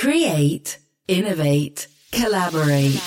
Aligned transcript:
Create, 0.00 0.78
innovate, 1.08 1.86
collaborate. 2.10 2.98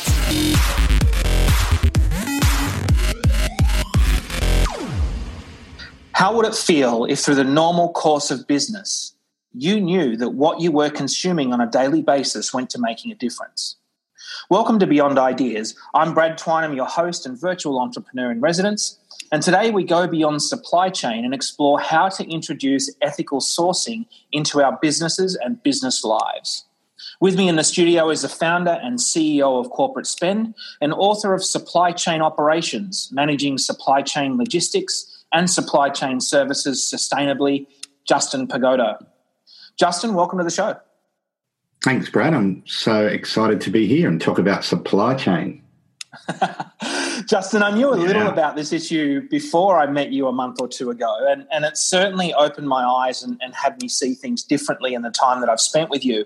How 6.12 6.36
would 6.36 6.46
it 6.46 6.54
feel 6.54 7.06
if, 7.06 7.18
through 7.18 7.34
the 7.34 7.44
normal 7.44 7.92
course 7.94 8.30
of 8.30 8.46
business, 8.46 9.16
you 9.56 9.82
knew 9.82 10.16
that 10.18 10.36
what 10.36 10.62
you 10.62 10.72
were 10.72 10.92
consuming 10.92 11.52
on 11.52 11.60
a 11.60 11.66
daily 11.66 12.04
basis 12.04 12.54
went 12.54 12.70
to 12.70 12.80
making 12.80 13.12
a 13.12 13.16
difference? 13.16 13.78
Welcome 14.52 14.78
to 14.78 14.86
Beyond 14.86 15.18
Ideas. 15.18 15.76
I'm 15.96 16.14
Brad 16.14 16.38
Twynham, 16.38 16.76
your 16.76 16.86
host 16.86 17.26
and 17.26 17.36
virtual 17.36 17.80
entrepreneur 17.80 18.32
in 18.32 18.40
residence. 18.40 19.00
And 19.32 19.42
today 19.42 19.72
we 19.72 19.84
go 19.84 20.06
beyond 20.06 20.44
supply 20.44 20.92
chain 20.92 21.26
and 21.26 21.34
explore 21.34 21.80
how 21.80 22.10
to 22.10 22.24
introduce 22.30 22.94
ethical 23.02 23.40
sourcing 23.40 24.06
into 24.32 24.62
our 24.62 24.78
businesses 24.80 25.36
and 25.36 25.64
business 25.64 26.04
lives. 26.04 26.66
With 27.20 27.38
me 27.38 27.48
in 27.48 27.56
the 27.56 27.64
studio 27.64 28.10
is 28.10 28.22
the 28.22 28.30
founder 28.30 28.80
and 28.84 29.00
CEO 29.00 29.60
of 29.60 29.70
Corporate 29.72 30.08
Spend 30.08 30.56
and 30.82 30.94
author 30.94 31.34
of 31.34 31.44
Supply 31.44 31.92
Chain 31.92 32.22
Operations, 32.22 33.10
Managing 33.12 33.58
Supply 33.58 34.02
Chain 34.02 34.38
Logistics 34.38 35.26
and 35.32 35.50
Supply 35.50 35.90
Chain 35.90 36.20
Services 36.20 36.82
Sustainably, 36.84 37.68
Justin 38.08 38.48
Pagotto. 38.48 39.04
Justin, 39.78 40.14
welcome 40.14 40.38
to 40.38 40.44
the 40.44 40.52
show. 40.52 40.76
Thanks, 41.84 42.10
Brad. 42.10 42.34
I'm 42.34 42.64
so 42.66 43.08
excited 43.08 43.60
to 43.62 43.70
be 43.70 43.88
here 43.88 44.08
and 44.08 44.22
talk 44.22 44.38
about 44.40 44.64
supply 44.64 45.16
chain. 45.16 45.62
Justin, 47.28 47.64
I 47.64 47.76
knew 47.76 47.92
a 47.92 47.98
yeah. 47.98 48.06
little 48.06 48.28
about 48.28 48.56
this 48.56 48.72
issue 48.72 49.28
before 49.30 49.80
I 49.80 49.88
met 49.88 50.12
you 50.12 50.28
a 50.28 50.32
month 50.32 50.62
or 50.62 50.68
two 50.68 50.92
ago, 50.92 51.14
and, 51.28 51.46
and 51.52 51.66
it 51.66 51.78
certainly 51.78 52.34
opened 52.34 52.68
my 52.68 52.84
eyes 52.84 53.24
and, 53.24 53.38
and 53.42 53.54
had 53.54 53.82
me 53.82 53.88
see 53.88 54.14
things 54.14 54.44
differently 54.44 54.94
in 54.94 55.02
the 55.02 55.10
time 55.10 55.42
that 55.42 55.50
I've 55.50 55.60
spent 55.60 55.90
with 55.90 56.06
you. 56.06 56.26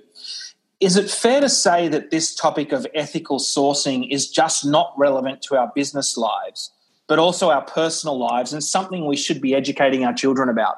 Is 0.80 0.96
it 0.96 1.10
fair 1.10 1.42
to 1.42 1.50
say 1.50 1.88
that 1.88 2.12
this 2.12 2.36
topic 2.36 2.72
of 2.72 2.86
ethical 2.94 3.40
sourcing 3.40 4.12
is 4.12 4.30
just 4.30 4.66
not 4.66 4.94
relevant 4.96 5.42
to 5.44 5.58
our 5.58 5.72
business 5.74 6.18
lives, 6.18 6.72
but 7.08 7.18
also 7.18 7.50
our 7.50 7.64
personal 7.64 8.18
lives 8.18 8.54
and 8.54 8.64
something 8.64 9.06
we 9.06 9.18
should 9.18 9.42
be 9.42 9.56
educating 9.56 10.06
our 10.06 10.14
children 10.14 10.50
about? 10.50 10.78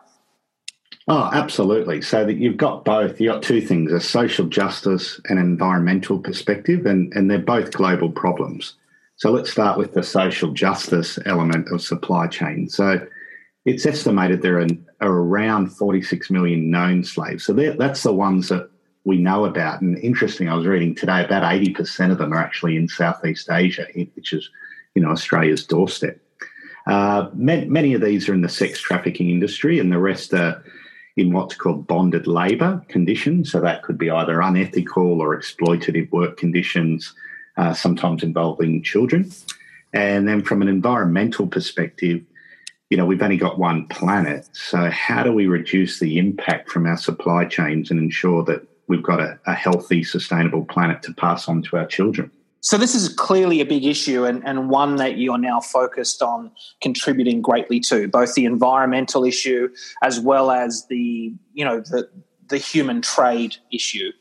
Oh, 1.09 1.29
absolutely. 1.33 2.01
So 2.01 2.23
that 2.23 2.35
you've 2.35 2.55
got 2.55 2.85
both. 2.85 3.19
You've 3.19 3.33
got 3.33 3.43
two 3.43 3.61
things 3.61 3.91
a 3.91 3.99
social 3.99 4.45
justice 4.45 5.19
and 5.25 5.39
environmental 5.39 6.19
perspective, 6.19 6.85
and, 6.85 7.11
and 7.13 7.29
they're 7.29 7.39
both 7.39 7.71
global 7.71 8.09
problems. 8.09 8.75
So 9.15 9.31
let's 9.31 9.51
start 9.51 9.77
with 9.77 9.95
the 9.95 10.03
social 10.03 10.51
justice 10.51 11.19
element 11.25 11.67
of 11.73 11.81
supply 11.81 12.27
chain. 12.27 12.69
So 12.69 13.05
it's 13.65 13.85
estimated 13.85 14.41
there 14.41 14.59
are, 14.59 14.67
around 15.01 15.69
46 15.69 16.29
million 16.29 16.69
known 16.69 17.03
slaves. 17.03 17.43
So 17.43 17.53
that's 17.53 18.03
the 18.03 18.13
ones 18.13 18.47
that 18.49 18.69
we 19.05 19.17
know 19.17 19.45
about. 19.45 19.81
And 19.81 19.97
interesting, 19.99 20.49
I 20.49 20.55
was 20.55 20.65
reading 20.65 20.95
today 20.95 21.23
about 21.23 21.43
80% 21.43 22.11
of 22.11 22.17
them 22.17 22.33
are 22.33 22.41
actually 22.41 22.75
in 22.75 22.87
Southeast 22.87 23.49
Asia, 23.49 23.87
which 24.15 24.33
is, 24.33 24.49
you 24.95 25.01
know, 25.01 25.09
Australia's 25.09 25.65
doorstep. 25.65 26.19
Uh, 26.87 27.29
many 27.33 27.93
of 27.93 28.01
these 28.01 28.27
are 28.27 28.33
in 28.33 28.41
the 28.41 28.49
sex 28.49 28.79
trafficking 28.79 29.29
industry, 29.29 29.79
and 29.79 29.91
the 29.91 29.99
rest 29.99 30.33
are 30.33 30.63
in 31.17 31.33
what's 31.33 31.55
called 31.55 31.85
bonded 31.85 32.27
labour 32.27 32.83
conditions. 32.87 33.51
So 33.51 33.59
that 33.61 33.83
could 33.83 33.97
be 33.97 34.09
either 34.09 34.41
unethical 34.41 35.21
or 35.21 35.37
exploitative 35.37 36.09
work 36.11 36.37
conditions 36.37 37.13
uh, 37.57 37.73
sometimes 37.73 38.23
involving 38.23 38.81
children. 38.81 39.29
And 39.93 40.27
then 40.27 40.41
from 40.43 40.61
an 40.61 40.67
environmental 40.69 41.47
perspective, 41.47 42.23
you 42.89 42.97
know, 42.97 43.05
we've 43.05 43.21
only 43.21 43.37
got 43.37 43.59
one 43.59 43.85
planet. 43.87 44.47
So 44.53 44.89
how 44.89 45.23
do 45.23 45.31
we 45.31 45.47
reduce 45.47 45.99
the 45.99 46.17
impact 46.17 46.69
from 46.69 46.85
our 46.85 46.97
supply 46.97 47.45
chains 47.45 47.91
and 47.91 47.99
ensure 47.99 48.43
that 48.45 48.65
we've 48.89 49.03
got 49.03 49.21
a, 49.21 49.39
a 49.45 49.53
healthy, 49.53 50.03
sustainable 50.03 50.65
planet 50.65 51.01
to 51.03 51.13
pass 51.13 51.47
on 51.47 51.61
to 51.63 51.77
our 51.77 51.85
children? 51.85 52.29
So 52.61 52.77
this 52.77 52.93
is 52.93 53.07
clearly 53.07 53.61
a 53.61 53.65
big 53.65 53.85
issue 53.85 54.25
and, 54.25 54.45
and 54.45 54.69
one 54.69 54.97
that 54.97 55.15
you 55.15 55.31
are 55.31 55.37
now 55.37 55.61
focused 55.61 56.21
on 56.21 56.51
contributing 56.81 57.41
greatly 57.41 57.79
to, 57.81 58.09
both 58.09 58.33
the 58.33 58.43
environmental 58.43 59.23
issue 59.23 59.69
as 60.03 60.19
well 60.19 60.51
as 60.51 60.85
the, 60.89 61.33
you 61.53 61.63
know, 61.63 61.79
the 61.79 62.09
the 62.49 62.57
human 62.57 63.01
trade 63.01 63.55
issue. 63.71 64.11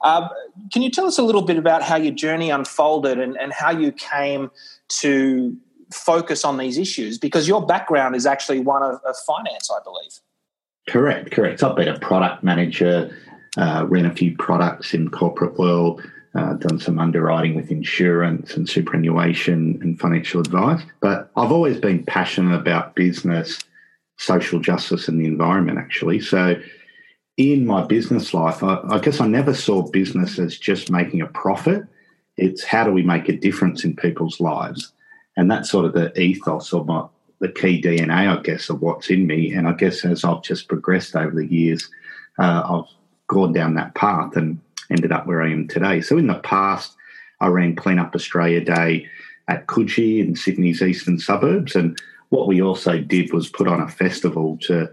Uh, 0.00 0.28
can 0.72 0.82
you 0.82 0.90
tell 0.90 1.06
us 1.06 1.18
a 1.18 1.22
little 1.22 1.42
bit 1.42 1.58
about 1.58 1.82
how 1.82 1.96
your 1.96 2.14
journey 2.14 2.50
unfolded 2.50 3.20
and, 3.20 3.36
and 3.36 3.52
how 3.52 3.70
you 3.70 3.92
came 3.92 4.50
to 4.88 5.56
focus 5.92 6.44
on 6.44 6.56
these 6.56 6.78
issues? 6.78 7.18
Because 7.18 7.46
your 7.46 7.64
background 7.64 8.16
is 8.16 8.26
actually 8.26 8.60
one 8.60 8.82
of, 8.82 8.98
of 9.06 9.14
finance, 9.26 9.70
I 9.70 9.78
believe. 9.84 10.20
Correct, 10.88 11.30
correct. 11.30 11.62
I've 11.62 11.76
been 11.76 11.88
a 11.88 11.98
product 11.98 12.42
manager, 12.42 13.14
uh, 13.56 13.86
ran 13.88 14.06
a 14.06 14.14
few 14.14 14.36
products 14.36 14.94
in 14.94 15.10
corporate 15.10 15.58
world, 15.58 16.02
uh, 16.34 16.54
done 16.54 16.78
some 16.78 16.98
underwriting 16.98 17.54
with 17.54 17.70
insurance 17.70 18.56
and 18.56 18.68
superannuation 18.68 19.78
and 19.82 19.98
financial 19.98 20.40
advice. 20.40 20.82
But 21.00 21.30
I've 21.36 21.52
always 21.52 21.78
been 21.78 22.04
passionate 22.04 22.54
about 22.54 22.94
business, 22.94 23.58
social 24.18 24.60
justice, 24.60 25.08
and 25.08 25.20
the 25.20 25.26
environment, 25.26 25.78
actually. 25.78 26.20
So 26.20 26.60
in 27.36 27.66
my 27.66 27.84
business 27.86 28.34
life, 28.34 28.62
I, 28.62 28.80
I, 28.88 28.98
guess 28.98 29.20
I 29.20 29.26
never 29.26 29.54
saw 29.54 29.82
business 29.90 30.38
as 30.38 30.58
just 30.58 30.90
making 30.90 31.22
a 31.22 31.26
profit. 31.26 31.84
It's 32.36 32.64
how 32.64 32.84
do 32.84 32.92
we 32.92 33.02
make 33.02 33.28
a 33.28 33.36
difference 33.36 33.84
in 33.84 33.96
people's 33.96 34.40
lives? 34.40 34.92
And 35.36 35.50
that's 35.50 35.70
sort 35.70 35.86
of 35.86 35.94
the 35.94 36.18
ethos 36.20 36.72
or 36.72 36.84
my, 36.84 37.06
the 37.40 37.48
key 37.48 37.80
DNA, 37.80 38.38
I 38.38 38.40
guess, 38.42 38.70
of 38.70 38.80
what's 38.80 39.10
in 39.10 39.26
me. 39.26 39.52
And 39.52 39.68
I 39.68 39.72
guess 39.72 40.04
as 40.04 40.24
I've 40.24 40.42
just 40.42 40.68
progressed 40.68 41.14
over 41.14 41.34
the 41.34 41.46
years, 41.46 41.88
uh, 42.38 42.62
I've 42.64 42.95
gone 43.28 43.52
down 43.52 43.74
that 43.74 43.94
path 43.94 44.36
and 44.36 44.60
ended 44.90 45.12
up 45.12 45.26
where 45.26 45.42
I 45.42 45.50
am 45.50 45.68
today. 45.68 46.00
So 46.00 46.16
in 46.16 46.26
the 46.26 46.34
past, 46.34 46.94
I 47.40 47.48
ran 47.48 47.76
Clean 47.76 47.98
Up 47.98 48.14
Australia 48.14 48.64
Day 48.64 49.08
at 49.48 49.66
Coogee 49.66 50.20
in 50.20 50.36
Sydney's 50.36 50.82
eastern 50.82 51.18
suburbs. 51.18 51.76
And 51.76 51.98
what 52.30 52.48
we 52.48 52.60
also 52.60 52.98
did 52.98 53.32
was 53.32 53.48
put 53.48 53.68
on 53.68 53.80
a 53.80 53.88
festival 53.88 54.58
to 54.62 54.88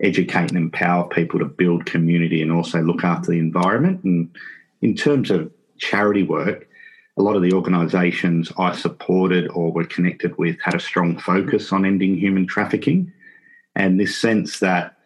educate 0.00 0.50
and 0.50 0.56
empower 0.56 1.08
people 1.08 1.38
to 1.38 1.44
build 1.44 1.86
community 1.86 2.42
and 2.42 2.50
also 2.50 2.82
look 2.82 3.04
after 3.04 3.30
the 3.30 3.38
environment. 3.38 4.02
And 4.04 4.34
in 4.80 4.96
terms 4.96 5.30
of 5.30 5.50
charity 5.78 6.22
work, 6.22 6.68
a 7.16 7.22
lot 7.22 7.36
of 7.36 7.42
the 7.42 7.52
organisations 7.52 8.50
I 8.58 8.74
supported 8.74 9.48
or 9.48 9.70
were 9.70 9.84
connected 9.84 10.36
with 10.38 10.56
had 10.62 10.74
a 10.74 10.80
strong 10.80 11.18
focus 11.18 11.72
on 11.72 11.84
ending 11.84 12.16
human 12.16 12.46
trafficking. 12.46 13.12
And 13.76 14.00
this 14.00 14.16
sense 14.16 14.60
that 14.60 14.96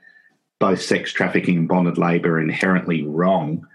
both 0.59 0.81
sex 0.81 1.13
trafficking 1.13 1.57
and 1.57 1.69
bonded 1.69 1.99
labour 1.99 2.41
inherently 2.41 3.03
wrong, 3.03 3.67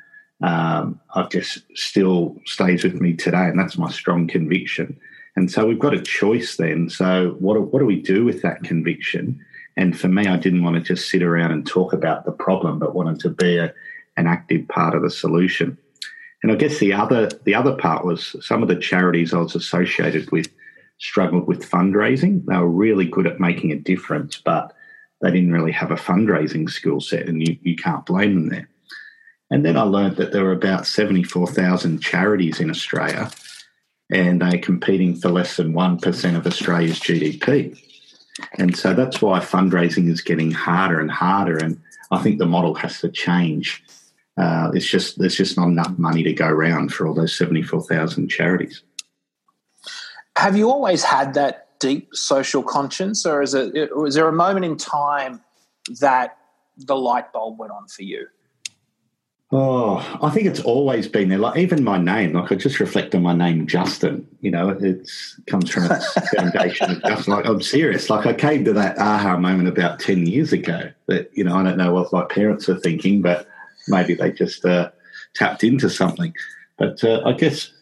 um, 0.42 1.00
I've 1.14 1.30
just 1.30 1.60
still 1.76 2.36
stays 2.46 2.84
with 2.84 2.96
me 2.96 3.14
today. 3.14 3.46
And 3.46 3.60
that's 3.60 3.78
my 3.78 3.92
strong 3.92 4.28
conviction. 4.28 5.00
And 5.36 5.52
so 5.52 5.66
we've 5.66 5.80
got 5.80 5.94
a 5.94 6.02
choice 6.02 6.58
then. 6.58 6.90
So, 6.90 7.36
what 7.40 7.62
what 7.72 7.80
do 7.80 7.86
we 7.86 8.02
do 8.02 8.26
with 8.26 8.42
that 8.42 8.64
conviction? 8.64 9.40
And 9.78 9.98
for 9.98 10.10
me, 10.10 10.28
I 10.28 10.38
didn't 10.38 10.64
want 10.64 10.76
to 10.76 10.82
just 10.82 11.10
sit 11.10 11.24
around 11.24 11.52
and 11.52 11.66
talk 11.66 11.94
about 11.94 12.26
the 12.26 12.32
problem, 12.32 12.80
but 12.80 12.94
wanted 12.94 13.20
to 13.22 13.30
be 13.30 13.58
a, 13.58 13.74
an 14.18 14.28
active 14.28 14.68
part 14.68 14.94
of 14.94 15.02
the 15.02 15.10
solution. 15.10 15.78
And 16.44 16.52
I 16.52 16.56
guess 16.56 16.80
the 16.80 16.94
other 16.94 17.30
the 17.46 17.56
other 17.56 17.76
part 17.76 18.04
was 18.04 18.36
some 18.46 18.62
of 18.62 18.68
the 18.68 18.76
charities 18.76 19.34
I 19.34 19.38
was 19.38 19.56
associated 19.56 20.32
with 20.32 20.50
struggled 20.98 21.48
with 21.48 21.70
fundraising. 21.70 22.46
They 22.46 22.58
were 22.58 22.68
really 22.68 23.06
good 23.06 23.28
at 23.28 23.40
making 23.40 23.72
a 23.72 23.78
difference, 23.78 24.38
but 24.44 24.74
they 25.22 25.32
didn't 25.32 25.52
really 25.52 25.72
have 25.72 25.92
a 25.92 25.96
fundraising 25.96 26.70
skill 26.70 27.00
set, 27.00 27.28
and 27.28 27.46
you, 27.48 27.58
you 27.62 27.76
can't 27.76 28.06
blame 28.06 28.36
them 28.36 28.50
there. 28.50 28.70
And 29.50 29.66
then 29.66 29.78
I 29.78 29.84
learned 29.84 30.16
that 30.18 30.32
there 30.32 30.44
were 30.44 30.54
about 30.54 30.88
74,000 30.88 32.02
charities 32.02 32.60
in 32.60 32.70
Australia, 32.70 33.30
and 34.10 34.42
they're 34.42 34.60
competing 34.60 35.16
for 35.16 35.30
less 35.30 35.58
than 35.58 35.74
1% 35.74 36.38
of 36.38 36.48
Australia's 36.48 37.00
GDP. 37.00 37.78
And 38.58 38.76
so 38.76 38.94
that's 38.94 39.22
why 39.22 39.40
fundraising 39.40 40.10
is 40.10 40.22
getting 40.22 40.52
harder 40.52 41.00
and 41.00 41.12
harder. 41.12 41.58
And 41.58 41.82
I 42.12 42.20
think 42.20 42.40
the 42.40 42.46
model 42.46 42.74
has 42.76 43.02
to 43.02 43.10
change. 43.10 43.84
Uh, 44.38 44.72
it's 44.74 44.86
just 44.86 45.20
there's 45.20 45.36
just 45.36 45.58
not 45.58 45.68
enough 45.68 45.98
money 45.98 46.24
to 46.24 46.34
go 46.34 46.48
around 46.48 46.94
for 46.94 47.06
all 47.06 47.14
those 47.14 47.38
seventy 47.38 47.62
four 47.62 47.82
thousand 47.82 48.30
charities. 48.30 48.82
Have 50.38 50.56
you 50.56 50.72
always 50.72 51.04
had 51.04 51.34
that 51.34 51.68
deep 51.82 52.16
social 52.16 52.64
conscience, 52.64 53.26
or 53.26 53.42
is 53.42 53.54
it 53.54 53.96
was 53.98 54.16
there 54.16 54.30
a 54.30 54.34
moment 54.34 54.64
in 54.64 54.78
time 54.78 55.42
that 56.00 56.38
the 56.78 56.96
light 56.96 57.34
bulb 57.34 57.60
went 57.60 57.74
on 57.74 57.88
for 57.88 58.04
you? 58.04 58.28
Oh, 59.54 59.98
I 60.22 60.30
think 60.30 60.48
it's 60.48 60.62
always 60.62 61.10
been 61.10 61.28
there. 61.28 61.38
Like 61.38 61.58
even 61.58 61.84
my 61.84 61.98
name, 61.98 62.32
like 62.32 62.54
I 62.54 62.56
just 62.56 62.80
reflect 62.80 63.14
on 63.14 63.24
my 63.24 63.34
name, 63.34 63.68
Justin. 63.68 64.26
You 64.40 64.52
know, 64.52 64.70
it 64.70 65.10
comes 65.48 65.70
from 65.70 65.92
its 65.92 66.14
foundation 66.36 66.92
of 66.92 67.02
Justin. 67.02 67.34
Like 67.34 67.46
I'm 67.46 67.62
serious. 67.62 68.10
Like 68.10 68.26
I 68.26 68.34
came 68.34 68.64
to 68.64 68.74
that 68.74 68.98
aha 68.98 69.36
moment 69.36 69.68
about 69.68 70.00
ten 70.00 70.26
years 70.26 70.54
ago. 70.54 70.92
That 71.08 71.32
you 71.34 71.44
know, 71.44 71.58
I 71.58 71.64
don't 71.64 71.78
know 71.78 71.92
what 71.92 72.14
my 72.14 72.24
parents 72.24 72.70
are 72.70 72.80
thinking, 72.80 73.22
but 73.22 73.46
maybe 73.90 74.14
they 74.14 74.32
just 74.32 74.64
uh, 74.64 74.92
tapped 75.34 75.66
into 75.66 75.90
something. 75.90 76.34
But 76.78 77.04
uh, 77.04 77.22
I 77.26 77.34
guess 77.34 77.74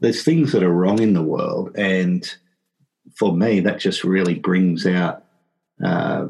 there's 0.00 0.24
things 0.24 0.52
that 0.52 0.62
are 0.62 0.72
wrong 0.72 1.00
in 1.00 1.14
the 1.14 1.22
world, 1.22 1.74
and 1.74 2.36
for 3.14 3.34
me, 3.34 3.60
that 3.60 3.80
just 3.80 4.04
really 4.04 4.34
brings 4.34 4.86
out 4.86 5.24
uh, 5.84 6.26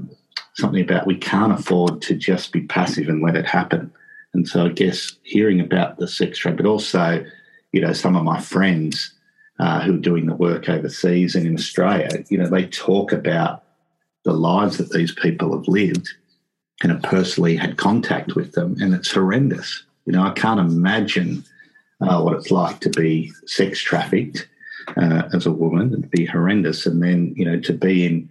something 0.55 0.83
about 0.83 1.07
we 1.07 1.17
can't 1.17 1.53
afford 1.53 2.03
to 2.03 2.15
just 2.15 2.53
be 2.53 2.63
passive 2.63 3.09
and 3.09 3.23
let 3.23 3.37
it 3.37 3.47
happen 3.47 3.93
And 4.37 4.47
so 4.47 4.67
I 4.67 4.69
guess 4.69 5.17
hearing 5.23 5.61
about 5.61 5.97
the 5.97 6.07
sex 6.07 6.39
trade, 6.39 6.59
but 6.59 6.67
also, 6.67 7.25
you 7.73 7.81
know, 7.81 7.95
some 7.95 8.17
of 8.17 8.23
my 8.23 8.39
friends 8.39 9.15
uh, 9.59 9.81
who 9.81 9.95
are 9.95 9.99
doing 9.99 10.27
the 10.27 10.35
work 10.35 10.69
overseas 10.69 11.35
and 11.35 11.47
in 11.47 11.55
Australia, 11.55 12.23
you 12.29 12.37
know, 12.37 12.47
they 12.47 12.67
talk 12.67 13.13
about 13.13 13.65
the 14.25 14.35
lives 14.35 14.77
that 14.77 14.91
these 14.91 15.13
people 15.13 15.57
have 15.57 15.67
lived 15.67 16.07
and 16.83 16.93
have 16.93 17.03
personally 17.03 17.57
had 17.57 17.79
contact 17.79 18.35
with 18.35 18.53
them, 18.53 18.77
and 18.79 18.93
it's 18.93 19.11
horrendous. 19.11 19.85
You 20.05 20.13
know, 20.13 20.23
I 20.23 20.33
can't 20.33 20.61
imagine 20.61 21.43
uh, 22.03 22.21
what 22.21 22.37
it's 22.37 22.51
like 22.51 22.81
to 22.81 22.91
be 22.91 23.33
sex 23.47 23.81
trafficked 23.81 24.47
uh, 24.97 25.29
as 25.33 25.47
a 25.47 25.53
woman. 25.53 25.93
It'd 25.93 26.11
be 26.11 26.27
horrendous. 26.27 26.87
And 26.87 27.03
then, 27.03 27.35
you 27.37 27.45
know, 27.45 27.61
to 27.61 27.73
be 27.73 28.07
in 28.07 28.31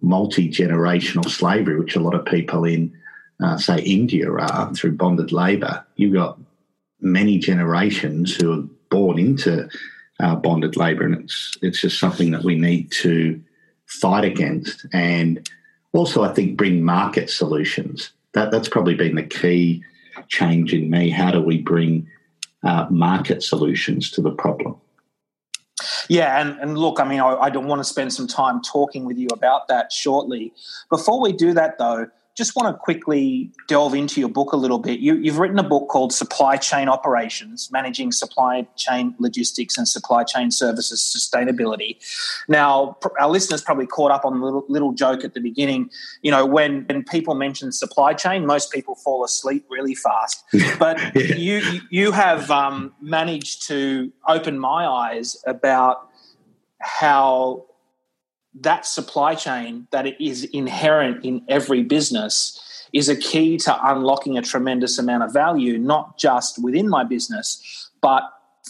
multi 0.00 0.48
generational 0.48 1.28
slavery, 1.28 1.78
which 1.78 1.96
a 1.96 2.00
lot 2.00 2.14
of 2.14 2.24
people 2.24 2.64
in, 2.64 2.96
uh, 3.42 3.56
say, 3.58 3.80
India 3.80 4.30
are 4.30 4.72
through 4.74 4.92
bonded 4.92 5.32
labour, 5.32 5.84
you've 5.96 6.14
got 6.14 6.38
many 7.00 7.38
generations 7.38 8.34
who 8.34 8.52
are 8.52 8.64
born 8.90 9.18
into 9.18 9.68
uh, 10.20 10.36
bonded 10.36 10.76
labour, 10.76 11.04
and 11.04 11.24
it's 11.24 11.56
it's 11.62 11.80
just 11.80 11.98
something 11.98 12.30
that 12.30 12.44
we 12.44 12.56
need 12.56 12.90
to 12.90 13.40
fight 13.86 14.24
against, 14.24 14.86
and 14.92 15.48
also 15.92 16.22
I 16.22 16.32
think 16.32 16.56
bring 16.56 16.82
market 16.82 17.30
solutions. 17.30 18.12
That 18.32 18.50
that's 18.50 18.68
probably 18.68 18.94
been 18.94 19.16
the 19.16 19.22
key 19.22 19.84
change 20.28 20.72
in 20.72 20.90
me. 20.90 21.10
How 21.10 21.30
do 21.30 21.40
we 21.40 21.58
bring 21.58 22.08
uh, 22.62 22.86
market 22.90 23.42
solutions 23.42 24.10
to 24.12 24.22
the 24.22 24.30
problem? 24.30 24.76
Yeah, 26.08 26.40
and, 26.40 26.58
and 26.60 26.78
look, 26.78 27.00
I 27.00 27.04
mean, 27.04 27.20
I, 27.20 27.34
I 27.36 27.50
don't 27.50 27.66
want 27.66 27.80
to 27.80 27.84
spend 27.84 28.12
some 28.12 28.26
time 28.26 28.62
talking 28.62 29.04
with 29.04 29.18
you 29.18 29.28
about 29.32 29.68
that 29.68 29.92
shortly. 29.92 30.52
Before 30.88 31.20
we 31.20 31.32
do 31.32 31.52
that, 31.54 31.78
though, 31.78 32.08
just 32.36 32.54
want 32.54 32.68
to 32.68 32.78
quickly 32.78 33.50
delve 33.66 33.94
into 33.94 34.20
your 34.20 34.28
book 34.28 34.52
a 34.52 34.56
little 34.56 34.78
bit. 34.78 35.00
You, 35.00 35.22
have 35.24 35.38
written 35.38 35.58
a 35.58 35.62
book 35.62 35.88
called 35.88 36.12
Supply 36.12 36.58
Chain 36.58 36.86
Operations 36.86 37.70
Managing 37.72 38.12
Supply 38.12 38.66
Chain 38.76 39.14
Logistics 39.18 39.78
and 39.78 39.88
Supply 39.88 40.22
Chain 40.22 40.50
Services 40.50 41.00
Sustainability. 41.00 41.96
Now, 42.46 42.98
our 43.18 43.30
listeners 43.30 43.62
probably 43.62 43.86
caught 43.86 44.10
up 44.10 44.26
on 44.26 44.38
the 44.38 44.44
little, 44.44 44.66
little 44.68 44.92
joke 44.92 45.24
at 45.24 45.32
the 45.32 45.40
beginning. 45.40 45.88
You 46.20 46.30
know, 46.30 46.44
when, 46.44 46.84
when 46.84 47.04
people 47.04 47.34
mention 47.34 47.72
supply 47.72 48.12
chain, 48.12 48.44
most 48.44 48.70
people 48.70 48.96
fall 48.96 49.24
asleep 49.24 49.64
really 49.70 49.94
fast. 49.94 50.44
But 50.78 50.98
yeah. 51.14 51.36
you, 51.36 51.80
you 51.90 52.12
have 52.12 52.50
um, 52.50 52.92
managed 53.00 53.66
to 53.68 54.12
open 54.28 54.58
my 54.58 54.86
eyes 54.86 55.42
about 55.46 56.10
how 56.80 57.64
that 58.60 58.86
supply 58.86 59.34
chain 59.34 59.86
that 59.90 60.20
is 60.20 60.44
inherent 60.44 61.24
in 61.24 61.42
every 61.48 61.82
business 61.82 62.60
is 62.92 63.08
a 63.08 63.16
key 63.16 63.58
to 63.58 63.90
unlocking 63.90 64.38
a 64.38 64.42
tremendous 64.42 64.98
amount 64.98 65.22
of 65.22 65.32
value, 65.32 65.78
not 65.78 66.18
just 66.18 66.62
within 66.62 66.88
my 66.88 67.04
business, 67.04 67.90
but 68.00 68.22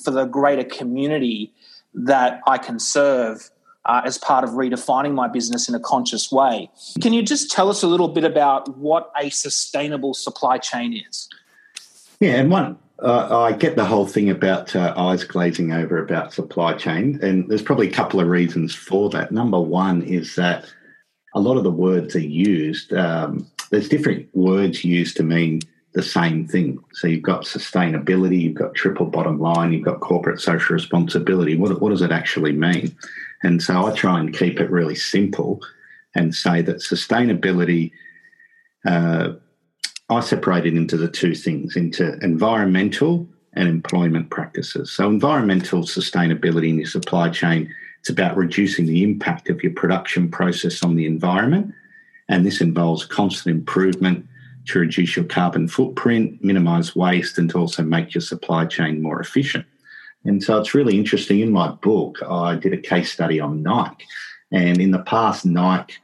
for 0.03 0.11
the 0.11 0.25
greater 0.25 0.65
community 0.65 1.53
that 1.95 2.41
I 2.47 2.59
can 2.59 2.79
serve 2.79 3.51
uh, 3.85 4.03
as 4.05 4.19
part 4.19 4.43
of 4.43 4.51
redefining 4.51 5.15
my 5.15 5.29
business 5.29 5.69
in 5.69 5.75
a 5.75 5.81
conscious 5.81 6.33
way. 6.33 6.71
Can 7.01 7.13
you 7.13 7.23
just 7.23 7.51
tell 7.51 7.71
us 7.71 7.83
a 7.83 7.87
little 7.87 8.09
bit 8.09 8.25
about 8.25 8.77
what 8.77 9.13
a 9.17 9.31
sustainable 9.31 10.13
supply 10.13 10.59
chain 10.59 10.93
is? 11.09 11.29
Yeah, 12.21 12.37
and 12.37 12.51
one 12.51 12.79
uh, 13.03 13.43
I 13.43 13.53
get 13.53 13.77
the 13.77 13.85
whole 13.85 14.07
thing 14.07 14.31
about 14.31 14.75
uh, 14.75 14.95
eyes 14.97 15.25
glazing 15.25 15.73
over 15.73 15.99
about 15.99 16.33
supply 16.33 16.73
chain, 16.75 17.19
and 17.23 17.49
there's 17.49 17.63
probably 17.63 17.89
a 17.89 17.93
couple 17.93 18.21
of 18.21 18.29
reasons 18.29 18.75
for 18.75 19.11
that. 19.11 19.33
Number 19.33 19.61
one 19.61 20.03
is 20.03 20.35
that 20.37 20.73
a 21.35 21.41
lot 21.41 21.59
of 21.59 21.65
the 21.65 21.71
words 21.71 22.17
are 22.17 22.21
used. 22.21 22.93
Um, 22.95 23.47
there's 23.71 23.89
different 23.89 24.35
words 24.35 24.85
used 24.85 25.17
to 25.19 25.23
mean 25.23 25.61
the 25.93 26.03
same 26.03 26.47
thing. 26.47 26.79
So 26.93 27.09
you've 27.09 27.23
got 27.23 27.43
sustainability, 27.43 28.41
you've 28.41 28.55
got 28.55 28.75
triple 28.75 29.07
bottom 29.07 29.39
line, 29.39 29.73
you've 29.73 29.85
got 29.85 30.01
corporate 30.01 30.41
social 30.41 30.75
responsibility. 30.75 31.57
What, 31.57 31.81
what 31.81 31.91
does 31.91 32.03
it 32.03 32.13
actually 32.13 32.53
mean? 32.53 32.97
And 33.43 33.63
so 33.63 33.87
I 33.87 33.95
try 33.95 34.19
and 34.19 34.37
keep 34.37 34.61
it 34.61 34.71
really 34.71 34.95
simple 34.95 35.61
and 36.15 36.35
say 36.35 36.63
that 36.63 36.79
sustainability. 36.79 37.93
Uh, 38.87 39.35
I 40.09 40.21
separate 40.21 40.67
it 40.67 40.75
into 40.75 40.97
the 40.97 41.09
two 41.09 41.35
things 41.35 41.77
into 41.77 42.17
environmental 42.21 43.29
and 43.55 43.69
employment 43.69 44.31
practices. 44.31 44.93
So, 44.93 45.09
environmental 45.09 45.81
sustainability 45.83 46.69
in 46.69 46.79
your 46.79 46.87
supply 46.87 47.29
chain, 47.31 47.75
it's 48.01 48.11
about 48.11 48.37
reducing 48.37 48.87
the 48.87 49.03
impact 49.03 49.49
of 49.51 49.63
your 49.63 49.73
production 49.73 50.31
process 50.31 50.85
on 50.85 50.95
the 50.95 51.07
environment. 51.07 51.75
And 52.29 52.47
this 52.47 52.61
involves 52.61 53.05
constant 53.05 53.57
improvement 53.57 54.27
to 54.67 54.81
reduce 54.81 55.17
your 55.17 55.25
carbon 55.25 55.69
footprint, 55.69 56.43
minimize 56.43 56.95
waste, 56.95 57.39
and 57.39 57.51
to 57.51 57.59
also 57.59 57.83
make 57.83 58.15
your 58.15 58.21
supply 58.21 58.67
chain 58.67 59.03
more 59.03 59.21
efficient. 59.21 59.65
And 60.25 60.43
so 60.43 60.59
it's 60.59 60.75
really 60.75 60.99
interesting. 60.99 61.41
In 61.41 61.51
my 61.51 61.69
book, 61.69 62.19
I 62.29 62.57
did 62.57 62.73
a 62.73 62.79
case 62.79 63.13
study 63.13 63.41
on 63.41 63.63
Nike. 63.63 64.05
And 64.53 64.81
in 64.81 64.91
the 64.91 65.03
past, 65.03 65.47
Nike 65.47 65.95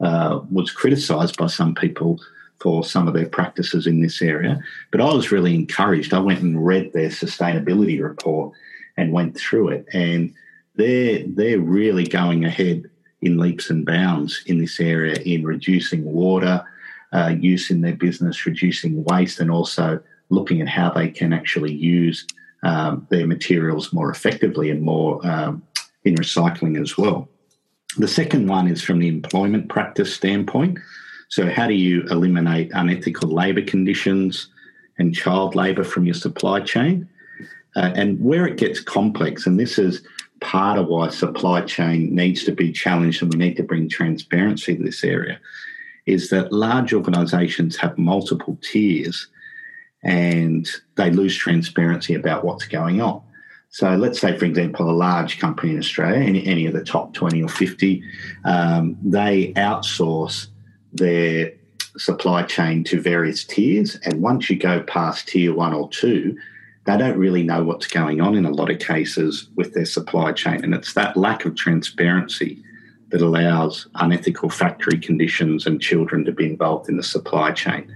uh, 0.00 0.40
was 0.50 0.70
criticized 0.70 1.36
by 1.36 1.46
some 1.46 1.74
people 1.74 2.18
for 2.60 2.84
some 2.84 3.06
of 3.06 3.14
their 3.14 3.28
practices 3.28 3.86
in 3.86 4.00
this 4.00 4.20
area. 4.20 4.60
But 4.90 5.00
I 5.00 5.12
was 5.12 5.32
really 5.32 5.54
encouraged. 5.54 6.12
I 6.12 6.18
went 6.18 6.40
and 6.40 6.64
read 6.64 6.92
their 6.92 7.08
sustainability 7.08 8.02
report 8.02 8.54
and 8.96 9.12
went 9.12 9.36
through 9.36 9.68
it, 9.68 9.86
and 9.92 10.34
they're 10.76 11.24
they're 11.26 11.60
really 11.60 12.06
going 12.06 12.44
ahead 12.44 12.84
in 13.20 13.38
leaps 13.38 13.70
and 13.70 13.84
bounds 13.84 14.42
in 14.46 14.58
this 14.58 14.78
area 14.78 15.14
in 15.24 15.44
reducing 15.44 16.04
water 16.04 16.64
uh, 17.12 17.34
use 17.38 17.70
in 17.70 17.80
their 17.80 17.94
business, 17.96 18.46
reducing 18.46 19.04
waste, 19.04 19.40
and 19.40 19.50
also 19.50 20.00
looking 20.30 20.60
at 20.60 20.68
how 20.68 20.90
they 20.90 21.08
can 21.08 21.32
actually 21.32 21.72
use 21.72 22.26
um, 22.62 23.06
their 23.10 23.26
materials 23.26 23.92
more 23.92 24.10
effectively 24.10 24.70
and 24.70 24.82
more 24.82 25.24
um, 25.26 25.62
in 26.04 26.14
recycling 26.16 26.80
as 26.80 26.98
well. 26.98 27.28
The 27.96 28.08
second 28.08 28.48
one 28.48 28.68
is 28.68 28.82
from 28.82 28.98
the 28.98 29.08
employment 29.08 29.68
practice 29.68 30.14
standpoint. 30.14 30.78
So, 31.28 31.48
how 31.48 31.66
do 31.66 31.74
you 31.74 32.02
eliminate 32.10 32.70
unethical 32.72 33.28
labour 33.28 33.62
conditions 33.62 34.48
and 34.98 35.14
child 35.14 35.54
labour 35.54 35.84
from 35.84 36.04
your 36.04 36.14
supply 36.14 36.60
chain? 36.60 37.08
Uh, 37.76 37.92
and 37.94 38.20
where 38.20 38.46
it 38.46 38.56
gets 38.56 38.80
complex, 38.80 39.46
and 39.46 39.60
this 39.60 39.78
is 39.78 40.02
part 40.40 40.78
of 40.78 40.86
why 40.86 41.08
supply 41.08 41.60
chain 41.60 42.14
needs 42.14 42.44
to 42.44 42.52
be 42.52 42.72
challenged 42.72 43.22
and 43.22 43.32
we 43.32 43.38
need 43.38 43.56
to 43.56 43.62
bring 43.62 43.88
transparency 43.88 44.76
to 44.76 44.82
this 44.82 45.04
area, 45.04 45.38
is 46.06 46.30
that 46.30 46.52
large 46.52 46.94
organisations 46.94 47.76
have 47.76 47.98
multiple 47.98 48.58
tiers 48.62 49.28
and 50.02 50.68
they 50.96 51.10
lose 51.10 51.36
transparency 51.36 52.14
about 52.14 52.44
what's 52.44 52.66
going 52.66 53.00
on. 53.00 53.20
So 53.70 53.94
let's 53.96 54.18
say, 54.18 54.36
for 54.38 54.46
example, 54.46 54.88
a 54.88 54.92
large 54.92 55.38
company 55.38 55.72
in 55.72 55.78
Australia, 55.78 56.26
any, 56.26 56.46
any 56.46 56.66
of 56.66 56.72
the 56.72 56.84
top 56.84 57.12
20 57.12 57.42
or 57.42 57.48
50, 57.48 58.02
um, 58.44 58.96
they 59.02 59.52
outsource 59.54 60.48
their 60.92 61.52
supply 61.96 62.42
chain 62.42 62.84
to 62.84 63.00
various 63.00 63.44
tiers. 63.44 63.96
And 64.04 64.22
once 64.22 64.48
you 64.48 64.56
go 64.56 64.82
past 64.82 65.28
tier 65.28 65.54
one 65.54 65.74
or 65.74 65.88
two, 65.88 66.38
they 66.86 66.96
don't 66.96 67.18
really 67.18 67.42
know 67.42 67.64
what's 67.64 67.86
going 67.86 68.20
on 68.20 68.34
in 68.34 68.44
a 68.44 68.50
lot 68.50 68.70
of 68.70 68.78
cases 68.78 69.48
with 69.56 69.74
their 69.74 69.84
supply 69.84 70.32
chain. 70.32 70.64
And 70.64 70.74
it's 70.74 70.94
that 70.94 71.16
lack 71.16 71.44
of 71.44 71.54
transparency 71.54 72.62
that 73.10 73.20
allows 73.20 73.88
unethical 73.96 74.50
factory 74.50 74.98
conditions 74.98 75.66
and 75.66 75.80
children 75.80 76.24
to 76.24 76.32
be 76.32 76.46
involved 76.46 76.88
in 76.88 76.96
the 76.96 77.02
supply 77.02 77.52
chain. 77.52 77.94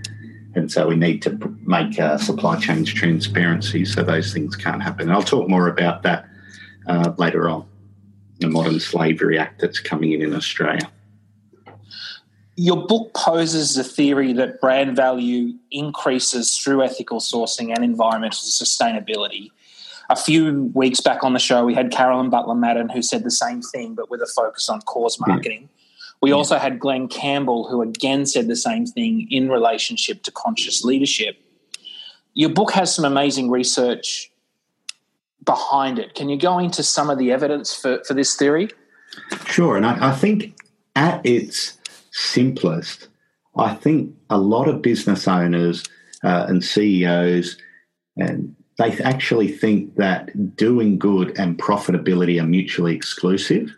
And 0.55 0.71
so 0.71 0.87
we 0.89 0.97
need 0.97 1.23
to 1.23 1.57
make 1.65 1.99
uh, 1.99 2.19
supply 2.19 2.59
chains 2.59 2.93
transparency 2.93 3.85
so 3.85 4.03
those 4.03 4.33
things 4.33 4.57
can't 4.57 4.83
happen. 4.83 5.09
And 5.09 5.13
I'll 5.13 5.23
talk 5.23 5.49
more 5.49 5.69
about 5.69 6.03
that 6.03 6.27
uh, 6.87 7.13
later 7.17 7.49
on, 7.49 7.67
the 8.41 8.49
Modern 8.49 8.81
Slavery 8.81 9.39
Act 9.39 9.61
that's 9.61 9.79
coming 9.79 10.13
in 10.13 10.21
in 10.21 10.35
Australia 10.35 10.91
your 12.57 12.87
book 12.87 13.15
poses 13.15 13.75
the 13.75 13.85
theory 13.85 14.33
that 14.35 14.61
brand 14.61 14.95
value 14.95 15.55
increases 15.71 16.57
through 16.59 16.83
ethical 16.83 17.19
sourcing 17.19 17.75
and 17.75 17.85
environmental 17.85 18.41
sustainability. 18.41 19.51
A 20.11 20.17
few 20.17 20.71
weeks 20.75 21.01
back 21.01 21.25
on 21.25 21.33
the 21.33 21.39
show, 21.39 21.65
we 21.65 21.75
had 21.75 21.91
Carolyn 21.91 22.29
Butler 22.29 22.55
Madden 22.55 22.91
who 22.91 23.01
said 23.01 23.25
the 23.25 23.31
same 23.31 23.63
thing, 23.63 23.95
but 23.95 24.11
with 24.11 24.21
a 24.21 24.27
focus 24.27 24.69
on 24.69 24.81
cause 24.83 25.17
hmm. 25.17 25.31
marketing. 25.31 25.69
We 26.21 26.31
yeah. 26.31 26.37
also 26.37 26.59
had 26.59 26.79
Glenn 26.79 27.09
Campbell, 27.09 27.69
who 27.69 27.83
again 27.83 28.27
said 28.27 28.47
the 28.47 28.57
same 28.57 28.87
thing 28.87 29.27
in 29.31 29.49
relationship 29.49 30.23
to 30.25 30.31
conscious 30.31 30.85
leadership. 30.85 31.37
Your 32.35 32.51
book 32.51 32.73
has 32.73 32.95
some 32.95 33.05
amazing 33.05 33.51
research 33.51 34.31
behind 35.45 35.99
it. 35.99 36.15
Can 36.15 36.29
you 36.29 36.39
go 36.39 36.59
into 36.59 36.83
some 36.83 37.11
of 37.11 37.19
the 37.19 37.33
evidence 37.33 37.75
for, 37.75 38.03
for 38.05 38.15
this 38.15 38.37
theory? 38.37 38.69
Sure. 39.47 39.77
And 39.77 39.85
I, 39.85 40.11
I 40.11 40.13
think 40.13 40.57
at 40.95 41.25
its 41.27 41.77
simplest, 42.13 43.09
I 43.57 43.75
think 43.75 44.15
a 44.31 44.39
lot 44.39 44.69
of 44.69 44.83
business 44.83 45.27
owners 45.27 45.85
uh, 46.23 46.47
and 46.49 46.65
CEOs 46.65 47.57
and 48.17 48.55
they 48.79 48.99
actually 48.99 49.49
think 49.49 49.97
that 49.97 50.57
doing 50.57 50.99
good 50.99 51.39
and 51.39 51.59
profitability 51.59 52.41
are 52.41 52.47
mutually 52.47 52.95
exclusive. 52.95 53.75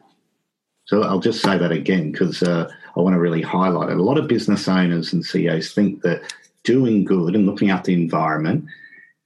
So 0.87 1.03
I'll 1.03 1.21
just 1.21 1.43
say 1.43 1.59
that 1.59 1.73
again 1.73 2.13
because 2.13 2.43
uh, 2.43 2.71
I 2.97 3.01
want 3.01 3.15
to 3.15 3.21
really 3.21 3.43
highlight 3.43 3.91
it. 3.91 3.97
A 3.97 4.03
lot 4.03 4.19
of 4.19 4.29
business 4.29 4.69
owners 4.69 5.13
and 5.13 5.25
CEOs 5.25 5.73
think 5.73 6.03
that 6.03 6.23
doing 6.63 7.05
good 7.05 7.35
and 7.35 7.47
looking 7.47 7.71
after 7.71 7.91
the 7.91 8.01
environment 8.01 8.67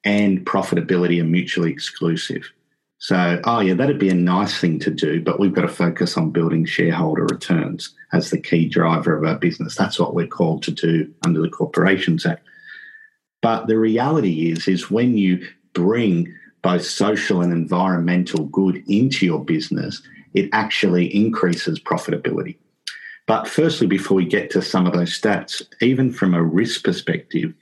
and 0.05 0.47
profitability 0.47 1.21
are 1.21 1.27
mutually 1.27 1.71
exclusive. 1.71 2.51
So, 3.01 3.41
oh, 3.45 3.61
yeah, 3.61 3.75
that'd 3.75 3.99
be 3.99 4.09
a 4.09 4.15
nice 4.15 4.59
thing 4.59 4.81
to 4.81 4.91
do, 4.91 5.23
but 5.23 5.39
we've 5.39 5.55
got 5.55 5.63
to 5.63 5.69
focus 5.69 6.17
on 6.17 6.31
building 6.31 6.65
shareholder 6.67 7.25
returns 7.25 7.95
as 8.13 8.31
the 8.31 8.41
key 8.41 8.69
driver 8.69 9.17
of 9.17 9.25
our 9.25 9.39
business. 9.39 9.77
That's 9.77 10.01
what 10.01 10.15
we're 10.15 10.27
called 10.27 10.65
to 10.65 10.73
do 10.73 11.13
under 11.25 11.41
the 11.41 11.49
Corporations 11.49 12.27
Act. 12.27 12.45
But 13.41 13.69
the 13.69 13.79
reality 13.79 14.51
is, 14.51 14.67
is 14.67 14.91
when 14.91 15.17
you 15.17 15.47
bring 15.75 16.35
both 16.63 16.85
social 16.85 17.41
and 17.41 17.53
environmental 17.53 18.47
good 18.47 18.83
into 18.89 19.25
your 19.25 19.45
business, 19.45 20.03
it 20.35 20.51
actually 20.53 21.15
increases 21.15 21.79
profitability. 21.79 22.57
But 23.29 23.47
firstly, 23.47 23.87
before 23.87 24.17
we 24.17 24.25
get 24.25 24.51
to 24.51 24.63
some 24.63 24.87
of 24.87 24.93
those 24.93 25.19
stats, 25.19 25.63
even 25.81 26.13
from 26.13 26.35
a 26.35 26.43
risk 26.43 26.83
perspective, 26.83 27.55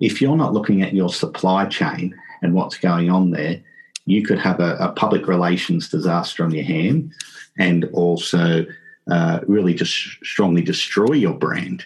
if 0.00 0.20
you're 0.20 0.36
not 0.36 0.54
looking 0.54 0.82
at 0.82 0.94
your 0.94 1.10
supply 1.10 1.66
chain 1.66 2.18
and 2.42 2.52
what's 2.52 2.78
going 2.78 3.10
on 3.10 3.30
there, 3.30 3.62
you 4.06 4.22
could 4.22 4.38
have 4.38 4.60
a, 4.60 4.76
a 4.76 4.92
public 4.92 5.26
relations 5.26 5.88
disaster 5.88 6.44
on 6.44 6.50
your 6.50 6.64
hand 6.64 7.12
and 7.58 7.84
also 7.92 8.66
uh, 9.10 9.40
really 9.46 9.74
just 9.74 9.94
strongly 10.24 10.62
destroy 10.62 11.12
your 11.12 11.34
brand. 11.34 11.84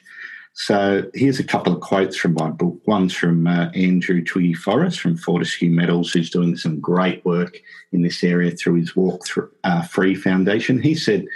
So 0.55 1.09
here's 1.15 1.39
a 1.39 1.45
couple 1.45 1.73
of 1.73 1.81
quotes 1.81 2.17
from 2.17 2.35
my 2.35 2.51
book. 2.51 2.81
One's 2.87 3.15
from 3.15 3.47
uh, 3.47 3.71
Andrew 3.77 4.25
Twiggy 4.25 4.55
Forrest 4.55 4.99
from 4.99 5.17
Fortescue 5.17 5.71
Metals, 5.71 6.13
who's 6.13 6.31
doing 6.31 6.57
some 6.57 6.81
great 6.81 7.25
work 7.25 7.61
in 7.93 8.03
this 8.03 8.25
area 8.25 8.51
through 8.51 8.75
his 8.75 8.97
Walk 8.97 9.25
through, 9.25 9.51
uh, 9.63 9.83
Free 9.83 10.17
Foundation. 10.17 10.83
He 10.83 10.97
said, 10.97 11.27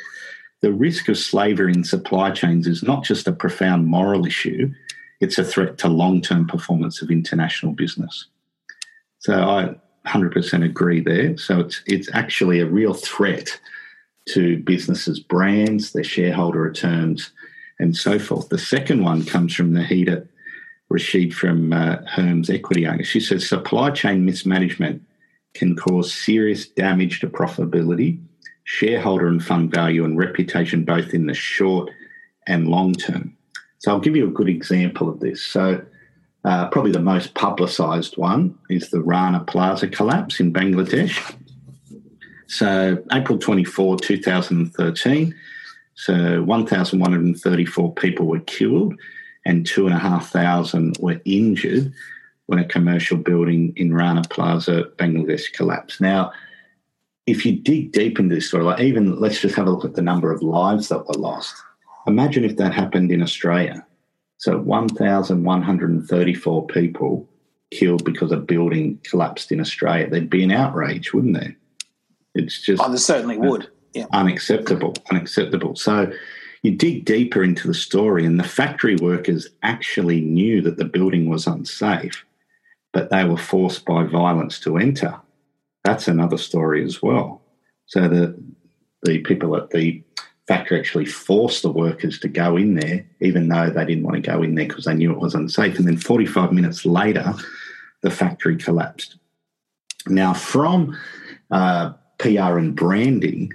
the 0.60 0.72
risk 0.72 1.08
of 1.08 1.18
slavery 1.18 1.72
in 1.72 1.84
supply 1.84 2.30
chains 2.32 2.66
is 2.66 2.82
not 2.82 3.04
just 3.04 3.28
a 3.28 3.32
profound 3.32 3.86
moral 3.86 4.26
issue, 4.26 4.72
it's 5.20 5.38
a 5.38 5.44
threat 5.44 5.78
to 5.78 5.88
long 5.88 6.20
term 6.20 6.46
performance 6.46 7.00
of 7.00 7.10
international 7.10 7.72
business. 7.72 8.26
So 9.20 9.34
I 9.34 9.74
100% 10.06 10.64
agree 10.64 11.00
there. 11.00 11.36
So 11.36 11.60
it's 11.60 11.82
it's 11.86 12.08
actually 12.12 12.60
a 12.60 12.66
real 12.66 12.94
threat 12.94 13.60
to 14.30 14.58
businesses' 14.58 15.20
brands, 15.20 15.92
their 15.92 16.04
shareholder 16.04 16.60
returns, 16.60 17.32
and 17.78 17.96
so 17.96 18.18
forth. 18.18 18.48
The 18.48 18.58
second 18.58 19.02
one 19.02 19.24
comes 19.24 19.54
from 19.54 19.72
Nahida 19.72 20.26
Rashid 20.88 21.34
from 21.34 21.72
uh, 21.72 21.96
Hermes 22.06 22.50
Equity 22.50 22.86
Owners. 22.86 23.06
She 23.06 23.20
says 23.20 23.48
supply 23.48 23.90
chain 23.90 24.24
mismanagement 24.24 25.02
can 25.54 25.76
cause 25.76 26.12
serious 26.12 26.66
damage 26.66 27.20
to 27.20 27.28
profitability, 27.28 28.20
shareholder 28.64 29.26
and 29.26 29.44
fund 29.44 29.70
value, 29.70 30.04
and 30.04 30.18
reputation 30.18 30.84
both 30.84 31.14
in 31.14 31.26
the 31.26 31.34
short 31.34 31.90
and 32.46 32.68
long 32.68 32.92
term. 32.94 33.36
So 33.78 33.90
I'll 33.90 34.00
give 34.00 34.16
you 34.16 34.26
a 34.28 34.32
good 34.32 34.48
example 34.48 35.08
of 35.08 35.20
this. 35.20 35.42
So 35.42 35.82
uh, 36.44 36.68
probably 36.68 36.92
the 36.92 37.00
most 37.00 37.34
publicised 37.34 38.16
one 38.16 38.58
is 38.68 38.90
the 38.90 39.00
Rana 39.00 39.40
Plaza 39.40 39.88
collapse 39.88 40.40
in 40.40 40.52
Bangladesh. 40.52 41.36
So, 42.48 43.02
April 43.12 43.38
24, 43.38 43.98
2013. 43.98 45.34
So, 45.94 46.42
1,134 46.42 47.94
people 47.94 48.26
were 48.26 48.40
killed 48.40 48.94
and 49.46 49.66
2,500 49.66 50.98
were 50.98 51.20
injured 51.24 51.92
when 52.46 52.58
a 52.58 52.64
commercial 52.64 53.16
building 53.16 53.72
in 53.76 53.94
Rana 53.94 54.22
Plaza, 54.28 54.84
Bangladesh 54.96 55.52
collapsed. 55.52 56.00
Now, 56.00 56.32
if 57.26 57.46
you 57.46 57.56
dig 57.56 57.92
deep 57.92 58.18
into 58.18 58.34
this 58.34 58.48
story, 58.48 58.64
like 58.64 58.80
even 58.80 59.18
let's 59.20 59.40
just 59.40 59.54
have 59.54 59.66
a 59.66 59.70
look 59.70 59.84
at 59.84 59.94
the 59.94 60.02
number 60.02 60.32
of 60.32 60.42
lives 60.42 60.88
that 60.88 61.06
were 61.06 61.14
lost. 61.14 61.54
Imagine 62.06 62.44
if 62.44 62.56
that 62.56 62.74
happened 62.74 63.12
in 63.12 63.22
Australia. 63.22 63.86
So 64.42 64.58
1,134 64.58 66.66
people 66.66 67.30
killed 67.70 68.04
because 68.04 68.32
a 68.32 68.36
building 68.36 68.98
collapsed 69.04 69.52
in 69.52 69.60
Australia. 69.60 70.10
There'd 70.10 70.28
be 70.28 70.42
an 70.42 70.50
outrage, 70.50 71.14
wouldn't 71.14 71.34
there? 71.34 71.56
It's 72.34 72.60
just. 72.60 72.82
Oh, 72.82 72.88
there 72.88 72.98
certainly 72.98 73.38
would. 73.38 73.68
Yeah. 73.94 74.06
Unacceptable. 74.12 74.94
Unacceptable. 75.12 75.76
So 75.76 76.12
you 76.64 76.72
dig 76.72 77.04
deeper 77.04 77.44
into 77.44 77.68
the 77.68 77.74
story, 77.74 78.26
and 78.26 78.40
the 78.40 78.42
factory 78.42 78.96
workers 78.96 79.46
actually 79.62 80.20
knew 80.20 80.60
that 80.62 80.76
the 80.76 80.86
building 80.86 81.30
was 81.30 81.46
unsafe, 81.46 82.24
but 82.92 83.10
they 83.10 83.24
were 83.24 83.36
forced 83.36 83.84
by 83.84 84.02
violence 84.02 84.58
to 84.62 84.76
enter. 84.76 85.20
That's 85.84 86.08
another 86.08 86.36
story 86.36 86.84
as 86.84 87.00
well. 87.00 87.42
So 87.86 88.08
the 88.08 88.36
the 89.04 89.20
people 89.20 89.56
at 89.56 89.70
the 89.70 90.02
factory 90.46 90.78
actually 90.78 91.06
forced 91.06 91.62
the 91.62 91.70
workers 91.70 92.18
to 92.20 92.28
go 92.28 92.56
in 92.56 92.74
there, 92.74 93.06
even 93.20 93.48
though 93.48 93.70
they 93.70 93.84
didn't 93.84 94.04
want 94.04 94.16
to 94.16 94.30
go 94.30 94.42
in 94.42 94.54
there 94.54 94.66
because 94.66 94.84
they 94.84 94.94
knew 94.94 95.12
it 95.12 95.20
was 95.20 95.34
unsafe. 95.34 95.78
And 95.78 95.86
then 95.86 95.96
45 95.96 96.52
minutes 96.52 96.84
later, 96.84 97.34
the 98.02 98.10
factory 98.10 98.56
collapsed. 98.56 99.16
Now, 100.08 100.34
from 100.34 100.98
uh, 101.50 101.92
PR 102.18 102.58
and 102.58 102.74
branding, 102.74 103.52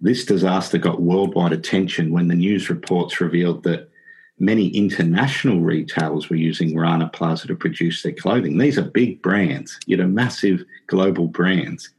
this 0.00 0.24
disaster 0.24 0.78
got 0.78 1.02
worldwide 1.02 1.52
attention 1.52 2.12
when 2.12 2.28
the 2.28 2.34
news 2.34 2.70
reports 2.70 3.20
revealed 3.20 3.64
that 3.64 3.90
many 4.38 4.68
international 4.68 5.60
retailers 5.60 6.30
were 6.30 6.36
using 6.36 6.78
Rana 6.78 7.08
Plaza 7.08 7.48
to 7.48 7.56
produce 7.56 8.02
their 8.02 8.12
clothing. 8.12 8.58
These 8.58 8.78
are 8.78 8.82
big 8.82 9.20
brands, 9.22 9.78
you 9.86 9.96
know, 9.96 10.06
massive 10.06 10.64
global 10.86 11.26
brands. 11.26 11.90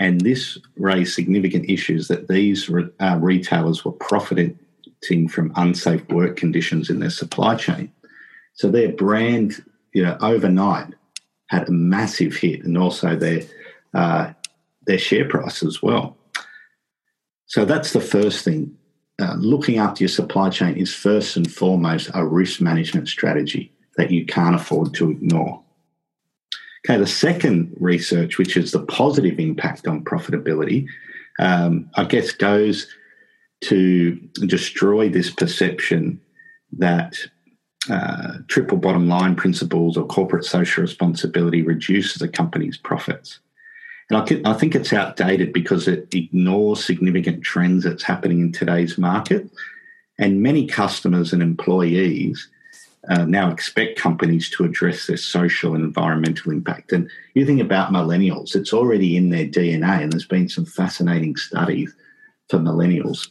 And 0.00 0.22
this 0.22 0.58
raised 0.76 1.14
significant 1.14 1.68
issues 1.68 2.08
that 2.08 2.26
these 2.26 2.70
re- 2.70 2.88
uh, 3.00 3.18
retailers 3.20 3.84
were 3.84 3.92
profiting 3.92 4.58
from 5.28 5.52
unsafe 5.56 6.06
work 6.08 6.36
conditions 6.36 6.90
in 6.90 7.00
their 7.00 7.10
supply 7.10 7.54
chain. 7.54 7.92
So 8.54 8.70
their 8.70 8.92
brand, 8.92 9.62
you 9.92 10.02
know, 10.02 10.16
overnight 10.20 10.94
had 11.46 11.68
a 11.68 11.72
massive 11.72 12.34
hit, 12.34 12.64
and 12.64 12.76
also 12.76 13.14
their 13.14 13.42
uh, 13.94 14.32
their 14.86 14.98
share 14.98 15.28
price 15.28 15.62
as 15.62 15.82
well. 15.82 16.16
So 17.46 17.64
that's 17.64 17.92
the 17.92 18.00
first 18.00 18.44
thing. 18.44 18.76
Uh, 19.20 19.34
looking 19.34 19.78
after 19.78 20.04
your 20.04 20.08
supply 20.08 20.48
chain 20.48 20.76
is 20.76 20.94
first 20.94 21.36
and 21.36 21.50
foremost 21.50 22.10
a 22.14 22.24
risk 22.24 22.60
management 22.60 23.08
strategy 23.08 23.70
that 23.96 24.10
you 24.10 24.24
can't 24.24 24.54
afford 24.54 24.94
to 24.94 25.10
ignore. 25.10 25.62
Okay, 26.84 26.98
the 26.98 27.06
second 27.06 27.76
research, 27.78 28.38
which 28.38 28.56
is 28.56 28.72
the 28.72 28.84
positive 28.84 29.38
impact 29.38 29.86
on 29.86 30.02
profitability, 30.02 30.86
um, 31.38 31.90
I 31.96 32.04
guess 32.04 32.32
goes 32.32 32.86
to 33.62 34.16
destroy 34.46 35.08
this 35.08 35.30
perception 35.30 36.20
that 36.78 37.16
uh, 37.90 38.38
triple 38.48 38.78
bottom 38.78 39.08
line 39.08 39.34
principles 39.34 39.96
or 39.96 40.06
corporate 40.06 40.44
social 40.44 40.82
responsibility 40.82 41.62
reduces 41.62 42.22
a 42.22 42.28
company's 42.28 42.76
profits. 42.76 43.40
And 44.08 44.18
I, 44.18 44.50
I 44.50 44.54
think 44.54 44.74
it's 44.74 44.92
outdated 44.92 45.52
because 45.52 45.86
it 45.86 46.14
ignores 46.14 46.84
significant 46.84 47.42
trends 47.42 47.84
that's 47.84 48.02
happening 48.02 48.40
in 48.40 48.52
today's 48.52 48.98
market. 48.98 49.48
And 50.18 50.42
many 50.42 50.66
customers 50.66 51.32
and 51.32 51.42
employees 51.42 52.48
uh, 53.08 53.24
now 53.24 53.50
expect 53.50 53.98
companies 53.98 54.50
to 54.50 54.64
address 54.64 55.06
their 55.06 55.16
social 55.16 55.74
and 55.74 55.84
environmental 55.84 56.52
impact. 56.52 56.92
And 56.92 57.10
you 57.34 57.46
think 57.46 57.60
about 57.60 57.92
millennials, 57.92 58.54
it's 58.54 58.72
already 58.72 59.16
in 59.16 59.30
their 59.30 59.46
DNA, 59.46 60.02
and 60.02 60.12
there's 60.12 60.26
been 60.26 60.48
some 60.48 60.66
fascinating 60.66 61.36
studies 61.36 61.94
for 62.48 62.58
millennials, 62.58 63.28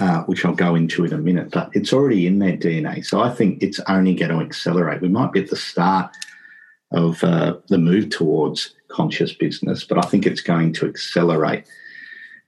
uh, 0.00 0.22
which 0.24 0.44
I'll 0.44 0.54
go 0.54 0.74
into 0.74 1.04
in 1.04 1.12
a 1.12 1.18
minute, 1.18 1.50
but 1.50 1.70
it's 1.72 1.92
already 1.92 2.26
in 2.26 2.40
their 2.40 2.56
DNA. 2.56 3.04
So 3.04 3.20
I 3.20 3.30
think 3.30 3.62
it's 3.62 3.80
only 3.88 4.14
going 4.14 4.30
to 4.30 4.44
accelerate. 4.44 5.00
We 5.00 5.08
might 5.08 5.32
be 5.32 5.40
at 5.40 5.50
the 5.50 5.56
start 5.56 6.14
of 6.92 7.24
uh, 7.24 7.56
the 7.68 7.78
move 7.78 8.10
towards 8.10 8.74
conscious 8.88 9.32
business, 9.32 9.82
but 9.84 10.04
I 10.04 10.06
think 10.08 10.26
it's 10.26 10.42
going 10.42 10.74
to 10.74 10.86
accelerate. 10.86 11.64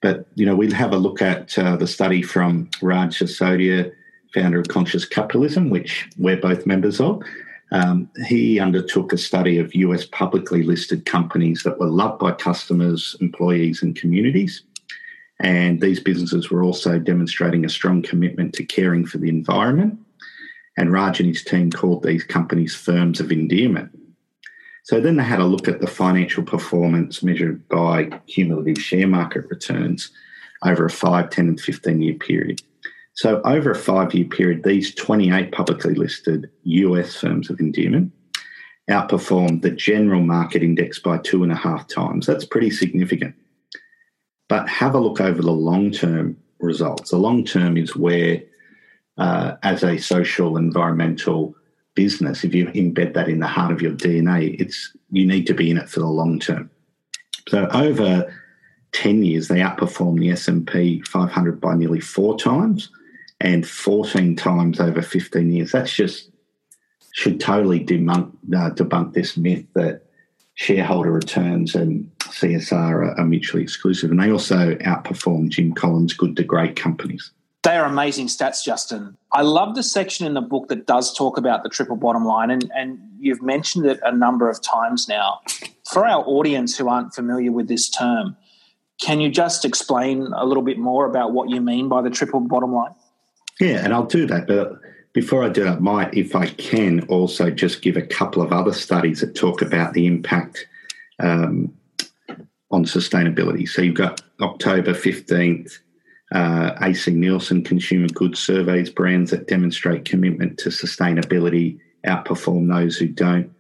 But, 0.02 0.26
you 0.34 0.44
know, 0.44 0.54
we'll 0.54 0.72
have 0.72 0.92
a 0.92 0.98
look 0.98 1.22
at 1.22 1.58
uh, 1.58 1.76
the 1.76 1.86
study 1.86 2.20
from 2.20 2.68
Raj 2.82 3.18
Sisodia 3.18 3.90
founder 4.36 4.60
of 4.60 4.68
Conscious 4.68 5.06
Capitalism, 5.06 5.70
which 5.70 6.08
we're 6.18 6.36
both 6.36 6.66
members 6.66 7.00
of. 7.00 7.22
Um, 7.72 8.08
he 8.26 8.60
undertook 8.60 9.12
a 9.12 9.18
study 9.18 9.58
of 9.58 9.74
US 9.74 10.04
publicly 10.04 10.62
listed 10.62 11.06
companies 11.06 11.62
that 11.62 11.80
were 11.80 11.88
loved 11.88 12.20
by 12.20 12.32
customers, 12.32 13.16
employees, 13.20 13.82
and 13.82 13.96
communities. 13.96 14.62
And 15.40 15.80
these 15.80 16.00
businesses 16.00 16.50
were 16.50 16.62
also 16.62 16.98
demonstrating 16.98 17.64
a 17.64 17.70
strong 17.70 18.02
commitment 18.02 18.54
to 18.54 18.64
caring 18.64 19.06
for 19.06 19.18
the 19.18 19.28
environment. 19.28 19.98
And 20.76 20.92
Raj 20.92 21.18
and 21.18 21.28
his 21.28 21.42
team 21.42 21.70
called 21.70 22.02
these 22.02 22.24
companies 22.24 22.74
firms 22.74 23.20
of 23.20 23.32
endearment. 23.32 23.90
So 24.84 25.00
then 25.00 25.16
they 25.16 25.24
had 25.24 25.40
a 25.40 25.44
look 25.44 25.66
at 25.66 25.80
the 25.80 25.86
financial 25.86 26.44
performance 26.44 27.22
measured 27.22 27.66
by 27.68 28.04
cumulative 28.28 28.80
share 28.80 29.08
market 29.08 29.46
returns 29.50 30.12
over 30.62 30.84
a 30.84 30.90
5, 30.90 31.30
10, 31.30 31.48
and 31.48 31.60
15 31.60 32.02
year 32.02 32.14
period. 32.14 32.62
So, 33.16 33.40
over 33.46 33.70
a 33.70 33.74
five 33.74 34.12
year 34.14 34.26
period, 34.26 34.62
these 34.62 34.94
28 34.94 35.50
publicly 35.50 35.94
listed 35.94 36.50
US 36.64 37.16
firms 37.16 37.48
of 37.48 37.58
endearment 37.60 38.12
outperformed 38.90 39.62
the 39.62 39.70
general 39.70 40.20
market 40.20 40.62
index 40.62 40.98
by 40.98 41.18
two 41.18 41.42
and 41.42 41.50
a 41.50 41.56
half 41.56 41.88
times. 41.88 42.26
That's 42.26 42.44
pretty 42.44 42.70
significant. 42.70 43.34
But 44.48 44.68
have 44.68 44.94
a 44.94 45.00
look 45.00 45.20
over 45.20 45.40
the 45.40 45.50
long 45.50 45.90
term 45.90 46.36
results. 46.60 47.10
The 47.10 47.16
long 47.16 47.44
term 47.44 47.78
is 47.78 47.96
where, 47.96 48.42
uh, 49.16 49.56
as 49.62 49.82
a 49.82 49.96
social, 49.96 50.58
environmental, 50.58 51.56
business, 51.94 52.44
if 52.44 52.54
you 52.54 52.66
embed 52.66 53.14
that 53.14 53.30
in 53.30 53.40
the 53.40 53.46
heart 53.46 53.72
of 53.72 53.80
your 53.80 53.92
DNA, 53.92 54.60
it's 54.60 54.94
you 55.10 55.26
need 55.26 55.46
to 55.46 55.54
be 55.54 55.70
in 55.70 55.78
it 55.78 55.88
for 55.88 56.00
the 56.00 56.06
long 56.06 56.38
term. 56.38 56.70
So 57.48 57.66
over 57.68 58.30
10 58.92 59.24
years, 59.24 59.48
they 59.48 59.60
outperformed 59.60 60.20
the 60.20 60.30
S&P 60.32 61.00
500 61.00 61.60
by 61.62 61.74
nearly 61.74 62.00
four 62.00 62.38
times 62.38 62.90
and 63.40 63.66
14 63.66 64.36
times 64.36 64.80
over 64.80 65.02
15 65.02 65.50
years. 65.50 65.72
That's 65.72 65.92
just 65.92 66.30
should 67.12 67.40
totally 67.40 67.84
debunk, 67.84 68.30
uh, 68.54 68.70
debunk 68.70 69.14
this 69.14 69.36
myth 69.36 69.64
that 69.74 70.02
shareholder 70.54 71.10
returns 71.10 71.74
and 71.74 72.10
CSR 72.20 73.18
are, 73.18 73.24
mutually 73.24 73.62
exclusive. 73.62 74.10
And 74.10 74.20
they 74.20 74.30
also 74.30 74.74
outperform 74.76 75.48
Jim 75.48 75.72
Collins' 75.72 76.12
good 76.12 76.36
to 76.36 76.44
great 76.44 76.76
companies. 76.76 77.30
They 77.62 77.76
are 77.76 77.86
amazing 77.86 78.26
stats, 78.26 78.62
Justin. 78.64 79.16
I 79.32 79.42
love 79.42 79.74
the 79.74 79.82
section 79.82 80.26
in 80.26 80.34
the 80.34 80.40
book 80.40 80.68
that 80.68 80.86
does 80.86 81.14
talk 81.16 81.36
about 81.36 81.62
the 81.62 81.68
triple 81.68 81.96
bottom 81.96 82.24
line, 82.24 82.50
and, 82.50 82.70
and 82.74 82.98
you've 83.18 83.42
mentioned 83.42 83.86
it 83.86 83.98
a 84.02 84.14
number 84.14 84.48
of 84.48 84.62
times 84.62 85.08
now. 85.08 85.40
For 85.90 86.06
our 86.06 86.22
audience 86.24 86.76
who 86.76 86.88
aren't 86.88 87.14
familiar 87.14 87.50
with 87.50 87.66
this 87.66 87.88
term, 87.88 88.36
can 89.00 89.20
you 89.20 89.30
just 89.30 89.64
explain 89.64 90.28
a 90.36 90.44
little 90.44 90.62
bit 90.62 90.78
more 90.78 91.06
about 91.06 91.32
what 91.32 91.50
you 91.50 91.60
mean 91.60 91.88
by 91.88 92.02
the 92.02 92.10
triple 92.10 92.40
bottom 92.40 92.72
line? 92.72 92.94
Yeah, 93.60 93.84
and 93.84 93.92
I'll 93.92 94.06
do 94.06 94.26
that. 94.26 94.46
But 94.46 94.78
before 95.12 95.44
I 95.44 95.48
do 95.48 95.64
that, 95.64 95.80
might, 95.80 96.14
if 96.14 96.36
I 96.36 96.46
can, 96.46 97.06
also 97.08 97.50
just 97.50 97.82
give 97.82 97.96
a 97.96 98.02
couple 98.02 98.42
of 98.42 98.52
other 98.52 98.72
studies 98.72 99.20
that 99.20 99.34
talk 99.34 99.62
about 99.62 99.94
the 99.94 100.06
impact 100.06 100.66
um, 101.20 101.72
on 102.70 102.84
sustainability. 102.84 103.68
So 103.68 103.82
you've 103.82 103.94
got 103.94 104.20
October 104.40 104.92
15th, 104.92 105.78
uh, 106.32 106.72
AC 106.82 107.12
Nielsen 107.12 107.64
Consumer 107.64 108.08
Goods 108.08 108.40
surveys 108.40 108.90
brands 108.90 109.30
that 109.30 109.48
demonstrate 109.48 110.04
commitment 110.04 110.58
to 110.58 110.70
sustainability 110.70 111.78
outperform 112.06 112.68
those 112.68 112.96
who 112.96 113.08
don't 113.08 113.52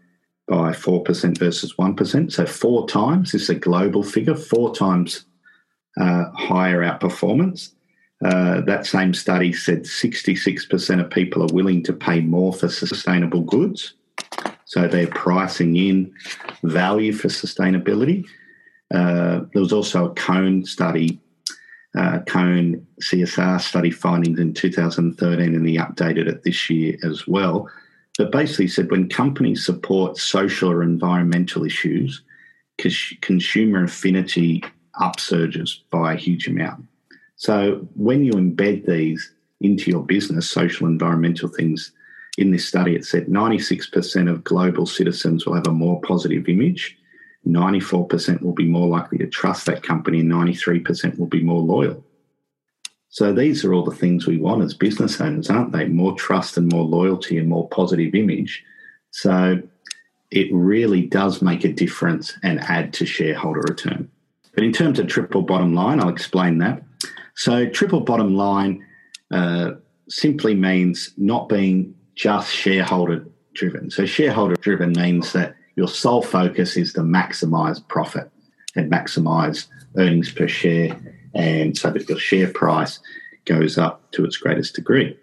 by 0.48 0.72
4% 0.72 1.38
versus 1.38 1.74
1%. 1.74 2.32
So, 2.32 2.46
four 2.46 2.88
times, 2.88 3.32
this 3.32 3.42
is 3.42 3.50
a 3.50 3.54
global 3.54 4.02
figure, 4.02 4.34
four 4.34 4.74
times 4.74 5.24
uh, 6.00 6.26
higher 6.34 6.82
outperformance. 6.82 7.70
Uh, 8.24 8.62
that 8.62 8.86
same 8.86 9.12
study 9.12 9.52
said 9.52 9.82
66% 9.82 11.00
of 11.00 11.10
people 11.10 11.42
are 11.42 11.54
willing 11.54 11.82
to 11.82 11.92
pay 11.92 12.20
more 12.20 12.52
for 12.52 12.68
sustainable 12.68 13.42
goods. 13.42 13.94
So, 14.64 14.88
they're 14.88 15.06
pricing 15.06 15.76
in 15.76 16.12
value 16.62 17.12
for 17.12 17.28
sustainability. 17.28 18.24
Uh, 18.92 19.40
there 19.52 19.62
was 19.62 19.72
also 19.72 20.06
a 20.06 20.14
Cone 20.14 20.64
study 20.64 21.20
uh, 21.96 22.20
Cone 22.26 22.86
CSR 23.00 23.60
study 23.60 23.90
findings 23.90 24.38
in 24.38 24.52
2013, 24.52 25.54
and 25.54 25.66
they 25.66 25.74
updated 25.74 26.28
it 26.28 26.42
this 26.42 26.68
year 26.68 26.96
as 27.02 27.26
well. 27.26 27.70
But 28.18 28.32
basically 28.32 28.68
said 28.68 28.90
when 28.90 29.08
companies 29.08 29.64
support 29.64 30.18
social 30.18 30.70
or 30.70 30.82
environmental 30.82 31.64
issues, 31.64 32.22
consumer 33.22 33.84
affinity 33.84 34.62
upsurges 35.00 35.80
by 35.90 36.14
a 36.14 36.16
huge 36.16 36.46
amount. 36.46 36.84
So 37.36 37.86
when 37.94 38.24
you 38.24 38.32
embed 38.32 38.86
these 38.86 39.32
into 39.60 39.90
your 39.90 40.02
business, 40.02 40.50
social 40.50 40.86
environmental 40.86 41.48
things, 41.48 41.92
in 42.38 42.50
this 42.50 42.66
study 42.66 42.94
it 42.94 43.04
said 43.04 43.26
96% 43.26 44.30
of 44.30 44.44
global 44.44 44.84
citizens 44.84 45.46
will 45.46 45.54
have 45.54 45.66
a 45.66 45.72
more 45.72 46.00
positive 46.02 46.48
image 46.48 46.98
94% 47.46 48.42
will 48.42 48.52
be 48.52 48.66
more 48.66 48.88
likely 48.88 49.18
to 49.18 49.26
trust 49.26 49.66
that 49.66 49.82
company 49.82 50.20
and 50.20 50.30
93% 50.30 51.18
will 51.18 51.26
be 51.26 51.42
more 51.42 51.62
loyal. 51.62 52.04
So 53.08 53.32
these 53.32 53.64
are 53.64 53.72
all 53.72 53.84
the 53.84 53.96
things 53.96 54.26
we 54.26 54.36
want 54.36 54.62
as 54.62 54.74
business 54.74 55.20
owners, 55.20 55.48
aren't 55.48 55.72
they? 55.72 55.86
More 55.86 56.14
trust 56.14 56.56
and 56.56 56.70
more 56.70 56.84
loyalty 56.84 57.38
and 57.38 57.48
more 57.48 57.68
positive 57.68 58.14
image. 58.14 58.64
So 59.12 59.62
it 60.30 60.48
really 60.52 61.02
does 61.02 61.40
make 61.40 61.64
a 61.64 61.72
difference 61.72 62.36
and 62.42 62.60
add 62.60 62.92
to 62.94 63.06
shareholder 63.06 63.60
return. 63.60 64.10
But 64.54 64.64
in 64.64 64.72
terms 64.72 64.98
of 64.98 65.06
triple 65.06 65.42
bottom 65.42 65.74
line, 65.74 66.00
I'll 66.00 66.08
explain 66.08 66.58
that. 66.58 66.82
So 67.36 67.66
triple 67.66 68.00
bottom 68.00 68.34
line 68.34 68.84
uh, 69.30 69.72
simply 70.08 70.54
means 70.54 71.12
not 71.16 71.48
being 71.48 71.94
just 72.14 72.52
shareholder 72.52 73.26
driven. 73.54 73.90
So 73.90 74.06
shareholder 74.06 74.56
driven 74.56 74.92
means 74.92 75.32
that 75.32 75.54
your 75.76 75.88
sole 75.88 76.22
focus 76.22 76.76
is 76.76 76.92
to 76.94 77.00
maximize 77.00 77.86
profit 77.86 78.30
and 78.74 78.90
maximize 78.90 79.66
earnings 79.96 80.30
per 80.30 80.48
share, 80.48 80.96
and 81.34 81.76
so 81.76 81.90
that 81.90 82.08
your 82.08 82.18
share 82.18 82.50
price 82.50 83.00
goes 83.44 83.78
up 83.78 84.10
to 84.12 84.24
its 84.24 84.36
greatest 84.36 84.74
degree. 84.74 85.16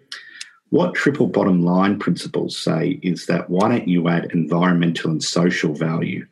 What 0.70 0.94
triple 0.94 1.26
bottom 1.26 1.64
line 1.64 1.98
principles 1.98 2.56
say 2.56 3.00
is 3.02 3.26
that 3.26 3.50
why 3.50 3.68
don't 3.68 3.88
you 3.88 4.08
add 4.08 4.30
environmental 4.32 5.10
and 5.10 5.22
social 5.22 5.74
value 5.74 6.26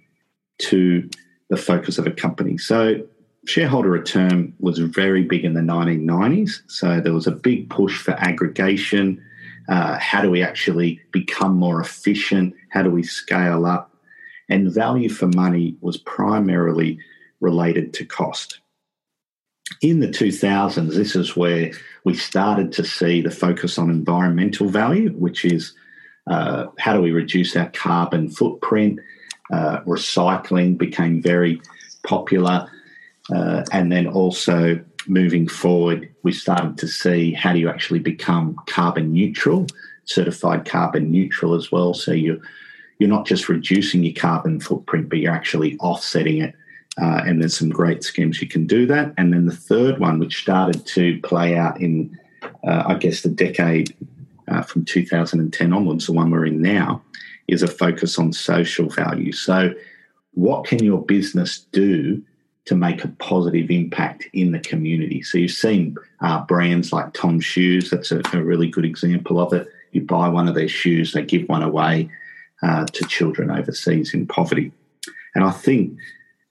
to 0.58 1.08
the 1.50 1.56
focus 1.56 1.98
of 1.98 2.06
a 2.06 2.10
company? 2.10 2.58
So, 2.58 3.06
shareholder 3.46 3.90
return 3.90 4.54
was 4.60 4.78
very 4.78 5.24
big 5.24 5.44
in 5.44 5.54
the 5.54 5.60
1990s. 5.60 6.62
So, 6.68 7.00
there 7.00 7.12
was 7.12 7.26
a 7.26 7.32
big 7.32 7.70
push 7.70 8.00
for 8.00 8.12
aggregation. 8.12 9.22
Uh, 9.68 9.98
how 9.98 10.22
do 10.22 10.30
we 10.30 10.42
actually 10.42 11.00
become 11.12 11.56
more 11.56 11.80
efficient? 11.80 12.54
How 12.70 12.82
do 12.82 12.90
we 12.90 13.02
scale 13.02 13.66
up? 13.66 13.92
and 14.52 14.70
value 14.70 15.08
for 15.08 15.28
money 15.28 15.76
was 15.80 15.96
primarily 15.96 16.98
related 17.40 17.94
to 17.94 18.04
cost. 18.04 18.60
In 19.80 20.00
the 20.00 20.08
2000s, 20.08 20.94
this 20.94 21.16
is 21.16 21.36
where 21.36 21.72
we 22.04 22.14
started 22.14 22.70
to 22.72 22.84
see 22.84 23.22
the 23.22 23.30
focus 23.30 23.78
on 23.78 23.88
environmental 23.88 24.68
value, 24.68 25.10
which 25.10 25.46
is 25.46 25.74
uh, 26.26 26.66
how 26.78 26.92
do 26.92 27.00
we 27.00 27.12
reduce 27.12 27.56
our 27.56 27.70
carbon 27.70 28.28
footprint? 28.28 29.00
Uh, 29.50 29.80
recycling 29.80 30.76
became 30.76 31.22
very 31.22 31.60
popular. 32.04 32.70
Uh, 33.30 33.64
and 33.72 33.92
then 33.92 34.06
also 34.06 34.82
moving 35.06 35.48
forward, 35.48 36.12
we 36.22 36.32
started 36.32 36.78
to 36.78 36.88
see 36.88 37.32
how 37.32 37.52
do 37.52 37.58
you 37.58 37.68
actually 37.68 37.98
become 37.98 38.56
carbon 38.66 39.12
neutral, 39.12 39.66
certified 40.04 40.64
carbon 40.64 41.10
neutral 41.10 41.54
as 41.54 41.70
well. 41.70 41.94
So 41.94 42.12
you 42.12 42.40
you're 42.98 43.08
not 43.08 43.26
just 43.26 43.48
reducing 43.48 44.04
your 44.04 44.14
carbon 44.14 44.60
footprint, 44.60 45.08
but 45.08 45.18
you're 45.18 45.32
actually 45.32 45.76
offsetting 45.78 46.40
it. 46.40 46.54
Uh, 47.00 47.22
and 47.26 47.40
there's 47.40 47.58
some 47.58 47.70
great 47.70 48.04
schemes 48.04 48.40
you 48.40 48.46
can 48.46 48.64
do 48.64 48.86
that. 48.86 49.12
And 49.18 49.32
then 49.32 49.46
the 49.46 49.56
third 49.56 49.98
one, 49.98 50.20
which 50.20 50.40
started 50.40 50.86
to 50.86 51.18
play 51.22 51.56
out 51.56 51.80
in, 51.80 52.16
uh, 52.64 52.84
I 52.86 52.94
guess, 52.94 53.22
the 53.22 53.28
decade 53.28 53.96
uh, 54.46 54.62
from 54.62 54.84
2010 54.84 55.72
onwards, 55.72 56.06
the 56.06 56.12
one 56.12 56.30
we're 56.30 56.46
in 56.46 56.62
now, 56.62 57.02
is 57.48 57.62
a 57.62 57.66
focus 57.66 58.20
on 58.20 58.32
social 58.32 58.88
value. 58.88 59.32
So, 59.32 59.74
what 60.34 60.64
can 60.64 60.82
your 60.84 61.02
business 61.02 61.66
do 61.72 62.22
to 62.64 62.74
make 62.74 63.04
a 63.04 63.08
positive 63.08 63.70
impact 63.70 64.28
in 64.32 64.52
the 64.52 64.60
community? 64.60 65.22
So, 65.22 65.38
you've 65.38 65.50
seen 65.50 65.96
uh, 66.20 66.44
brands 66.44 66.92
like 66.92 67.12
Tom 67.12 67.40
Shoes, 67.40 67.90
that's 67.90 68.12
a, 68.12 68.22
a 68.32 68.42
really 68.42 68.68
good 68.68 68.84
example 68.84 69.40
of 69.40 69.52
it. 69.52 69.68
You 69.92 70.02
buy 70.02 70.28
one 70.28 70.48
of 70.48 70.54
their 70.54 70.68
shoes, 70.68 71.12
they 71.12 71.22
give 71.22 71.48
one 71.48 71.62
away 71.62 72.10
uh, 72.62 72.86
to 72.86 73.04
children 73.04 73.50
overseas 73.50 74.14
in 74.14 74.26
poverty. 74.26 74.72
And 75.34 75.44
I 75.44 75.50
think 75.50 75.98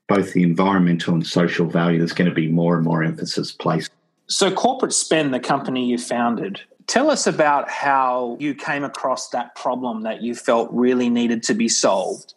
both 0.08 0.34
the 0.34 0.44
environmental 0.44 1.14
and 1.14 1.26
social 1.26 1.68
value, 1.68 2.00
there's 2.00 2.14
going 2.14 2.30
to 2.30 2.36
be 2.36 2.48
more 2.48 2.76
and 2.76 2.84
more 2.84 3.04
emphasis 3.04 3.52
placed. 3.52 3.92
So, 4.28 4.52
Corporate 4.52 4.94
Spend, 4.94 5.34
the 5.34 5.40
company 5.40 5.90
you 5.90 5.98
founded, 5.98 6.62
tell 6.88 7.10
us 7.10 7.28
about 7.28 7.70
how 7.70 8.38
you 8.40 8.54
came 8.54 8.84
across 8.84 9.30
that 9.30 9.56
problem 9.56 10.04
that 10.04 10.22
you 10.22 10.36
felt 10.36 10.70
really 10.72 11.10
needed 11.10 11.44
to 11.44 11.54
be 11.54 11.68
solved. 11.68 12.34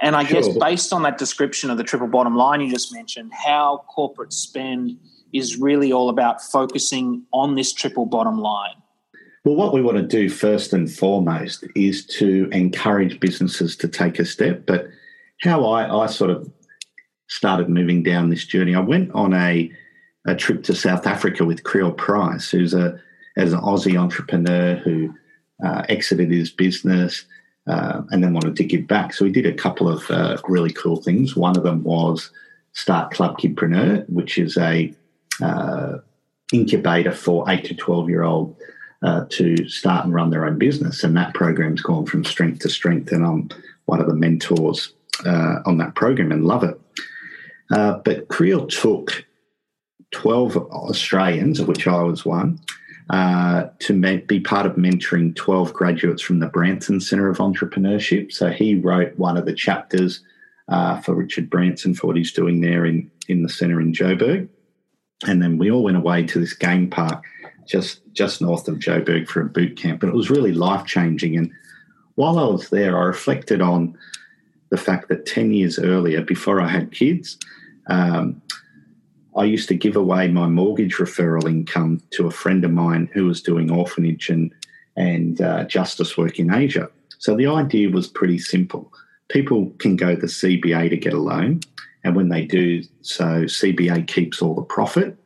And 0.00 0.16
I 0.16 0.24
sure. 0.24 0.40
guess 0.40 0.56
based 0.56 0.92
on 0.92 1.02
that 1.02 1.18
description 1.18 1.70
of 1.70 1.76
the 1.76 1.84
triple 1.84 2.08
bottom 2.08 2.34
line 2.34 2.60
you 2.60 2.70
just 2.70 2.92
mentioned, 2.92 3.32
how 3.32 3.84
corporate 3.88 4.32
spend 4.32 4.98
is 5.32 5.58
really 5.58 5.92
all 5.92 6.08
about 6.08 6.42
focusing 6.42 7.24
on 7.32 7.54
this 7.54 7.72
triple 7.72 8.06
bottom 8.06 8.40
line. 8.40 8.74
Well, 9.44 9.54
what 9.54 9.72
we 9.72 9.82
want 9.82 9.96
to 9.96 10.02
do 10.02 10.28
first 10.28 10.72
and 10.72 10.90
foremost 10.90 11.64
is 11.74 12.04
to 12.06 12.48
encourage 12.52 13.20
businesses 13.20 13.76
to 13.76 13.88
take 13.88 14.18
a 14.18 14.24
step. 14.24 14.66
But 14.66 14.88
how 15.42 15.64
I, 15.66 16.04
I 16.04 16.06
sort 16.06 16.30
of 16.30 16.50
started 17.28 17.68
moving 17.68 18.02
down 18.02 18.28
this 18.28 18.44
journey, 18.44 18.74
I 18.74 18.80
went 18.80 19.10
on 19.12 19.32
a, 19.32 19.70
a 20.26 20.34
trip 20.34 20.62
to 20.64 20.74
South 20.74 21.06
Africa 21.06 21.44
with 21.44 21.64
Creel 21.64 21.92
Price, 21.92 22.50
who's 22.50 22.74
a 22.74 23.00
as 23.36 23.52
an 23.52 23.60
Aussie 23.60 23.98
entrepreneur 23.98 24.74
who 24.76 25.14
uh, 25.64 25.84
exited 25.88 26.30
his 26.30 26.50
business 26.50 27.24
uh, 27.66 28.02
and 28.10 28.22
then 28.22 28.32
wanted 28.32 28.56
to 28.56 28.64
give 28.64 28.86
back. 28.86 29.12
So 29.12 29.24
we 29.24 29.32
did 29.32 29.46
a 29.46 29.54
couple 29.54 29.88
of 29.88 30.10
uh, 30.10 30.36
really 30.48 30.72
cool 30.72 30.96
things. 30.96 31.36
One 31.36 31.56
of 31.56 31.62
them 31.62 31.82
was 31.82 32.30
start 32.72 33.12
Club 33.12 33.38
Kidpreneur, 33.38 34.08
which 34.08 34.38
is 34.38 34.56
a 34.56 34.94
uh, 35.42 35.98
incubator 36.52 37.12
for 37.12 37.48
eight 37.50 37.64
to 37.66 37.74
twelve 37.74 38.08
year 38.08 38.22
old 38.22 38.56
uh, 39.02 39.24
to 39.30 39.68
start 39.68 40.04
and 40.04 40.14
run 40.14 40.30
their 40.30 40.46
own 40.46 40.58
business. 40.58 41.04
And 41.04 41.16
that 41.16 41.34
program's 41.34 41.82
gone 41.82 42.06
from 42.06 42.24
strength 42.24 42.60
to 42.60 42.68
strength. 42.68 43.12
And 43.12 43.24
I'm 43.24 43.48
one 43.86 44.00
of 44.00 44.06
the 44.06 44.14
mentors 44.14 44.92
uh, 45.26 45.60
on 45.66 45.78
that 45.78 45.94
program 45.94 46.32
and 46.32 46.46
love 46.46 46.64
it. 46.64 46.80
Uh, 47.70 47.98
but 48.04 48.28
Creel 48.28 48.66
took 48.66 49.24
12 50.12 50.56
Australians, 50.56 51.60
of 51.60 51.68
which 51.68 51.86
I 51.86 52.02
was 52.02 52.24
one, 52.24 52.60
uh, 53.10 53.68
to 53.80 54.20
be 54.20 54.38
part 54.38 54.66
of 54.66 54.76
mentoring 54.76 55.34
12 55.34 55.72
graduates 55.72 56.22
from 56.22 56.38
the 56.38 56.46
Branson 56.46 57.00
Centre 57.00 57.28
of 57.28 57.38
Entrepreneurship. 57.38 58.32
So 58.32 58.50
he 58.50 58.76
wrote 58.76 59.18
one 59.18 59.36
of 59.36 59.46
the 59.46 59.54
chapters 59.54 60.22
uh, 60.68 61.00
for 61.00 61.14
Richard 61.14 61.50
Branson 61.50 61.92
for 61.94 62.06
what 62.06 62.16
he's 62.16 62.32
doing 62.32 62.60
there 62.60 62.86
in, 62.86 63.10
in 63.28 63.42
the 63.42 63.48
centre 63.48 63.80
in 63.80 63.92
Joburg. 63.92 64.48
And 65.26 65.42
then 65.42 65.58
we 65.58 65.72
all 65.72 65.82
went 65.82 65.96
away 65.96 66.22
to 66.24 66.38
this 66.38 66.52
game 66.52 66.88
park 66.88 67.24
just 67.66 68.00
just 68.12 68.40
north 68.40 68.68
of 68.68 68.76
Joburg 68.76 69.28
for 69.28 69.40
a 69.40 69.46
boot 69.46 69.76
camp. 69.76 70.02
And 70.02 70.12
it 70.12 70.16
was 70.16 70.30
really 70.30 70.52
life 70.52 70.86
changing. 70.86 71.36
And 71.36 71.50
while 72.14 72.38
I 72.38 72.44
was 72.44 72.70
there, 72.70 72.96
I 72.96 73.02
reflected 73.02 73.60
on 73.60 73.98
the 74.70 74.76
fact 74.76 75.08
that 75.08 75.26
10 75.26 75.52
years 75.52 75.78
earlier, 75.78 76.22
before 76.22 76.60
I 76.60 76.68
had 76.68 76.92
kids, 76.92 77.38
um, 77.88 78.40
I 79.36 79.44
used 79.44 79.68
to 79.68 79.74
give 79.74 79.96
away 79.96 80.28
my 80.28 80.46
mortgage 80.48 80.96
referral 80.96 81.48
income 81.48 82.02
to 82.12 82.26
a 82.26 82.32
friend 82.32 82.64
of 82.64 82.72
mine 82.72 83.08
who 83.12 83.26
was 83.26 83.42
doing 83.42 83.70
orphanage 83.70 84.28
and, 84.28 84.52
and 84.96 85.40
uh, 85.40 85.64
justice 85.64 86.16
work 86.16 86.38
in 86.38 86.52
Asia. 86.52 86.90
So 87.18 87.36
the 87.36 87.46
idea 87.46 87.90
was 87.90 88.08
pretty 88.08 88.38
simple. 88.38 88.92
People 89.28 89.70
can 89.78 89.96
go 89.96 90.16
to 90.16 90.26
CBA 90.26 90.90
to 90.90 90.96
get 90.96 91.12
a 91.12 91.18
loan, 91.18 91.60
and 92.02 92.16
when 92.16 92.28
they 92.28 92.44
do 92.44 92.82
so, 93.02 93.44
CBA 93.44 94.08
keeps 94.08 94.42
all 94.42 94.54
the 94.54 94.62
profit, 94.62 95.16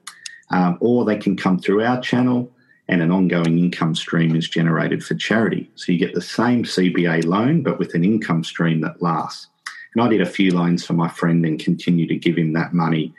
um, 0.51 0.77
or 0.81 1.05
they 1.05 1.17
can 1.17 1.37
come 1.37 1.59
through 1.59 1.83
our 1.83 2.01
channel 2.01 2.51
and 2.89 3.01
an 3.01 3.11
ongoing 3.11 3.59
income 3.59 3.95
stream 3.95 4.37
is 4.37 4.49
generated 4.49 5.05
for 5.05 5.15
charity. 5.15 5.71
So 5.75 5.93
you 5.93 5.99
get 5.99 6.15
the 6.15 6.21
same 6.21 6.65
CBA 6.65 7.25
loan, 7.25 7.63
but 7.63 7.79
with 7.79 7.95
an 7.95 8.05
income 8.05 8.45
stream 8.45 8.81
that 8.83 9.01
lasts. 9.01 9.49
And 9.95 10.05
I 10.05 10.09
did 10.09 10.21
a 10.21 10.27
few 10.27 10.53
loans 10.53 10.85
for 10.85 10.93
my 10.93 11.09
friend 11.09 11.47
and 11.47 11.59
continue 11.59 12.07
to 12.07 12.17
give 12.17 12.37
him 12.37 12.53
that 12.55 12.75
money, 12.75 13.15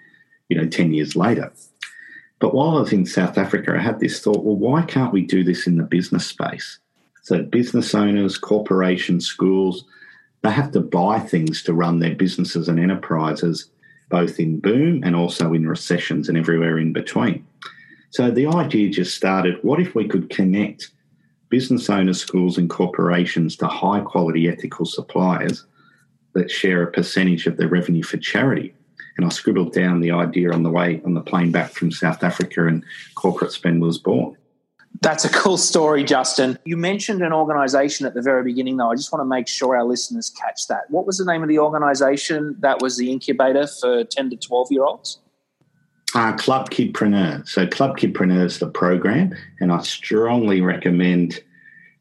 you 0.49 0.57
know, 0.57 0.67
10 0.67 0.93
years 0.93 1.15
later. 1.15 1.51
But 2.39 2.53
while 2.53 2.77
I 2.77 2.81
was 2.81 2.93
in 2.93 3.05
South 3.05 3.37
Africa, 3.37 3.75
I 3.75 3.81
had 3.81 3.99
this 3.99 4.19
thought 4.19 4.43
well, 4.43 4.55
why 4.55 4.83
can't 4.83 5.13
we 5.13 5.25
do 5.25 5.43
this 5.43 5.67
in 5.67 5.77
the 5.77 5.83
business 5.83 6.25
space? 6.25 6.79
So, 7.23 7.41
business 7.41 7.95
owners, 7.95 8.37
corporations, 8.37 9.25
schools, 9.25 9.85
they 10.45 10.51
have 10.51 10.71
to 10.73 10.79
buy 10.79 11.19
things 11.19 11.63
to 11.63 11.73
run 11.73 11.99
their 11.99 12.13
businesses 12.13 12.69
and 12.69 12.79
enterprises, 12.79 13.71
both 14.09 14.39
in 14.39 14.59
boom 14.59 15.03
and 15.03 15.15
also 15.15 15.53
in 15.53 15.67
recessions 15.67 16.29
and 16.29 16.37
everywhere 16.37 16.77
in 16.77 16.93
between. 16.93 17.45
So 18.11 18.31
the 18.31 18.47
idea 18.47 18.89
just 18.89 19.15
started 19.15 19.57
what 19.61 19.81
if 19.81 19.95
we 19.95 20.07
could 20.07 20.29
connect 20.29 20.91
business 21.49 21.89
owners, 21.89 22.21
schools, 22.21 22.57
and 22.57 22.69
corporations 22.69 23.57
to 23.57 23.67
high 23.67 24.01
quality 24.01 24.47
ethical 24.47 24.85
suppliers 24.85 25.65
that 26.33 26.51
share 26.51 26.83
a 26.83 26.91
percentage 26.91 27.47
of 27.47 27.57
their 27.57 27.67
revenue 27.67 28.03
for 28.03 28.17
charity? 28.17 28.73
And 29.17 29.25
I 29.25 29.29
scribbled 29.29 29.73
down 29.73 30.01
the 30.01 30.11
idea 30.11 30.51
on 30.51 30.63
the 30.63 30.69
way 30.69 31.01
on 31.05 31.13
the 31.13 31.21
plane 31.21 31.51
back 31.51 31.71
from 31.71 31.91
South 31.91 32.23
Africa, 32.23 32.67
and 32.67 32.83
corporate 33.15 33.51
spend 33.51 33.81
was 33.81 33.97
born. 33.97 34.35
That's 35.01 35.25
a 35.25 35.29
cool 35.29 35.57
story, 35.57 36.03
Justin. 36.03 36.57
You 36.65 36.77
mentioned 36.77 37.21
an 37.21 37.33
organisation 37.33 38.05
at 38.05 38.13
the 38.13 38.21
very 38.21 38.43
beginning, 38.43 38.77
though. 38.77 38.91
I 38.91 38.95
just 38.95 39.11
want 39.11 39.21
to 39.21 39.25
make 39.25 39.47
sure 39.47 39.75
our 39.75 39.83
listeners 39.83 40.29
catch 40.29 40.67
that. 40.67 40.89
What 40.89 41.05
was 41.05 41.17
the 41.17 41.25
name 41.25 41.43
of 41.43 41.49
the 41.49 41.59
organisation 41.59 42.55
that 42.59 42.81
was 42.81 42.97
the 42.97 43.11
incubator 43.11 43.67
for 43.67 44.03
10 44.03 44.29
to 44.31 44.37
12 44.37 44.67
year 44.71 44.83
olds? 44.85 45.19
Uh, 46.13 46.33
Club 46.37 46.69
Kidpreneur. 46.69 47.45
So 47.47 47.67
Club 47.67 47.97
Kidpreneur 47.97 48.45
is 48.45 48.59
the 48.59 48.69
program, 48.69 49.35
and 49.59 49.71
I 49.71 49.81
strongly 49.81 50.61
recommend, 50.61 51.43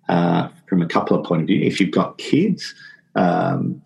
uh, 0.09 0.49
from 0.69 0.83
a 0.83 0.87
couple 0.87 1.19
of 1.19 1.27
point 1.27 1.43
of 1.43 1.47
view, 1.49 1.63
if 1.63 1.81
you've 1.81 1.91
got 1.91 2.19
kids, 2.19 2.75
um, 3.17 3.83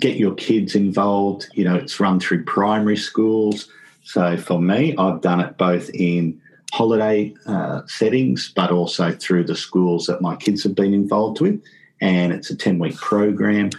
get 0.00 0.16
your 0.16 0.34
kids 0.34 0.74
involved. 0.74 1.48
You 1.52 1.64
know, 1.64 1.76
it's 1.76 2.00
run 2.00 2.20
through 2.20 2.44
primary 2.44 2.96
schools. 2.96 3.68
So 4.02 4.36
for 4.36 4.60
me, 4.60 4.96
I've 4.96 5.20
done 5.20 5.40
it 5.40 5.56
both 5.58 5.90
in 5.94 6.40
holiday 6.72 7.34
uh, 7.46 7.82
settings, 7.86 8.52
but 8.54 8.70
also 8.70 9.12
through 9.12 9.44
the 9.44 9.56
schools 9.56 10.06
that 10.06 10.20
my 10.20 10.36
kids 10.36 10.62
have 10.64 10.74
been 10.74 10.94
involved 10.94 11.40
with. 11.40 11.62
And 12.00 12.32
it's 12.32 12.50
a 12.50 12.56
10 12.56 12.78
week 12.78 12.96
program, 12.96 13.70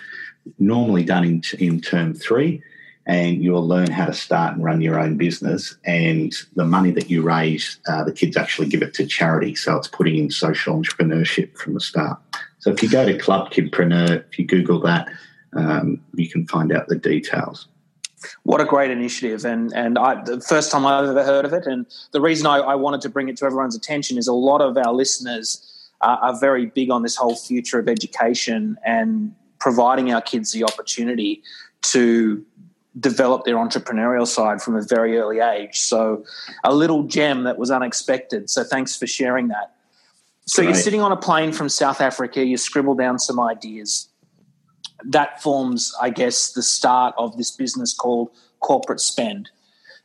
normally 0.60 1.03
done 1.03 1.23
in, 1.23 1.43
in 1.60 1.81
term 1.81 2.13
three 2.13 2.62
and 3.05 3.43
you'll 3.43 3.67
learn 3.67 3.89
how 3.89 4.05
to 4.05 4.13
start 4.13 4.55
and 4.55 4.63
run 4.63 4.81
your 4.81 4.99
own 4.99 5.17
business. 5.17 5.75
And 5.86 6.34
the 6.55 6.65
money 6.65 6.91
that 6.91 7.10
you 7.10 7.21
raise, 7.21 7.79
uh, 7.88 8.03
the 8.03 8.12
kids 8.12 8.38
actually 8.38 8.67
give 8.67 8.81
it 8.81 8.93
to 8.95 9.05
charity. 9.05 9.55
So 9.55 9.75
it's 9.75 9.88
putting 9.88 10.17
in 10.17 10.31
social 10.31 10.79
entrepreneurship 10.79 11.57
from 11.57 11.73
the 11.73 11.81
start. 11.81 12.19
So 12.60 12.69
if 12.69 12.84
you 12.84 12.89
go 12.89 13.05
to 13.05 13.17
Club 13.17 13.51
Kidpreneur, 13.51 14.23
if 14.29 14.38
you 14.38 14.45
Google 14.45 14.79
that, 14.81 15.10
um, 15.53 16.01
you 16.15 16.29
can 16.29 16.47
find 16.47 16.71
out 16.71 16.87
the 16.87 16.95
details. 16.95 17.67
What 18.43 18.61
a 18.61 18.65
great 18.65 18.91
initiative! 18.91 19.45
And 19.45 19.73
and 19.73 19.97
I, 19.97 20.23
the 20.23 20.41
first 20.41 20.71
time 20.71 20.85
I've 20.85 21.09
ever 21.09 21.23
heard 21.23 21.45
of 21.45 21.53
it. 21.53 21.65
And 21.65 21.87
the 22.11 22.21
reason 22.21 22.45
I, 22.45 22.57
I 22.57 22.75
wanted 22.75 23.01
to 23.01 23.09
bring 23.09 23.29
it 23.29 23.37
to 23.37 23.45
everyone's 23.45 23.75
attention 23.75 24.17
is 24.17 24.27
a 24.27 24.33
lot 24.33 24.61
of 24.61 24.77
our 24.77 24.93
listeners 24.93 25.67
uh, 26.01 26.17
are 26.21 26.39
very 26.39 26.67
big 26.67 26.91
on 26.91 27.01
this 27.01 27.15
whole 27.15 27.35
future 27.35 27.79
of 27.79 27.87
education 27.87 28.77
and 28.85 29.33
providing 29.59 30.13
our 30.13 30.21
kids 30.21 30.51
the 30.51 30.63
opportunity 30.63 31.41
to 31.81 32.45
develop 32.99 33.45
their 33.45 33.55
entrepreneurial 33.55 34.27
side 34.27 34.61
from 34.61 34.75
a 34.75 34.81
very 34.81 35.17
early 35.17 35.39
age. 35.39 35.79
So, 35.79 36.25
a 36.63 36.73
little 36.73 37.03
gem 37.03 37.43
that 37.43 37.57
was 37.57 37.71
unexpected. 37.71 38.49
So, 38.49 38.63
thanks 38.63 38.97
for 38.97 39.07
sharing 39.07 39.47
that. 39.47 39.75
So, 40.45 40.61
you're 40.61 40.75
sitting 40.75 41.01
on 41.01 41.11
a 41.11 41.17
plane 41.17 41.53
from 41.53 41.69
South 41.69 42.01
Africa, 42.01 42.43
you 42.45 42.57
scribble 42.57 42.95
down 42.95 43.17
some 43.19 43.39
ideas. 43.39 44.09
That 45.05 45.41
forms, 45.41 45.93
I 46.01 46.09
guess, 46.09 46.51
the 46.51 46.63
start 46.63 47.15
of 47.17 47.37
this 47.37 47.51
business 47.51 47.93
called 47.93 48.29
corporate 48.59 48.99
spend. 48.99 49.49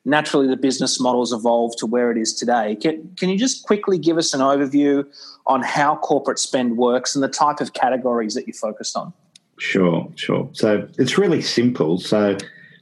Naturally, 0.05 0.47
the 0.47 0.57
business 0.57 1.01
model's 1.01 1.33
evolved 1.33 1.79
to 1.79 1.87
where 1.87 2.13
it 2.13 2.19
is 2.19 2.33
today. 2.33 2.77
Can, 2.77 3.13
can 3.17 3.29
you 3.29 3.37
just 3.37 3.67
quickly 3.67 3.99
give 3.99 4.19
us 4.19 4.33
an 4.35 4.41
overview 4.41 5.05
on 5.47 5.63
how 5.63 5.97
corporate 5.97 6.39
spend 6.39 6.77
works 6.77 7.15
and 7.15 7.25
the 7.25 7.29
type 7.29 7.61
of 7.61 7.73
categories 7.73 8.35
that 8.35 8.47
you 8.47 8.53
focused 8.53 8.97
on? 8.97 9.13
Sure, 9.59 10.09
sure. 10.15 10.49
So 10.53 10.89
it's 10.99 11.19
really 11.19 11.43
simple. 11.43 11.99
So 11.99 12.37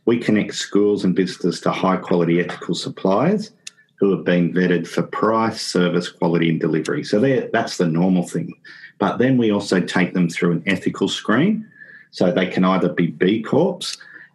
we 0.05 0.19
connect 0.19 0.55
schools 0.55 1.05
and 1.05 1.15
businesses 1.15 1.61
to 1.63 1.71
high 1.71 1.97
quality 1.97 2.41
ethical 2.41 2.75
suppliers 2.75 3.51
who 3.97 4.15
have 4.15 4.25
been 4.25 4.53
vetted 4.53 4.87
for 4.87 5.03
price, 5.03 5.63
service, 5.63 6.11
quality, 6.11 6.51
and 6.51 6.61
delivery. 6.61 7.05
So 7.05 7.21
that's 7.53 7.79
the 7.79 7.87
normal 7.87 8.25
thing. 8.25 8.53
But 8.99 9.19
then 9.19 9.39
we 9.39 9.51
also 9.51 9.81
take 9.81 10.13
them 10.15 10.29
through 10.29 10.53
an 10.53 10.63
ethical 10.67 11.09
screen. 11.09 11.67
So 12.15 12.31
they 12.31 12.47
can 12.47 12.65
either 12.65 12.91
be 12.91 13.09
B 13.09 13.43
Corps, 13.43 13.81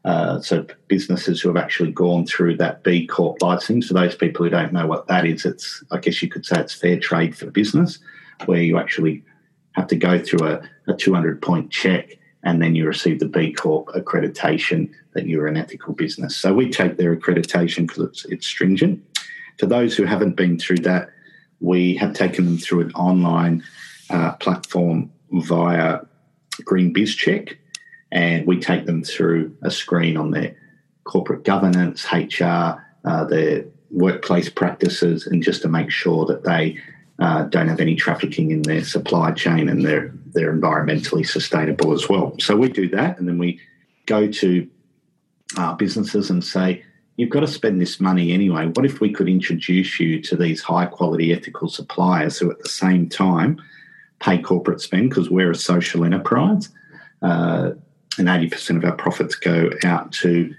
uh, 0.03 0.41
so 0.41 0.65
businesses 0.89 1.39
who 1.39 1.47
have 1.47 1.55
actually 1.55 1.93
gone 1.93 2.25
through 2.25 2.57
that 2.57 2.83
B 2.83 3.07
Corp 3.07 3.41
licensing. 3.41 3.81
For 3.87 3.93
those 3.93 4.15
people 4.15 4.43
who 4.43 4.49
don't 4.49 4.73
know 4.73 4.85
what 4.85 5.07
that 5.07 5.25
is, 5.25 5.45
it's 5.45 5.81
I 5.89 5.99
guess 5.99 6.21
you 6.21 6.27
could 6.27 6.45
say 6.45 6.59
it's 6.59 6.73
fair 6.73 6.99
trade 6.99 7.37
for 7.37 7.49
business, 7.49 7.99
where 8.47 8.61
you 8.61 8.77
actually 8.77 9.23
have 9.77 9.87
to 9.87 9.95
go 9.95 10.19
through 10.19 10.45
a, 10.45 10.61
a 10.89 10.93
200 10.93 11.41
point 11.41 11.71
check 11.71 12.17
and 12.43 12.61
then 12.61 12.75
you 12.75 12.85
receive 12.85 13.19
the 13.19 13.29
B 13.29 13.53
Corp 13.53 13.87
accreditation 13.95 14.91
that 15.13 15.27
you're 15.27 15.47
an 15.47 15.55
ethical 15.55 15.93
business. 15.93 16.35
So 16.35 16.53
we 16.53 16.69
take 16.69 16.97
their 16.97 17.15
accreditation 17.15 17.87
because 17.87 18.03
it's, 18.03 18.25
it's 18.25 18.45
stringent. 18.45 19.01
For 19.57 19.67
those 19.67 19.95
who 19.95 20.03
haven't 20.03 20.35
been 20.35 20.59
through 20.59 20.79
that, 20.79 21.11
we 21.61 21.95
have 21.95 22.13
taken 22.13 22.43
them 22.43 22.57
through 22.57 22.81
an 22.81 22.91
online 22.91 23.63
uh, 24.09 24.33
platform 24.33 25.11
via 25.31 25.99
Green 26.63 26.93
Biz 26.93 27.15
Check, 27.15 27.58
and 28.11 28.45
we 28.47 28.59
take 28.59 28.85
them 28.85 29.03
through 29.03 29.55
a 29.61 29.71
screen 29.71 30.17
on 30.17 30.31
their 30.31 30.55
corporate 31.03 31.43
governance, 31.43 32.05
HR, 32.11 32.75
uh, 33.05 33.23
their 33.25 33.65
workplace 33.91 34.49
practices, 34.49 35.27
and 35.27 35.43
just 35.43 35.61
to 35.61 35.67
make 35.67 35.89
sure 35.89 36.25
that 36.25 36.43
they 36.43 36.77
uh, 37.19 37.43
don't 37.43 37.67
have 37.67 37.79
any 37.79 37.95
trafficking 37.95 38.51
in 38.51 38.61
their 38.61 38.83
supply 38.83 39.31
chain 39.31 39.67
and 39.67 39.85
they're 39.85 40.13
they're 40.33 40.53
environmentally 40.53 41.25
sustainable 41.25 41.91
as 41.91 42.07
well. 42.07 42.35
So 42.39 42.55
we 42.55 42.69
do 42.69 42.87
that, 42.89 43.17
and 43.17 43.27
then 43.27 43.37
we 43.37 43.59
go 44.05 44.27
to 44.31 44.69
businesses 45.77 46.29
and 46.29 46.43
say, 46.43 46.83
"You've 47.17 47.31
got 47.31 47.41
to 47.41 47.47
spend 47.47 47.81
this 47.81 47.99
money 47.99 48.31
anyway. 48.31 48.67
What 48.67 48.85
if 48.85 49.01
we 49.01 49.11
could 49.11 49.27
introduce 49.27 49.99
you 49.99 50.21
to 50.21 50.35
these 50.35 50.61
high 50.61 50.85
quality 50.85 51.33
ethical 51.33 51.67
suppliers 51.67 52.37
who, 52.37 52.51
at 52.51 52.59
the 52.59 52.69
same 52.69 53.09
time, 53.09 53.59
pay 54.19 54.37
corporate 54.37 54.81
spend 54.81 55.09
because 55.09 55.29
we're 55.29 55.51
a 55.51 55.55
social 55.55 56.03
enterprise, 56.03 56.69
uh, 57.21 57.71
and 58.17 58.29
eighty 58.29 58.49
percent 58.49 58.83
of 58.83 58.89
our 58.89 58.95
profits 58.95 59.35
go 59.35 59.69
out 59.83 60.11
to 60.13 60.53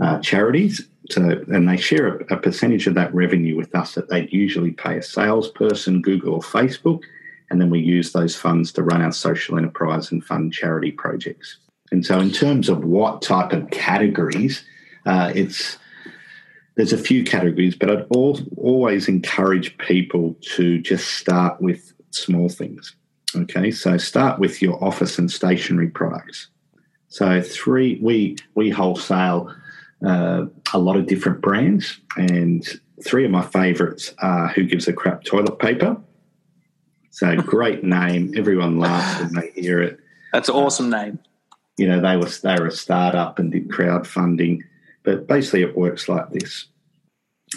uh, 0.00 0.20
charities." 0.20 0.86
to, 1.10 1.42
and 1.48 1.68
they 1.68 1.76
share 1.76 2.18
a, 2.18 2.34
a, 2.34 2.36
percentage 2.36 2.86
of 2.86 2.94
that 2.94 3.14
revenue 3.14 3.56
with 3.56 3.74
us 3.74 3.94
that 3.94 4.08
they'd 4.08 4.32
usually 4.32 4.70
pay 4.70 4.98
a 4.98 5.02
salesperson, 5.02 6.00
Google 6.00 6.34
or 6.34 6.40
Facebook, 6.40 7.02
and 7.50 7.60
then 7.60 7.70
we 7.70 7.80
use 7.80 8.12
those 8.12 8.36
funds 8.36 8.72
to 8.72 8.82
run 8.82 9.02
our 9.02 9.12
social 9.12 9.58
enterprise 9.58 10.10
and 10.10 10.24
fund 10.24 10.52
charity 10.52 10.90
projects. 10.90 11.58
And 11.90 12.04
so, 12.04 12.18
in 12.18 12.30
terms 12.30 12.68
of 12.68 12.84
what 12.84 13.20
type 13.20 13.52
of 13.52 13.70
categories, 13.70 14.64
uh, 15.04 15.32
it's 15.34 15.76
there's 16.76 16.94
a 16.94 16.98
few 16.98 17.22
categories, 17.22 17.74
but 17.74 17.90
I'd 17.90 18.06
al- 18.16 18.40
always 18.56 19.08
encourage 19.08 19.76
people 19.76 20.34
to 20.54 20.80
just 20.80 21.08
start 21.14 21.60
with 21.60 21.92
small 22.10 22.48
things. 22.48 22.96
Okay, 23.36 23.70
so 23.70 23.98
start 23.98 24.38
with 24.38 24.62
your 24.62 24.82
office 24.82 25.18
and 25.18 25.30
stationery 25.30 25.88
products. 25.88 26.48
So 27.12 27.42
three, 27.42 27.98
we 28.00 28.38
we 28.54 28.70
wholesale 28.70 29.54
uh, 30.04 30.46
a 30.72 30.78
lot 30.78 30.96
of 30.96 31.06
different 31.06 31.42
brands, 31.42 31.98
and 32.16 32.66
three 33.04 33.26
of 33.26 33.30
my 33.30 33.42
favourites 33.42 34.14
are 34.20 34.48
Who 34.48 34.64
Gives 34.64 34.88
a 34.88 34.94
Crap 34.94 35.22
Toilet 35.22 35.58
Paper. 35.58 35.98
So 37.10 37.36
great 37.36 37.84
name. 37.84 38.32
Everyone 38.34 38.78
laughs 38.78 39.20
when 39.20 39.34
they 39.34 39.50
hear 39.60 39.82
it. 39.82 40.00
That's 40.32 40.48
an 40.48 40.54
awesome 40.54 40.88
name. 40.88 41.18
You 41.76 41.88
know, 41.88 42.00
they 42.00 42.16
were 42.16 42.30
they 42.42 42.54
were 42.58 42.68
a 42.68 42.72
startup 42.72 43.38
and 43.38 43.52
did 43.52 43.68
crowdfunding, 43.68 44.62
but 45.02 45.26
basically 45.26 45.60
it 45.64 45.76
works 45.76 46.08
like 46.08 46.30
this. 46.30 46.68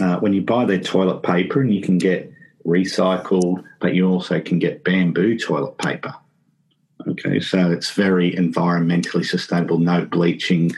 Uh, 0.02 0.20
when 0.20 0.34
you 0.34 0.42
buy 0.42 0.66
their 0.66 0.82
toilet 0.82 1.24
paper 1.24 1.62
and 1.62 1.74
you 1.74 1.82
can 1.82 1.98
get 1.98 2.30
recycled, 2.66 3.64
but 3.80 3.96
you 3.96 4.06
also 4.06 4.42
can 4.42 4.60
get 4.60 4.84
bamboo 4.84 5.40
toilet 5.40 5.78
paper. 5.78 6.14
Okay, 7.08 7.40
so 7.40 7.72
it's 7.72 7.92
very 7.92 8.32
environmentally 8.32 9.24
sustainable, 9.24 9.78
no 9.78 10.06
bleaching 10.06 10.72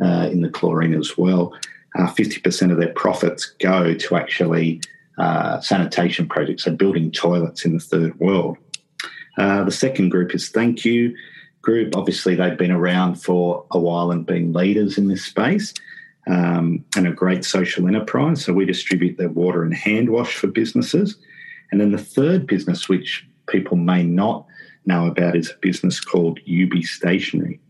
uh, 0.00 0.28
in 0.30 0.42
the 0.42 0.48
chlorine 0.48 0.94
as 0.94 1.16
well. 1.16 1.54
Uh, 1.96 2.06
50% 2.06 2.72
of 2.72 2.78
their 2.78 2.92
profits 2.94 3.46
go 3.60 3.94
to 3.94 4.16
actually 4.16 4.80
uh, 5.18 5.60
sanitation 5.60 6.28
projects, 6.28 6.64
so 6.64 6.72
building 6.72 7.12
toilets 7.12 7.64
in 7.64 7.74
the 7.74 7.80
third 7.80 8.18
world. 8.18 8.56
Uh, 9.36 9.62
the 9.64 9.70
second 9.70 10.08
group 10.08 10.34
is 10.34 10.48
Thank 10.48 10.84
You 10.84 11.16
Group. 11.62 11.96
Obviously, 11.96 12.34
they've 12.34 12.58
been 12.58 12.72
around 12.72 13.22
for 13.22 13.64
a 13.70 13.78
while 13.78 14.10
and 14.10 14.26
been 14.26 14.52
leaders 14.52 14.98
in 14.98 15.08
this 15.08 15.24
space. 15.24 15.74
Um, 16.26 16.84
and 16.94 17.06
a 17.06 17.12
great 17.12 17.42
social 17.42 17.88
enterprise. 17.88 18.44
So 18.44 18.52
we 18.52 18.66
distribute 18.66 19.16
their 19.16 19.30
water 19.30 19.62
and 19.62 19.72
hand 19.72 20.10
wash 20.10 20.36
for 20.36 20.46
businesses. 20.46 21.16
And 21.72 21.80
then 21.80 21.90
the 21.90 21.96
third 21.96 22.46
business, 22.46 22.86
which 22.86 23.26
people 23.46 23.78
may 23.78 24.02
not 24.02 24.44
know 24.88 25.06
about, 25.06 25.36
is 25.36 25.50
a 25.50 25.58
business 25.60 26.00
called 26.00 26.40
Yoobi 26.48 26.82
Stationery. 26.82 27.60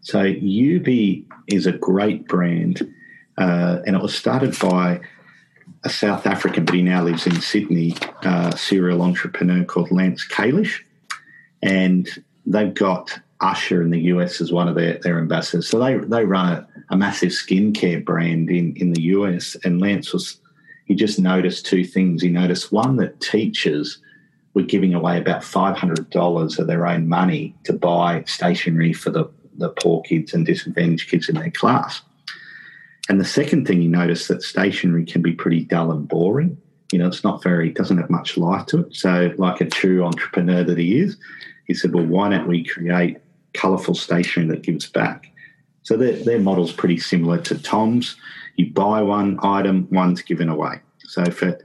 So 0.00 0.22
Yoobi 0.22 1.24
is 1.48 1.66
a 1.66 1.72
great 1.72 2.26
brand, 2.26 2.90
uh, 3.36 3.80
and 3.86 3.94
it 3.96 4.02
was 4.02 4.16
started 4.16 4.58
by 4.58 5.00
a 5.84 5.90
South 5.90 6.26
African, 6.26 6.64
but 6.64 6.74
he 6.74 6.82
now 6.82 7.02
lives 7.02 7.26
in 7.26 7.40
Sydney, 7.40 7.94
uh, 8.22 8.50
serial 8.52 9.02
entrepreneur 9.02 9.64
called 9.64 9.90
Lance 9.90 10.26
Kalish. 10.26 10.80
And 11.62 12.08
they've 12.46 12.72
got 12.72 13.18
Usher 13.40 13.82
in 13.82 13.90
the 13.90 14.00
US 14.00 14.40
as 14.40 14.52
one 14.52 14.68
of 14.68 14.74
their, 14.74 14.98
their 14.98 15.18
ambassadors. 15.18 15.68
So 15.68 15.78
they, 15.78 15.98
they 15.98 16.24
run 16.24 16.52
a, 16.52 16.68
a 16.90 16.96
massive 16.96 17.30
skincare 17.30 18.04
brand 18.04 18.50
in, 18.50 18.74
in 18.76 18.92
the 18.92 19.02
US. 19.02 19.56
And 19.64 19.80
Lance 19.80 20.12
was, 20.12 20.38
he 20.86 20.94
just 20.94 21.18
noticed 21.18 21.66
two 21.66 21.84
things. 21.84 22.22
He 22.22 22.28
noticed 22.28 22.72
one, 22.72 22.96
that 22.96 23.20
teachers 23.20 23.98
were 24.54 24.62
giving 24.62 24.94
away 24.94 25.18
about 25.18 25.42
$500 25.42 26.58
of 26.58 26.66
their 26.66 26.86
own 26.86 27.08
money 27.08 27.54
to 27.64 27.72
buy 27.72 28.24
stationery 28.26 28.92
for 28.92 29.10
the, 29.10 29.28
the 29.58 29.70
poor 29.70 30.02
kids 30.02 30.32
and 30.32 30.46
disadvantaged 30.46 31.10
kids 31.10 31.28
in 31.28 31.34
their 31.34 31.50
class. 31.50 32.02
And 33.08 33.20
the 33.20 33.24
second 33.24 33.66
thing 33.66 33.80
he 33.80 33.88
noticed 33.88 34.28
that 34.28 34.42
stationery 34.42 35.04
can 35.04 35.20
be 35.20 35.32
pretty 35.32 35.64
dull 35.64 35.90
and 35.90 36.08
boring. 36.08 36.56
You 36.92 37.00
know, 37.00 37.08
it's 37.08 37.24
not 37.24 37.42
very, 37.42 37.70
doesn't 37.70 37.98
have 37.98 38.08
much 38.08 38.36
life 38.36 38.66
to 38.66 38.80
it. 38.80 38.94
So, 38.94 39.34
like 39.36 39.60
a 39.60 39.66
true 39.66 40.04
entrepreneur 40.04 40.62
that 40.62 40.78
he 40.78 41.00
is, 41.00 41.16
he 41.66 41.74
said, 41.74 41.92
well, 41.92 42.06
why 42.06 42.28
don't 42.28 42.46
we 42.46 42.64
create 42.64 43.18
colourful 43.52 43.94
stationery 43.94 44.48
that 44.54 44.62
gives 44.62 44.88
back? 44.88 45.30
So 45.82 45.96
their, 45.96 46.12
their 46.12 46.40
model's 46.40 46.72
pretty 46.72 46.98
similar 46.98 47.38
to 47.42 47.60
Tom's. 47.60 48.16
You 48.56 48.72
buy 48.72 49.02
one 49.02 49.38
item, 49.42 49.88
one's 49.90 50.22
given 50.22 50.48
away. 50.48 50.80
So 51.00 51.24
for 51.26 51.58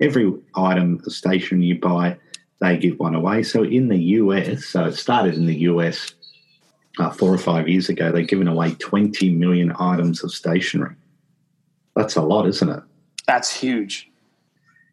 every 0.00 0.32
item 0.54 1.02
of 1.04 1.12
stationery 1.12 1.66
you 1.66 1.80
buy, 1.80 2.18
they 2.60 2.76
give 2.76 2.98
one 2.98 3.14
away. 3.14 3.42
So 3.42 3.62
in 3.62 3.88
the 3.88 3.98
US, 3.98 4.66
so 4.66 4.86
it 4.86 4.94
started 4.94 5.34
in 5.34 5.46
the 5.46 5.58
US 5.60 6.14
uh, 6.98 7.10
four 7.10 7.32
or 7.32 7.38
five 7.38 7.68
years 7.68 7.88
ago, 7.88 8.12
they've 8.12 8.26
given 8.26 8.48
away 8.48 8.74
20 8.74 9.30
million 9.30 9.72
items 9.78 10.22
of 10.22 10.32
stationery. 10.32 10.94
That's 11.96 12.16
a 12.16 12.22
lot, 12.22 12.46
isn't 12.46 12.68
it? 12.68 12.82
That's 13.26 13.54
huge. 13.54 14.10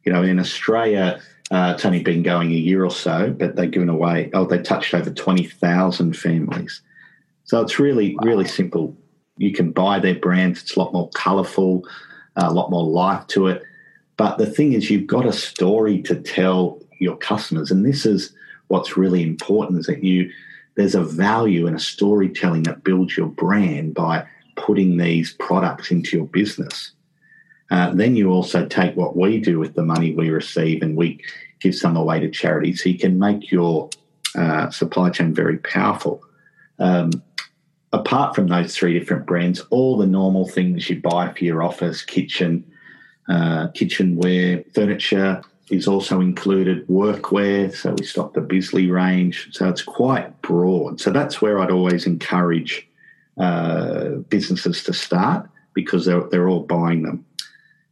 You 0.04 0.14
know, 0.14 0.24
in 0.24 0.40
Australia, 0.40 1.22
uh, 1.52 1.74
it's 1.76 1.86
only 1.86 2.02
been 2.02 2.24
going 2.24 2.52
a 2.52 2.56
year 2.56 2.84
or 2.84 2.92
so, 2.92 3.32
but 3.38 3.56
they've 3.56 3.70
given 3.70 3.90
away, 3.90 4.30
oh, 4.34 4.46
they 4.46 4.60
touched 4.60 4.94
over 4.94 5.12
20,000 5.12 6.18
families. 6.18 6.82
So 7.44 7.62
it's 7.62 7.80
really, 7.80 8.16
wow. 8.16 8.28
really 8.28 8.48
simple. 8.48 8.96
You 9.38 9.52
can 9.52 9.72
buy 9.72 10.00
their 10.00 10.16
brands, 10.16 10.62
it's 10.62 10.76
a 10.76 10.80
lot 10.80 10.94
more 10.94 11.10
colourful, 11.10 11.86
uh, 12.36 12.48
a 12.48 12.54
lot 12.54 12.72
more 12.72 12.86
life 12.86 13.28
to 13.28 13.48
it. 13.48 13.64
But 14.18 14.38
the 14.38 14.46
thing 14.46 14.74
is, 14.74 14.90
you've 14.90 15.08
got 15.08 15.26
a 15.26 15.34
story 15.34 16.02
to 16.04 16.16
tell 16.16 16.81
your 17.02 17.18
customers. 17.18 17.72
And 17.72 17.86
this 17.86 18.06
is 18.06 18.34
what's 18.68 18.96
really 18.96 19.24
important 19.24 19.80
is 19.80 19.88
that 19.88 20.04
you, 20.04 20.32
there's 20.76 20.96
a 20.96 21.04
value 21.04 21.68
in 21.68 21.76
a 21.76 21.80
storytelling 21.80 22.64
that 22.64 22.84
builds 22.84 23.18
your 23.18 23.28
brand 23.28 23.94
by 23.94 24.26
putting 24.56 24.98
these 24.98 25.34
products 25.34 25.92
into 25.92 26.18
your 26.18 26.28
business. 26.28 26.92
Uh, 27.72 27.94
then 27.94 28.16
you 28.16 28.30
also 28.30 28.66
take 28.66 28.96
what 28.96 29.16
we 29.16 29.40
do 29.40 29.58
with 29.58 29.74
the 29.76 29.84
money 29.84 30.14
we 30.14 30.30
receive 30.30 30.82
and 30.82 30.96
we 30.96 31.20
give 31.60 31.74
some 31.74 31.96
away 31.98 32.20
to 32.20 32.30
charity. 32.30 32.76
So 32.76 32.90
you 32.90 33.00
can 33.00 33.18
make 33.18 33.52
your 33.52 33.90
uh, 34.36 34.70
supply 34.70 35.10
chain 35.10 35.34
very 35.34 35.58
powerful. 35.58 36.22
Um, 36.80 37.12
apart 37.94 38.36
from 38.36 38.48
those 38.48 38.76
three 38.76 38.98
different 38.98 39.26
brands, 39.26 39.62
all 39.70 39.98
the 39.98 40.08
normal 40.08 40.48
things 40.48 40.90
you 40.90 41.02
buy 41.02 41.34
for 41.34 41.44
your 41.44 41.64
office, 41.64 42.04
kitchen, 42.04 42.66
uh, 43.30 43.68
kitchenware, 43.70 44.64
furniture 44.74 45.42
is 45.72 45.88
also 45.88 46.20
included, 46.20 46.88
workwear. 46.88 47.74
So 47.74 47.94
we 47.98 48.06
stock 48.06 48.34
the 48.34 48.42
Bisley 48.42 48.92
range. 48.92 49.50
So 49.52 49.70
it's 49.70 49.82
quite 49.82 50.42
broad. 50.42 51.00
So 51.00 51.12
that's 51.12 51.42
where 51.42 51.60
I'd 51.60 51.72
always 51.72 52.06
encourage 52.06 52.88
uh, 53.38 54.10
businesses 54.30 54.84
to 54.84 54.94
start 54.94 55.50
because 55.74 56.06
they're, 56.06 56.24
they're 56.30 56.50
all 56.50 56.64
buying 56.64 57.04
them. 57.04 57.26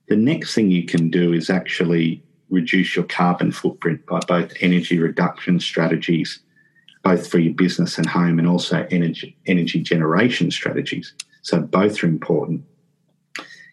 The 0.07 0.17
next 0.17 0.53
thing 0.53 0.69
you 0.69 0.85
can 0.85 1.09
do 1.09 1.33
is 1.33 1.49
actually 1.49 2.21
reduce 2.49 2.95
your 2.95 3.05
carbon 3.05 3.51
footprint 3.51 4.05
by 4.05 4.19
both 4.27 4.51
energy 4.59 4.99
reduction 4.99 5.59
strategies, 5.59 6.39
both 7.03 7.27
for 7.27 7.39
your 7.39 7.53
business 7.53 7.97
and 7.97 8.07
home, 8.07 8.39
and 8.39 8.47
also 8.47 8.87
energy 8.91 9.37
energy 9.45 9.81
generation 9.81 10.51
strategies. 10.51 11.13
So 11.43 11.61
both 11.61 12.03
are 12.03 12.07
important. 12.07 12.63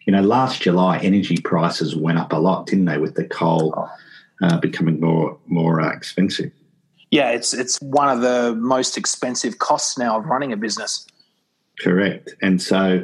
You 0.07 0.13
know, 0.13 0.21
last 0.21 0.61
July, 0.61 0.99
energy 0.99 1.35
prices 1.35 1.93
went 1.93 2.17
up 2.17 2.31
a 2.31 2.37
lot, 2.37 2.65
didn't 2.65 2.85
they, 2.85 2.97
with 2.97 3.15
the 3.15 3.25
coal 3.25 3.89
uh, 4.41 4.57
becoming 4.57 5.01
more 5.01 5.37
more 5.47 5.81
uh, 5.81 5.91
expensive? 5.91 6.51
Yeah, 7.11 7.31
it's 7.31 7.53
it's 7.53 7.77
one 7.81 8.07
of 8.07 8.21
the 8.21 8.55
most 8.55 8.97
expensive 8.97 9.59
costs 9.59 9.97
now 9.97 10.17
of 10.17 10.25
running 10.25 10.53
a 10.53 10.57
business. 10.57 11.05
Correct, 11.81 12.33
and 12.41 12.61
so 12.61 13.03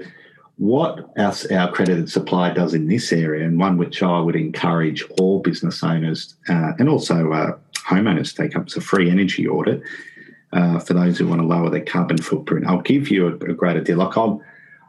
what 0.56 1.12
our, 1.18 1.34
our 1.52 1.70
accredited 1.70 2.10
supplier 2.10 2.54
does 2.54 2.74
in 2.74 2.88
this 2.88 3.12
area, 3.12 3.46
and 3.46 3.60
one 3.60 3.78
which 3.78 4.02
I 4.02 4.22
would 4.22 4.38
encourage 4.38 5.04
all 5.20 5.42
business 5.42 5.84
owners 5.84 6.36
uh, 6.48 6.72
and 6.80 6.88
also 6.88 7.34
uh, 7.34 7.58
homeowners 7.86 8.30
to 8.30 8.44
take 8.44 8.56
up, 8.56 8.68
is 8.68 8.78
a 8.78 8.82
free 8.82 9.12
energy 9.12 9.46
audit 9.46 9.82
uh, 10.54 10.80
for 10.80 10.94
those 10.94 11.18
who 11.18 11.28
want 11.28 11.42
to 11.42 11.48
lower 11.48 11.70
their 11.70 11.84
carbon 11.84 12.18
footprint. 12.18 12.66
I'll 12.66 12.82
give 12.82 13.10
you 13.12 13.28
a, 13.28 13.34
a 13.34 13.54
greater 13.54 13.82
deal. 13.82 13.98
Like 13.98 14.16
I'm, 14.16 14.40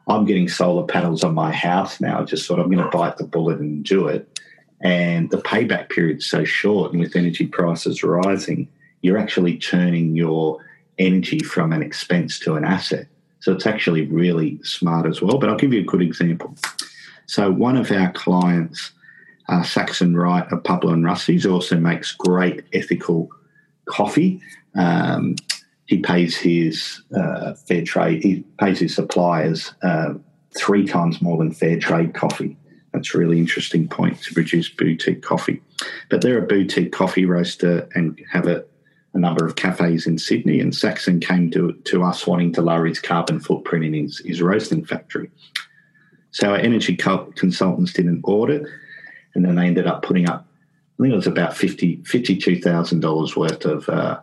I'm 0.06 0.24
getting 0.26 0.48
solar 0.48 0.86
panels 0.86 1.24
on 1.24 1.34
my 1.34 1.52
house 1.52 2.00
now. 2.00 2.24
Just 2.24 2.46
thought 2.46 2.58
I'm 2.58 2.70
going 2.70 2.84
to 2.84 2.96
bite 2.96 3.16
the 3.16 3.24
bullet 3.24 3.58
and 3.58 3.84
do 3.84 4.06
it. 4.08 4.28
And 4.80 5.30
the 5.30 5.38
payback 5.38 5.88
period 5.88 6.18
is 6.18 6.28
so 6.28 6.44
short, 6.44 6.92
and 6.92 7.00
with 7.00 7.16
energy 7.16 7.46
prices 7.46 8.02
rising, 8.02 8.68
you're 9.00 9.18
actually 9.18 9.56
turning 9.56 10.14
your 10.14 10.62
energy 10.98 11.38
from 11.38 11.72
an 11.72 11.82
expense 11.82 12.38
to 12.40 12.54
an 12.56 12.64
asset. 12.64 13.06
So 13.40 13.52
it's 13.52 13.66
actually 13.66 14.06
really 14.06 14.58
smart 14.62 15.06
as 15.06 15.22
well. 15.22 15.38
But 15.38 15.48
I'll 15.48 15.56
give 15.56 15.72
you 15.72 15.80
a 15.80 15.84
good 15.84 16.02
example. 16.02 16.54
So 17.26 17.50
one 17.50 17.76
of 17.76 17.90
our 17.90 18.12
clients, 18.12 18.92
uh, 19.48 19.62
Saxon 19.62 20.16
Wright 20.16 20.50
of 20.52 20.62
Pablo 20.64 20.92
and 20.92 21.04
Rusty's, 21.04 21.46
also 21.46 21.78
makes 21.78 22.12
great 22.12 22.64
ethical 22.72 23.30
coffee. 23.86 24.40
Um, 24.74 25.36
he 25.86 25.98
pays 25.98 26.36
his 26.36 27.02
uh, 27.14 27.54
fair 27.54 27.82
trade. 27.82 28.22
He 28.22 28.44
pays 28.58 28.78
his 28.78 28.94
suppliers 28.94 29.74
uh, 29.82 30.14
three 30.56 30.86
times 30.86 31.20
more 31.20 31.36
than 31.36 31.52
fair 31.52 31.78
trade 31.78 32.14
coffee. 32.14 32.56
That's 32.92 33.14
a 33.14 33.18
really 33.18 33.38
interesting 33.38 33.88
point 33.88 34.22
to 34.22 34.34
produce 34.34 34.68
boutique 34.68 35.22
coffee. 35.22 35.60
But 36.10 36.20
they're 36.20 36.42
a 36.42 36.46
boutique 36.46 36.92
coffee 36.92 37.26
roaster 37.26 37.88
and 37.94 38.20
have 38.30 38.46
a 38.46 38.64
a 39.14 39.18
number 39.18 39.46
of 39.46 39.54
cafes 39.54 40.06
in 40.06 40.18
Sydney, 40.18 40.60
and 40.60 40.74
Saxon 40.74 41.20
came 41.20 41.50
to, 41.52 41.72
to 41.72 42.02
us 42.02 42.26
wanting 42.26 42.52
to 42.54 42.62
lower 42.62 42.84
his 42.84 42.98
carbon 42.98 43.38
footprint 43.38 43.84
in 43.84 43.94
his, 43.94 44.18
his 44.18 44.42
roasting 44.42 44.84
factory. 44.84 45.30
So 46.32 46.50
our 46.50 46.56
energy 46.56 46.96
co- 46.96 47.32
consultants 47.36 47.92
did 47.92 48.06
an 48.06 48.20
audit, 48.24 48.64
and 49.34 49.44
then 49.44 49.54
they 49.54 49.66
ended 49.66 49.86
up 49.86 50.02
putting 50.02 50.28
up, 50.28 50.48
I 50.98 51.02
think 51.02 51.12
it 51.12 51.16
was 51.16 51.28
about 51.28 51.52
$50, 51.52 52.02
$52,000 52.02 53.36
worth 53.36 53.64
of, 53.64 53.88
uh, 53.88 54.20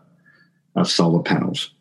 of 0.75 0.89
solar 0.89 1.21
panels. 1.21 1.73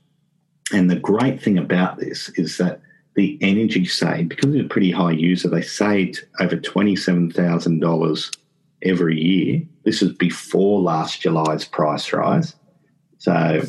And 0.73 0.91
the 0.91 0.97
great 0.97 1.43
thing 1.43 1.59
about 1.59 1.99
this 1.99 2.29
is 2.31 2.59
that 2.59 2.81
the 3.15 3.39
energy 3.41 3.85
saved, 3.85 4.29
because 4.31 4.55
he's 4.55 4.65
a 4.65 4.69
pretty 4.69 4.91
high 4.91 5.13
user, 5.13 5.49
they 5.49 5.63
saved 5.63 6.25
over 6.39 6.57
$27,000 6.57 8.37
every 8.83 9.21
year. 9.21 9.63
This 9.85 10.01
is 10.03 10.13
before 10.13 10.81
last 10.81 11.21
July's 11.21 11.65
price 11.65 12.13
rise. 12.13 12.55
So 13.19 13.63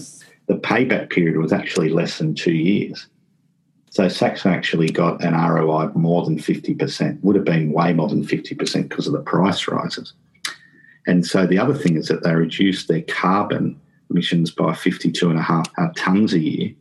the 0.47 0.55
payback 0.55 1.09
period 1.09 1.37
was 1.37 1.51
actually 1.51 1.89
less 1.89 2.17
than 2.17 2.35
two 2.35 2.53
years. 2.53 3.07
So 3.89 4.07
Saxon 4.07 4.53
actually 4.53 4.89
got 4.89 5.21
an 5.21 5.33
ROI 5.33 5.87
of 5.87 5.95
more 5.97 6.23
than 6.23 6.37
50%, 6.37 7.21
would 7.23 7.35
have 7.35 7.43
been 7.43 7.73
way 7.73 7.91
more 7.91 8.07
than 8.07 8.23
50% 8.23 8.87
because 8.87 9.05
of 9.05 9.13
the 9.13 9.19
price 9.19 9.67
rises. 9.67 10.13
And 11.07 11.25
so 11.25 11.45
the 11.45 11.57
other 11.57 11.73
thing 11.73 11.97
is 11.97 12.07
that 12.07 12.23
they 12.23 12.33
reduced 12.33 12.87
their 12.87 13.01
carbon 13.01 13.81
emissions 14.11 14.51
by 14.51 14.71
52.5 14.73 15.67
uh, 15.77 15.91
tonnes 15.93 16.33
a 16.33 16.39
year. 16.39 16.73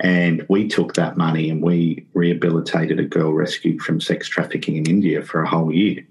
And 0.00 0.44
we 0.48 0.66
took 0.66 0.94
that 0.94 1.16
money 1.16 1.48
and 1.48 1.62
we 1.62 2.06
rehabilitated 2.14 2.98
a 2.98 3.04
girl 3.04 3.32
rescued 3.32 3.82
from 3.82 4.00
sex 4.00 4.28
trafficking 4.28 4.76
in 4.76 4.86
India 4.86 5.22
for 5.22 5.42
a 5.42 5.48
whole 5.48 5.72
year. 5.72 6.04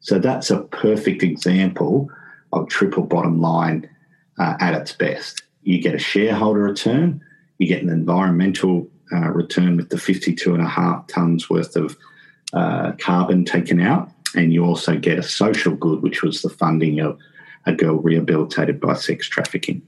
So 0.00 0.18
that's 0.18 0.50
a 0.50 0.62
perfect 0.62 1.22
example 1.22 2.10
of 2.52 2.68
triple 2.68 3.04
bottom 3.04 3.40
line 3.40 3.88
uh, 4.38 4.56
at 4.60 4.74
its 4.74 4.92
best. 4.92 5.42
You 5.62 5.80
get 5.80 5.94
a 5.94 5.98
shareholder 5.98 6.62
return, 6.62 7.22
you 7.58 7.66
get 7.66 7.82
an 7.82 7.90
environmental 7.90 8.88
uh, 9.12 9.30
return 9.30 9.76
with 9.76 9.90
the 9.90 9.98
52 9.98 10.54
and 10.54 10.62
a 10.62 10.68
half 10.68 11.06
tonnes 11.06 11.48
worth 11.50 11.76
of 11.76 11.96
uh, 12.52 12.92
carbon 12.98 13.44
taken 13.44 13.80
out, 13.80 14.10
and 14.34 14.52
you 14.52 14.64
also 14.64 14.96
get 14.96 15.18
a 15.18 15.22
social 15.22 15.74
good, 15.74 16.02
which 16.02 16.22
was 16.22 16.42
the 16.42 16.48
funding 16.48 17.00
of 17.00 17.18
a 17.66 17.72
girl 17.72 17.96
rehabilitated 17.96 18.80
by 18.80 18.94
sex 18.94 19.28
trafficking. 19.28 19.82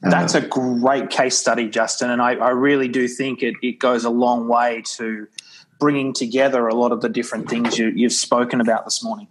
That's 0.00 0.34
a 0.34 0.40
great 0.40 1.10
case 1.10 1.36
study, 1.36 1.68
Justin, 1.68 2.10
and 2.10 2.22
I, 2.22 2.34
I 2.34 2.50
really 2.50 2.88
do 2.88 3.08
think 3.08 3.42
it, 3.42 3.54
it 3.62 3.80
goes 3.80 4.04
a 4.04 4.10
long 4.10 4.46
way 4.46 4.82
to 4.96 5.26
bringing 5.80 6.12
together 6.12 6.68
a 6.68 6.74
lot 6.74 6.92
of 6.92 7.00
the 7.00 7.08
different 7.08 7.48
things 7.48 7.78
you, 7.78 7.88
you've 7.88 8.12
spoken 8.12 8.60
about 8.60 8.84
this 8.84 9.02
morning. 9.02 9.28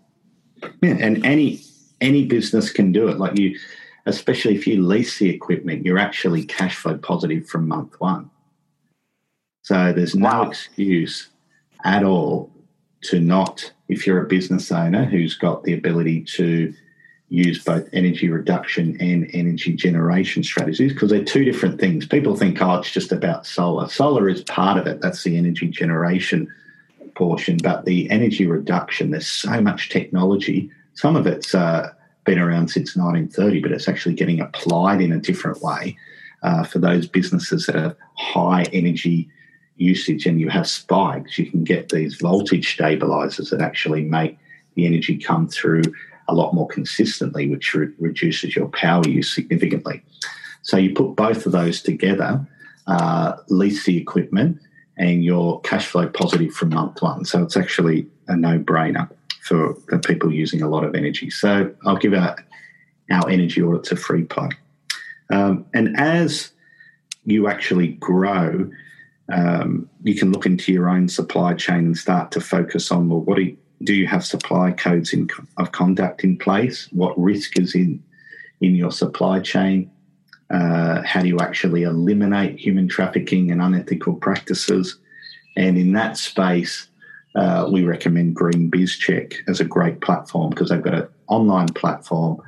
Yeah, 0.81 0.97
and 0.99 1.25
any 1.25 1.61
any 2.01 2.25
business 2.25 2.71
can 2.71 2.91
do 2.91 3.07
it. 3.07 3.17
Like 3.17 3.37
you, 3.37 3.57
especially 4.05 4.55
if 4.55 4.67
you 4.67 4.81
lease 4.85 5.19
the 5.19 5.29
equipment, 5.29 5.85
you're 5.85 5.97
actually 5.97 6.43
cash 6.43 6.75
flow 6.75 6.97
positive 6.97 7.47
from 7.47 7.67
month 7.67 7.99
one. 7.99 8.29
So 9.63 9.93
there's 9.93 10.15
no 10.15 10.25
wow. 10.25 10.49
excuse 10.49 11.29
at 11.83 12.03
all 12.03 12.51
to 13.03 13.19
not, 13.19 13.71
if 13.89 14.07
you're 14.07 14.23
a 14.23 14.27
business 14.27 14.71
owner 14.71 15.05
who's 15.05 15.35
got 15.35 15.63
the 15.63 15.73
ability 15.73 16.23
to 16.35 16.73
use 17.29 17.63
both 17.63 17.87
energy 17.91 18.29
reduction 18.29 18.95
and 19.01 19.29
energy 19.33 19.73
generation 19.73 20.43
strategies, 20.43 20.93
because 20.93 21.09
they're 21.09 21.23
two 21.23 21.43
different 21.43 21.79
things. 21.79 22.05
People 22.05 22.35
think, 22.35 22.61
oh, 22.61 22.75
it's 22.75 22.91
just 22.91 23.11
about 23.11 23.45
solar. 23.45 23.89
Solar 23.89 24.29
is 24.29 24.43
part 24.43 24.77
of 24.77 24.87
it, 24.87 25.01
that's 25.01 25.23
the 25.23 25.37
energy 25.37 25.67
generation 25.67 26.51
portion, 27.15 27.57
but 27.61 27.85
the 27.85 28.09
energy 28.09 28.45
reduction, 28.45 29.11
there's 29.11 29.27
so 29.27 29.59
much 29.59 29.89
technology. 29.89 30.71
Some 30.93 31.15
of 31.15 31.27
it's 31.27 31.53
uh, 31.53 31.91
been 32.23 32.39
around 32.39 32.69
since 32.69 32.95
1930, 32.95 33.61
but 33.61 33.71
it's 33.71 33.89
actually 33.89 34.15
getting 34.15 34.39
applied 34.39 35.01
in 35.01 35.11
a 35.11 35.19
different 35.19 35.61
way 35.61 35.97
uh, 36.43 36.63
for 36.63 36.79
those 36.79 37.07
businesses 37.07 37.65
that 37.65 37.75
have 37.75 37.95
high 38.17 38.63
energy 38.71 39.29
usage 39.77 40.25
and 40.25 40.39
you 40.39 40.49
have 40.49 40.67
spikes. 40.67 41.37
You 41.37 41.49
can 41.49 41.63
get 41.63 41.89
these 41.89 42.15
voltage 42.15 42.73
stabilizers 42.73 43.49
that 43.49 43.61
actually 43.61 44.03
make 44.03 44.37
the 44.75 44.85
energy 44.85 45.17
come 45.17 45.47
through 45.47 45.83
a 46.27 46.33
lot 46.33 46.53
more 46.53 46.67
consistently, 46.67 47.49
which 47.49 47.73
re- 47.73 47.93
reduces 47.99 48.55
your 48.55 48.67
power 48.69 49.07
use 49.07 49.33
significantly. 49.33 50.03
So 50.61 50.77
you 50.77 50.93
put 50.93 51.15
both 51.15 51.45
of 51.45 51.51
those 51.51 51.81
together, 51.81 52.45
uh, 52.87 53.37
lease 53.49 53.85
the 53.85 53.97
equipment, 53.97 54.59
and 54.97 55.23
you're 55.23 55.59
cash 55.61 55.87
flow 55.87 56.07
positive 56.07 56.53
from 56.53 56.69
month 56.69 57.01
one. 57.01 57.25
So 57.25 57.43
it's 57.43 57.55
actually 57.55 58.07
a 58.27 58.35
no 58.35 58.59
brainer 58.59 59.09
for, 59.41 59.75
for 59.87 59.99
people 59.99 60.33
using 60.33 60.61
a 60.61 60.69
lot 60.69 60.83
of 60.83 60.95
energy. 60.95 61.29
So 61.29 61.73
I'll 61.85 61.97
give 61.97 62.13
our, 62.13 62.35
our 63.11 63.29
energy 63.29 63.61
audits 63.61 63.91
a 63.91 63.95
free 63.95 64.23
plug. 64.23 64.55
Um, 65.31 65.65
and 65.73 65.97
as 65.97 66.51
you 67.25 67.47
actually 67.47 67.89
grow, 67.89 68.69
um, 69.31 69.89
you 70.03 70.15
can 70.15 70.31
look 70.31 70.45
into 70.45 70.71
your 70.71 70.89
own 70.89 71.09
supply 71.09 71.53
chain 71.53 71.79
and 71.79 71.97
start 71.97 72.31
to 72.31 72.41
focus 72.41 72.91
on 72.91 73.09
well, 73.09 73.21
what 73.21 73.35
do 73.35 73.43
you, 73.43 73.57
do 73.83 73.93
you 73.93 74.07
have 74.07 74.25
supply 74.25 74.71
codes 74.71 75.13
in, 75.13 75.29
of 75.57 75.71
conduct 75.71 76.23
in 76.23 76.37
place? 76.37 76.87
What 76.91 77.17
risk 77.19 77.59
is 77.59 77.75
in 77.75 78.03
in 78.59 78.75
your 78.75 78.91
supply 78.91 79.39
chain? 79.39 79.91
Uh, 80.49 81.01
how 81.03 81.21
do 81.21 81.27
you 81.27 81.39
actually 81.39 81.83
eliminate 81.83 82.57
human 82.57 82.87
trafficking 82.87 83.51
and 83.51 83.61
unethical 83.61 84.15
practices? 84.15 84.97
And 85.55 85.77
in 85.77 85.93
that 85.93 86.17
space, 86.17 86.87
uh, 87.35 87.67
we 87.71 87.83
recommend 87.83 88.35
GreenBizCheck 88.35 89.47
as 89.47 89.59
a 89.59 89.65
great 89.65 90.01
platform 90.01 90.49
because 90.49 90.69
they've 90.69 90.81
got 90.81 90.93
an 90.95 91.07
online 91.27 91.67
platform. 91.67 92.41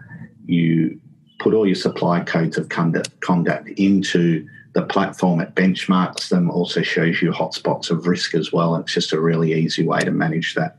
You 0.46 1.00
put 1.40 1.54
all 1.54 1.68
your 1.68 1.76
supply 1.76 2.22
codes 2.22 2.58
of 2.58 2.70
conduct, 2.70 3.20
conduct 3.20 3.70
into 3.70 4.48
the 4.74 4.84
platform. 4.84 5.42
It 5.42 5.54
benchmarks 5.54 6.30
them, 6.30 6.50
also 6.50 6.82
shows 6.82 7.22
you 7.22 7.32
hotspots 7.32 7.92
of 7.92 8.08
risk 8.08 8.34
as 8.34 8.52
well. 8.52 8.76
It's 8.78 8.94
just 8.94 9.14
a 9.14 9.20
really 9.20 9.54
easy 9.54 9.86
way 9.86 10.00
to 10.00 10.12
manage 10.12 10.56
that. 10.56 10.79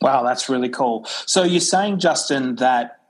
Wow, 0.00 0.22
that's 0.22 0.48
really 0.48 0.70
cool. 0.70 1.04
So 1.26 1.42
you're 1.42 1.60
saying, 1.60 1.98
Justin, 1.98 2.56
that 2.56 3.00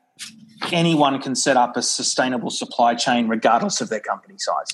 anyone 0.73 1.21
can 1.21 1.35
set 1.35 1.57
up 1.57 1.77
a 1.77 1.83
sustainable 1.83 2.51
supply 2.51 2.95
chain 2.95 3.29
regardless 3.29 3.81
of 3.81 3.89
their 3.89 4.01
company 4.01 4.37
size? 4.39 4.67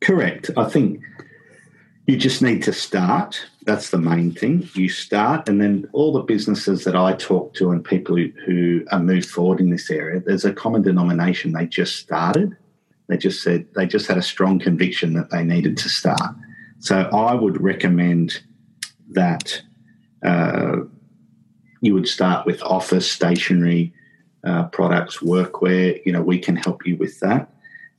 Correct. 0.00 0.50
I 0.56 0.64
think 0.64 1.02
you 2.06 2.16
just 2.16 2.40
need 2.40 2.62
to 2.62 2.72
start. 2.72 3.44
That's 3.64 3.90
the 3.90 3.98
main 3.98 4.32
thing. 4.32 4.68
You 4.74 4.88
start, 4.88 5.48
and 5.48 5.60
then 5.60 5.88
all 5.92 6.12
the 6.12 6.22
businesses 6.22 6.84
that 6.84 6.96
I 6.96 7.12
talk 7.12 7.52
to 7.54 7.70
and 7.70 7.84
people 7.84 8.16
who, 8.16 8.30
who 8.46 8.86
are 8.90 9.00
moved 9.00 9.28
forward 9.28 9.60
in 9.60 9.70
this 9.70 9.90
area, 9.90 10.20
there's 10.20 10.46
a 10.46 10.52
common 10.52 10.82
denomination. 10.82 11.52
They 11.52 11.66
just 11.66 11.96
started. 11.96 12.56
They 13.08 13.18
just 13.18 13.42
said 13.42 13.66
they 13.74 13.86
just 13.86 14.06
had 14.06 14.16
a 14.16 14.22
strong 14.22 14.58
conviction 14.58 15.12
that 15.14 15.30
they 15.30 15.44
needed 15.44 15.76
to 15.78 15.88
start. 15.88 16.34
So 16.78 17.00
I 17.12 17.34
would 17.34 17.60
recommend 17.60 18.40
that 19.10 19.62
uh, 20.22 20.76
you 21.80 21.94
would 21.94 22.08
start 22.08 22.46
with 22.46 22.62
office 22.62 23.10
stationery 23.10 23.92
uh, 24.44 24.64
products, 24.68 25.18
workwear. 25.18 26.00
You 26.04 26.12
know, 26.12 26.22
we 26.22 26.38
can 26.38 26.56
help 26.56 26.86
you 26.86 26.96
with 26.96 27.20
that. 27.20 27.52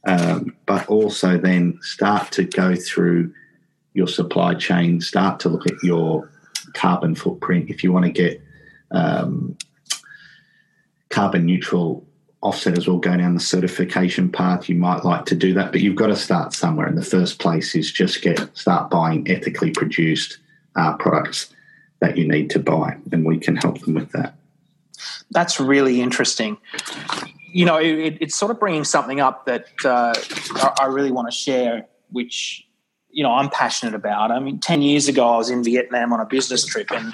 Um, 0.07 0.55
but 0.65 0.87
also 0.87 1.37
then 1.37 1.77
start 1.81 2.31
to 2.33 2.43
go 2.45 2.75
through 2.75 3.33
your 3.93 4.07
supply 4.07 4.53
chain, 4.53 5.01
start 5.01 5.39
to 5.41 5.49
look 5.49 5.67
at 5.67 5.83
your 5.83 6.31
carbon 6.73 7.15
footprint. 7.15 7.69
If 7.69 7.83
you 7.83 7.91
want 7.91 8.05
to 8.05 8.11
get 8.11 8.41
um, 8.91 9.57
carbon 11.09 11.45
neutral 11.45 12.05
offset 12.41 12.77
as 12.77 12.87
well, 12.87 12.97
go 12.97 13.17
down 13.17 13.33
the 13.33 13.41
certification 13.41 14.31
path, 14.31 14.69
you 14.69 14.75
might 14.75 15.03
like 15.03 15.25
to 15.25 15.35
do 15.35 15.53
that, 15.53 15.73
but 15.73 15.81
you've 15.81 15.95
got 15.95 16.07
to 16.07 16.15
start 16.15 16.53
somewhere. 16.53 16.87
And 16.87 16.97
the 16.97 17.03
first 17.03 17.39
place 17.39 17.75
is 17.75 17.91
just 17.91 18.21
get 18.21 18.57
start 18.57 18.89
buying 18.89 19.29
ethically 19.29 19.71
produced 19.71 20.37
uh, 20.77 20.95
products 20.95 21.53
that 21.99 22.17
you 22.17 22.27
need 22.27 22.49
to 22.51 22.59
buy, 22.59 22.97
and 23.11 23.25
we 23.25 23.37
can 23.37 23.55
help 23.55 23.79
them 23.81 23.93
with 23.93 24.11
that. 24.11 24.35
That's 25.31 25.59
really 25.59 26.01
interesting. 26.01 26.57
You 27.51 27.65
know, 27.65 27.77
it, 27.77 28.17
it's 28.21 28.35
sort 28.35 28.51
of 28.51 28.59
bringing 28.59 28.83
something 28.83 29.19
up 29.19 29.45
that 29.45 29.67
uh, 29.83 30.13
I 30.79 30.85
really 30.85 31.11
want 31.11 31.27
to 31.29 31.35
share, 31.35 31.87
which 32.11 32.65
you 33.09 33.23
know 33.23 33.31
I'm 33.31 33.49
passionate 33.49 33.95
about. 33.95 34.31
I 34.31 34.39
mean, 34.39 34.59
ten 34.59 34.81
years 34.81 35.07
ago 35.07 35.27
I 35.27 35.37
was 35.37 35.49
in 35.49 35.63
Vietnam 35.63 36.13
on 36.13 36.19
a 36.19 36.25
business 36.25 36.65
trip, 36.65 36.91
and 36.91 37.13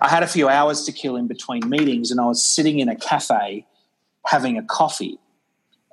I 0.00 0.08
had 0.08 0.22
a 0.22 0.26
few 0.26 0.48
hours 0.48 0.84
to 0.84 0.92
kill 0.92 1.16
in 1.16 1.26
between 1.26 1.68
meetings, 1.68 2.10
and 2.10 2.20
I 2.20 2.26
was 2.26 2.42
sitting 2.42 2.78
in 2.78 2.88
a 2.88 2.96
cafe 2.96 3.66
having 4.26 4.58
a 4.58 4.62
coffee. 4.62 5.18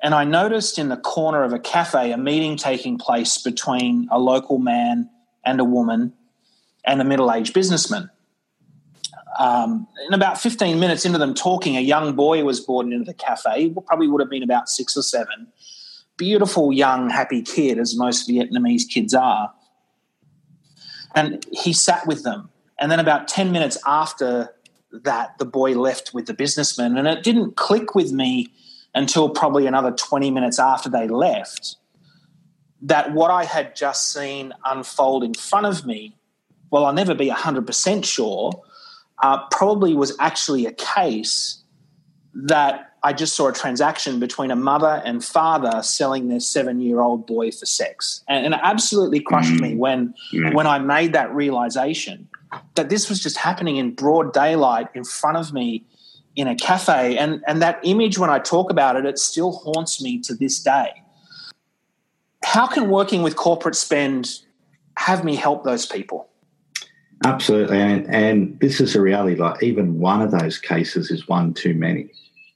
And 0.04 0.14
I 0.14 0.24
noticed 0.24 0.78
in 0.78 0.90
the 0.90 0.98
corner 0.98 1.44
of 1.44 1.54
a 1.54 1.60
cafe 1.60 2.12
a 2.12 2.18
meeting 2.18 2.58
taking 2.58 2.98
place 2.98 3.38
between 3.38 4.08
a 4.12 4.20
local 4.20 4.60
man 4.60 5.10
and 5.44 5.60
a 5.60 5.64
woman 5.64 6.14
and 6.84 7.02
a 7.02 7.04
middle 7.04 7.32
aged 7.32 7.54
businessman. 7.54 8.10
Um, 9.38 9.88
in 10.08 10.14
about 10.14 10.40
15 10.40 10.80
minutes 10.80 11.06
into 11.06 11.18
them 11.18 11.34
talking, 11.34 11.76
a 11.76 11.82
young 11.82 12.16
boy 12.16 12.44
was 12.44 12.60
brought 12.60 12.86
into 12.86 13.04
the 13.04 13.14
cafe. 13.14 13.74
Probably 13.86 14.08
would 14.08 14.22
have 14.22 14.30
been 14.30 14.44
about 14.44 14.70
six 14.70 14.96
or 14.96 15.02
seven 15.02 15.48
beautiful, 16.18 16.72
young, 16.72 17.10
happy 17.10 17.42
kid, 17.42 17.78
as 17.78 17.96
most 17.98 18.30
Vietnamese 18.30 18.88
kids 18.90 19.14
are. 19.14 19.54
And 21.14 21.46
he 21.52 21.74
sat 21.74 22.06
with 22.08 22.24
them. 22.24 22.50
And 22.80 22.92
then 22.92 23.00
about 23.00 23.28
10 23.28 23.52
minutes 23.52 23.78
after 23.86 24.54
that, 24.92 25.38
the 25.38 25.46
boy 25.46 25.72
left 25.74 26.14
with 26.14 26.26
the 26.26 26.34
businessman. 26.34 26.98
And 26.98 27.08
it 27.08 27.24
didn't 27.24 27.56
click 27.56 27.96
with 27.96 28.12
me 28.12 28.48
until 28.94 29.30
probably 29.30 29.68
another 29.68 29.92
20 29.92 30.32
minutes 30.32 30.60
after 30.60 30.90
they 30.90 31.08
left 31.08 31.78
that 32.82 33.14
what 33.14 33.32
I 33.32 33.46
had 33.46 33.76
just 33.76 34.12
seen 34.12 34.54
unfold 34.66 35.24
in 35.24 35.34
front 35.34 35.66
of 35.66 35.86
me, 35.86 36.18
well, 36.72 36.86
I'll 36.86 36.94
never 36.94 37.16
be 37.16 37.30
100% 37.30 38.06
sure, 38.06 38.52
uh, 39.24 39.48
probably 39.50 39.94
was 39.94 40.16
actually 40.20 40.66
a 40.66 40.72
case 40.74 41.62
that 42.34 42.92
I 43.02 43.14
just 43.14 43.36
saw 43.36 43.48
a 43.48 43.54
transaction 43.54 44.20
between 44.20 44.52
a 44.52 44.56
mother 44.56 45.02
and 45.06 45.24
father 45.24 45.82
selling 45.84 46.28
their 46.28 46.40
seven 46.40 46.82
year 46.82 47.02
old 47.02 47.28
boy 47.28 47.52
for 47.52 47.66
sex. 47.66 48.24
And, 48.28 48.46
and, 48.46 48.54
it 48.56 48.60
absolutely 48.64 49.20
crushed 49.20 49.54
mm. 49.54 49.62
me 49.62 49.76
when, 49.76 50.14
mm. 50.34 50.54
when 50.54 50.68
I 50.68 50.80
made 50.80 51.14
that 51.14 51.34
realization 51.34 52.28
that 52.74 52.90
this 52.90 53.08
was 53.08 53.22
just 53.22 53.38
happening 53.38 53.78
in 53.78 53.92
broad 53.92 54.34
daylight 54.34 54.88
in 54.96 55.04
front 55.04 55.38
of 55.38 55.54
me 55.54 55.86
in 56.36 56.48
a 56.48 56.56
cafe. 56.56 57.18
And, 57.18 57.44
and 57.48 57.62
that 57.62 57.80
image, 57.84 58.18
when 58.18 58.30
I 58.30 58.40
talk 58.40 58.72
about 58.72 58.96
it, 58.96 59.06
it 59.06 59.20
still 59.20 59.52
haunts 59.52 60.02
me 60.02 60.20
to 60.22 60.34
this 60.34 60.60
day. 60.60 60.92
how 62.44 62.68
can 62.68 62.90
working 62.90 63.22
with 63.22 63.36
corporate 63.36 63.76
spend 63.76 64.40
have 64.98 65.24
me 65.24 65.36
help 65.36 65.64
those 65.64 65.86
people? 65.86 66.30
Absolutely, 67.24 67.80
and, 67.80 68.14
and 68.14 68.60
this 68.60 68.82
is 68.82 68.96
a 68.96 69.02
reality. 69.02 69.36
Like 69.36 69.64
even 69.64 70.00
one 70.00 70.22
of 70.22 70.32
those 70.32 70.58
cases 70.58 71.12
is 71.12 71.28
one 71.28 71.54
too 71.54 71.74
many, 71.74 72.10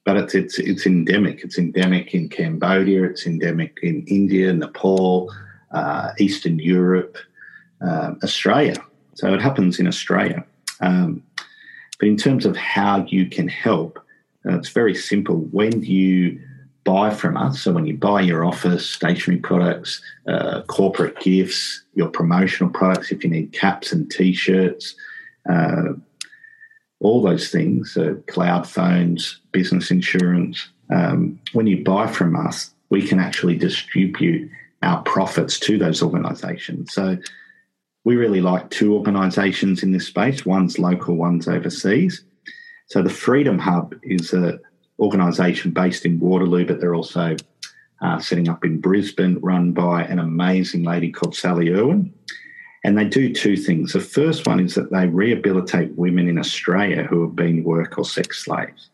but 0.05 0.17
it's 0.17 0.35
it's 0.35 0.59
it's 0.59 0.85
endemic. 0.85 1.43
It's 1.43 1.57
endemic 1.57 2.13
in 2.13 2.29
Cambodia. 2.29 3.05
It's 3.05 3.25
endemic 3.25 3.77
in 3.81 4.05
India, 4.07 4.51
Nepal, 4.53 5.33
uh, 5.71 6.11
Eastern 6.19 6.59
Europe, 6.59 7.17
uh, 7.81 8.13
Australia. 8.21 8.75
So 9.15 9.33
it 9.33 9.41
happens 9.41 9.79
in 9.79 9.87
Australia. 9.87 10.45
Um, 10.81 11.23
but 11.99 12.07
in 12.07 12.17
terms 12.17 12.45
of 12.45 12.55
how 12.55 13.05
you 13.07 13.27
can 13.27 13.47
help, 13.47 13.99
uh, 14.45 14.57
it's 14.57 14.69
very 14.69 14.95
simple. 14.95 15.37
When 15.51 15.81
you 15.83 16.41
buy 16.83 17.09
from 17.09 17.37
us. 17.37 17.61
So 17.61 17.71
when 17.71 17.85
you 17.85 17.97
buy 17.97 18.21
your 18.21 18.45
office, 18.45 18.89
stationery 18.89 19.39
products, 19.39 20.01
uh, 20.27 20.61
corporate 20.63 21.19
gifts, 21.19 21.83
your 21.93 22.09
promotional 22.09 22.69
products, 22.69 23.11
if 23.11 23.23
you 23.23 23.29
need 23.29 23.51
caps 23.51 23.91
and 23.91 24.09
t-shirts, 24.09 24.95
uh, 25.49 25.93
all 26.99 27.21
those 27.21 27.49
things, 27.49 27.95
uh, 27.97 28.15
cloud 28.27 28.67
phones, 28.67 29.39
business 29.51 29.91
insurance. 29.91 30.69
Um, 30.89 31.39
when 31.53 31.67
you 31.67 31.83
buy 31.83 32.07
from 32.07 32.35
us, 32.35 32.71
we 32.89 33.05
can 33.07 33.19
actually 33.19 33.55
distribute 33.55 34.49
our 34.81 35.01
profits 35.03 35.59
to 35.59 35.77
those 35.77 36.01
organisations. 36.01 36.93
So 36.93 37.17
we 38.03 38.15
really 38.15 38.41
like 38.41 38.69
two 38.69 38.95
organisations 38.95 39.83
in 39.83 39.91
this 39.91 40.07
space. 40.07 40.45
One's 40.45 40.79
local, 40.79 41.15
one's 41.15 41.47
overseas. 41.47 42.23
So 42.87 43.03
the 43.03 43.09
Freedom 43.09 43.59
Hub 43.59 43.93
is 44.03 44.33
a 44.33 44.59
organisation 44.99 45.71
based 45.71 46.05
in 46.05 46.19
Waterloo, 46.19 46.65
but 46.65 46.79
they're 46.79 46.95
also 46.95 47.35
uh, 48.01 48.19
setting 48.19 48.49
up 48.49 48.63
in 48.63 48.79
Brisbane, 48.79 49.39
run 49.39 49.71
by 49.71 50.03
an 50.03 50.19
amazing 50.19 50.83
lady 50.83 51.11
called 51.11 51.35
Sally 51.35 51.69
Irwin. 51.71 52.13
And 52.83 52.97
they 52.97 53.05
do 53.05 53.33
two 53.33 53.57
things. 53.57 53.91
The 53.91 53.99
first 53.99 54.47
one 54.47 54.59
is 54.59 54.75
that 54.75 54.91
they 54.91 55.07
rehabilitate 55.07 55.97
women 55.97 56.29
in 56.29 56.39
Australia 56.39 57.03
who 57.03 57.21
have 57.23 57.35
been 57.35 57.63
work 57.63 57.97
or 57.97 58.05
sex 58.05 58.45
slaves. 58.45 58.89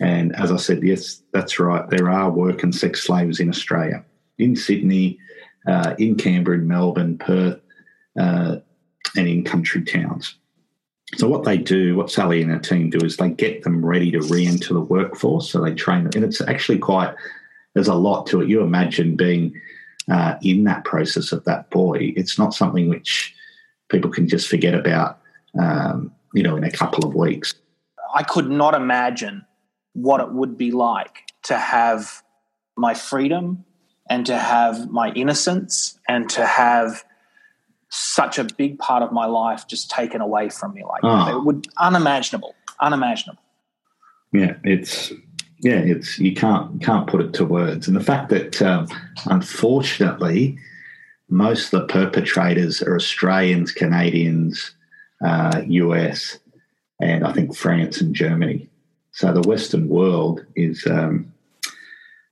And 0.00 0.34
as 0.36 0.50
I 0.50 0.56
said, 0.56 0.82
yes, 0.82 1.22
that's 1.32 1.58
right. 1.58 1.88
There 1.88 2.10
are 2.10 2.30
work 2.30 2.62
and 2.62 2.74
sex 2.74 3.04
slaves 3.04 3.38
in 3.40 3.48
Australia, 3.48 4.04
in 4.38 4.56
Sydney, 4.56 5.18
uh, 5.66 5.94
in 5.98 6.16
Canberra, 6.16 6.58
in 6.58 6.66
Melbourne, 6.66 7.18
Perth, 7.18 7.60
uh, 8.18 8.56
and 9.16 9.28
in 9.28 9.44
country 9.44 9.82
towns. 9.82 10.34
So 11.16 11.28
what 11.28 11.44
they 11.44 11.56
do, 11.56 11.96
what 11.96 12.10
Sally 12.10 12.42
and 12.42 12.50
her 12.50 12.58
team 12.58 12.90
do, 12.90 12.98
is 13.04 13.16
they 13.16 13.30
get 13.30 13.62
them 13.62 13.84
ready 13.84 14.10
to 14.10 14.20
re-enter 14.20 14.74
the 14.74 14.80
workforce. 14.80 15.50
So 15.50 15.62
they 15.62 15.74
train 15.74 16.04
them, 16.04 16.12
and 16.14 16.24
it's 16.24 16.40
actually 16.42 16.78
quite. 16.78 17.14
There's 17.74 17.88
a 17.88 17.94
lot 17.94 18.26
to 18.28 18.40
it. 18.40 18.48
You 18.48 18.60
imagine 18.62 19.16
being 19.16 19.58
uh, 20.10 20.36
in 20.42 20.64
that 20.64 20.84
process 20.84 21.32
of 21.32 21.44
that 21.44 21.70
boy. 21.70 22.12
It's 22.16 22.38
not 22.38 22.54
something 22.54 22.88
which 22.88 23.34
people 23.88 24.10
can 24.10 24.28
just 24.28 24.48
forget 24.48 24.74
about. 24.74 25.20
Um, 25.58 26.12
you 26.34 26.42
know, 26.42 26.56
in 26.56 26.64
a 26.64 26.70
couple 26.70 27.06
of 27.06 27.14
weeks. 27.14 27.54
I 28.14 28.22
could 28.22 28.50
not 28.50 28.74
imagine 28.74 29.44
what 29.94 30.20
it 30.20 30.30
would 30.32 30.56
be 30.56 30.70
like 30.70 31.32
to 31.44 31.56
have 31.56 32.22
my 32.76 32.94
freedom 32.94 33.64
and 34.08 34.24
to 34.26 34.38
have 34.38 34.90
my 34.90 35.10
innocence 35.12 35.98
and 36.08 36.28
to 36.30 36.46
have 36.46 37.04
such 37.90 38.38
a 38.38 38.44
big 38.44 38.78
part 38.78 39.02
of 39.02 39.12
my 39.12 39.26
life 39.26 39.66
just 39.66 39.90
taken 39.90 40.20
away 40.20 40.48
from 40.48 40.74
me 40.74 40.84
like 40.84 41.00
oh. 41.02 41.24
that. 41.24 41.34
It 41.34 41.44
would 41.44 41.68
unimaginable, 41.78 42.54
unimaginable. 42.80 43.42
Yeah, 44.32 44.56
it's 44.64 45.12
yeah, 45.60 45.78
it's 45.78 46.18
you 46.18 46.34
can't 46.34 46.82
can't 46.82 47.06
put 47.06 47.20
it 47.20 47.32
to 47.34 47.44
words. 47.44 47.88
And 47.88 47.96
the 47.96 48.04
fact 48.04 48.28
that 48.30 48.60
um, 48.62 48.88
unfortunately 49.26 50.58
most 51.30 51.72
of 51.72 51.80
the 51.80 51.86
perpetrators 51.86 52.82
are 52.82 52.96
Australians, 52.96 53.72
Canadians, 53.72 54.74
uh, 55.24 55.62
US, 55.66 56.38
and 57.00 57.26
I 57.26 57.32
think 57.32 57.54
France 57.54 58.00
and 58.00 58.14
Germany. 58.14 58.68
So 59.12 59.32
the 59.32 59.46
Western 59.46 59.88
world 59.88 60.44
is 60.56 60.86
um, 60.86 61.32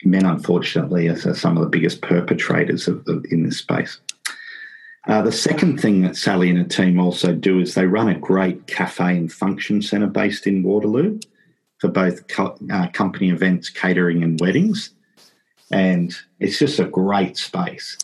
men, 0.05 0.25
unfortunately, 0.25 1.09
are 1.09 1.17
some 1.17 1.57
of 1.57 1.63
the 1.63 1.69
biggest 1.69 2.01
perpetrators 2.01 2.89
of, 2.89 3.07
of 3.09 3.25
in 3.31 3.43
this 3.43 3.59
space. 3.59 4.01
Uh, 5.07 5.23
the 5.23 5.31
second 5.31 5.81
thing 5.81 6.03
that 6.03 6.17
Sally 6.17 6.51
and 6.51 6.59
her 6.59 6.65
team 6.65 6.99
also 6.99 7.33
do 7.33 7.61
is 7.61 7.75
they 7.75 7.87
run 7.87 8.09
a 8.09 8.19
great 8.19 8.67
cafe 8.67 9.17
and 9.17 9.33
function 9.33 9.81
centre 9.81 10.09
based 10.09 10.49
in 10.49 10.65
Waterloo 10.65 11.21
for 11.79 11.89
both 11.89 12.27
co- 12.27 12.59
uh, 12.73 12.89
company 12.89 13.31
events, 13.31 13.69
catering, 13.71 14.25
and 14.25 14.41
weddings. 14.41 14.91
And 15.71 16.13
it's 16.41 16.59
just 16.59 16.81
a 16.81 16.87
great 16.87 17.37
space. 17.37 17.97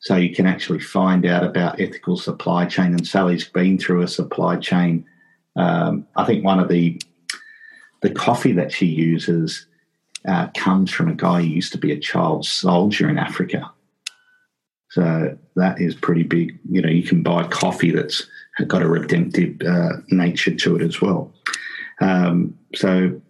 So 0.00 0.16
you 0.16 0.34
can 0.34 0.46
actually 0.46 0.80
find 0.80 1.26
out 1.26 1.44
about 1.44 1.80
ethical 1.80 2.16
supply 2.16 2.66
chain. 2.66 2.86
And 2.86 3.06
Sally's 3.06 3.48
been 3.48 3.78
through 3.78 4.02
a 4.02 4.08
supply 4.08 4.56
chain. 4.56 5.04
Um, 5.54 6.06
I 6.16 6.24
think 6.24 6.44
one 6.44 6.60
of 6.60 6.68
the 6.68 7.00
the 8.00 8.10
coffee 8.10 8.52
that 8.52 8.70
she 8.70 8.86
uses 8.86 9.66
uh, 10.26 10.46
comes 10.56 10.92
from 10.92 11.08
a 11.08 11.14
guy 11.14 11.40
who 11.40 11.48
used 11.48 11.72
to 11.72 11.78
be 11.78 11.90
a 11.90 11.98
child 11.98 12.46
soldier 12.46 13.08
in 13.08 13.18
Africa 13.18 13.72
so 14.90 15.36
that 15.56 15.80
is 15.80 15.94
pretty 15.94 16.22
big. 16.22 16.58
You 16.70 16.82
know, 16.82 16.88
you 16.88 17.02
can 17.02 17.22
buy 17.22 17.46
coffee 17.48 17.90
that's 17.90 18.26
got 18.66 18.82
a 18.82 18.88
redemptive 18.88 19.60
uh, 19.66 19.98
nature 20.08 20.54
to 20.54 20.76
it 20.76 20.82
as 20.82 21.00
well. 21.00 21.32
Um, 22.00 22.58
so 22.74 23.20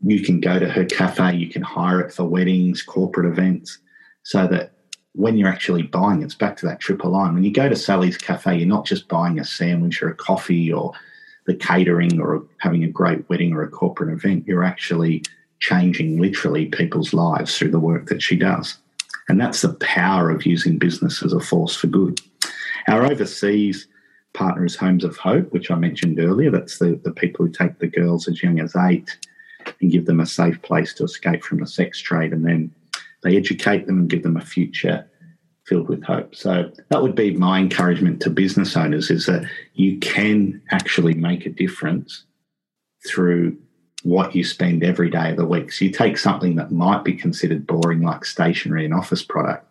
you 0.00 0.22
can 0.22 0.40
go 0.40 0.58
to 0.58 0.68
her 0.68 0.84
cafe, 0.84 1.36
you 1.36 1.48
can 1.48 1.62
hire 1.62 2.00
it 2.00 2.12
for 2.12 2.24
weddings, 2.24 2.82
corporate 2.82 3.26
events, 3.26 3.78
so 4.24 4.46
that 4.48 4.72
when 5.14 5.36
you're 5.36 5.48
actually 5.48 5.82
buying, 5.82 6.22
it's 6.22 6.34
back 6.34 6.56
to 6.56 6.66
that 6.66 6.80
triple 6.80 7.10
line. 7.10 7.34
When 7.34 7.44
you 7.44 7.52
go 7.52 7.68
to 7.68 7.76
Sally's 7.76 8.16
Cafe, 8.16 8.56
you're 8.56 8.66
not 8.66 8.86
just 8.86 9.08
buying 9.08 9.38
a 9.38 9.44
sandwich 9.44 10.02
or 10.02 10.08
a 10.08 10.14
coffee 10.14 10.72
or 10.72 10.92
the 11.46 11.54
catering 11.54 12.20
or 12.20 12.44
having 12.58 12.82
a 12.82 12.88
great 12.88 13.28
wedding 13.28 13.52
or 13.52 13.62
a 13.62 13.68
corporate 13.68 14.12
event. 14.12 14.46
You're 14.46 14.64
actually 14.64 15.22
changing 15.60 16.18
literally 16.20 16.66
people's 16.66 17.12
lives 17.12 17.56
through 17.56 17.72
the 17.72 17.78
work 17.78 18.06
that 18.06 18.22
she 18.22 18.36
does. 18.36 18.78
And 19.28 19.40
that's 19.40 19.62
the 19.62 19.74
power 19.74 20.30
of 20.30 20.46
using 20.46 20.78
business 20.78 21.22
as 21.22 21.32
a 21.32 21.40
force 21.40 21.74
for 21.76 21.86
good. 21.86 22.20
Our 22.88 23.04
overseas 23.04 23.86
partner 24.32 24.64
is 24.64 24.76
Homes 24.76 25.04
of 25.04 25.16
Hope, 25.16 25.52
which 25.52 25.70
I 25.70 25.76
mentioned 25.76 26.18
earlier. 26.18 26.50
That's 26.50 26.78
the, 26.78 27.00
the 27.04 27.12
people 27.12 27.46
who 27.46 27.52
take 27.52 27.78
the 27.78 27.86
girls 27.86 28.28
as 28.28 28.42
young 28.42 28.60
as 28.60 28.74
eight 28.76 29.16
and 29.80 29.92
give 29.92 30.06
them 30.06 30.20
a 30.20 30.26
safe 30.26 30.60
place 30.62 30.94
to 30.94 31.04
escape 31.04 31.44
from 31.44 31.60
the 31.60 31.66
sex 31.66 32.00
trade. 32.00 32.32
And 32.32 32.44
then 32.44 32.74
they 33.22 33.36
educate 33.36 33.86
them 33.86 34.00
and 34.00 34.10
give 34.10 34.22
them 34.22 34.36
a 34.36 34.44
future 34.44 35.08
filled 35.66 35.88
with 35.88 36.02
hope. 36.02 36.34
So 36.34 36.70
that 36.88 37.02
would 37.02 37.14
be 37.14 37.36
my 37.36 37.60
encouragement 37.60 38.20
to 38.22 38.30
business 38.30 38.76
owners 38.76 39.10
is 39.10 39.26
that 39.26 39.44
you 39.74 39.98
can 39.98 40.60
actually 40.70 41.14
make 41.14 41.46
a 41.46 41.50
difference 41.50 42.24
through 43.06 43.56
what 44.02 44.34
you 44.34 44.44
spend 44.44 44.82
every 44.82 45.10
day 45.10 45.30
of 45.30 45.36
the 45.36 45.46
week. 45.46 45.72
So 45.72 45.84
you 45.84 45.90
take 45.90 46.18
something 46.18 46.56
that 46.56 46.72
might 46.72 47.04
be 47.04 47.14
considered 47.14 47.66
boring, 47.66 48.02
like 48.02 48.24
stationery 48.24 48.84
and 48.84 48.94
office 48.94 49.22
product, 49.22 49.66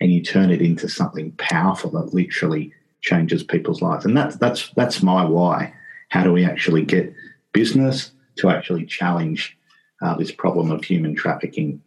and 0.00 0.12
you 0.12 0.22
turn 0.22 0.50
it 0.50 0.60
into 0.60 0.88
something 0.88 1.32
powerful 1.32 1.90
that 1.92 2.14
literally 2.14 2.72
changes 3.00 3.42
people's 3.42 3.82
lives. 3.82 4.04
And 4.04 4.16
that's 4.16 4.36
that's 4.36 4.70
that's 4.70 5.02
my 5.02 5.24
why. 5.24 5.72
How 6.08 6.22
do 6.22 6.32
we 6.32 6.44
actually 6.44 6.84
get 6.84 7.12
business 7.52 8.12
to 8.36 8.50
actually 8.50 8.84
challenge 8.86 9.56
uh, 10.02 10.14
this 10.16 10.30
problem 10.30 10.70
of 10.70 10.84
human 10.84 11.14
trafficking, 11.14 11.80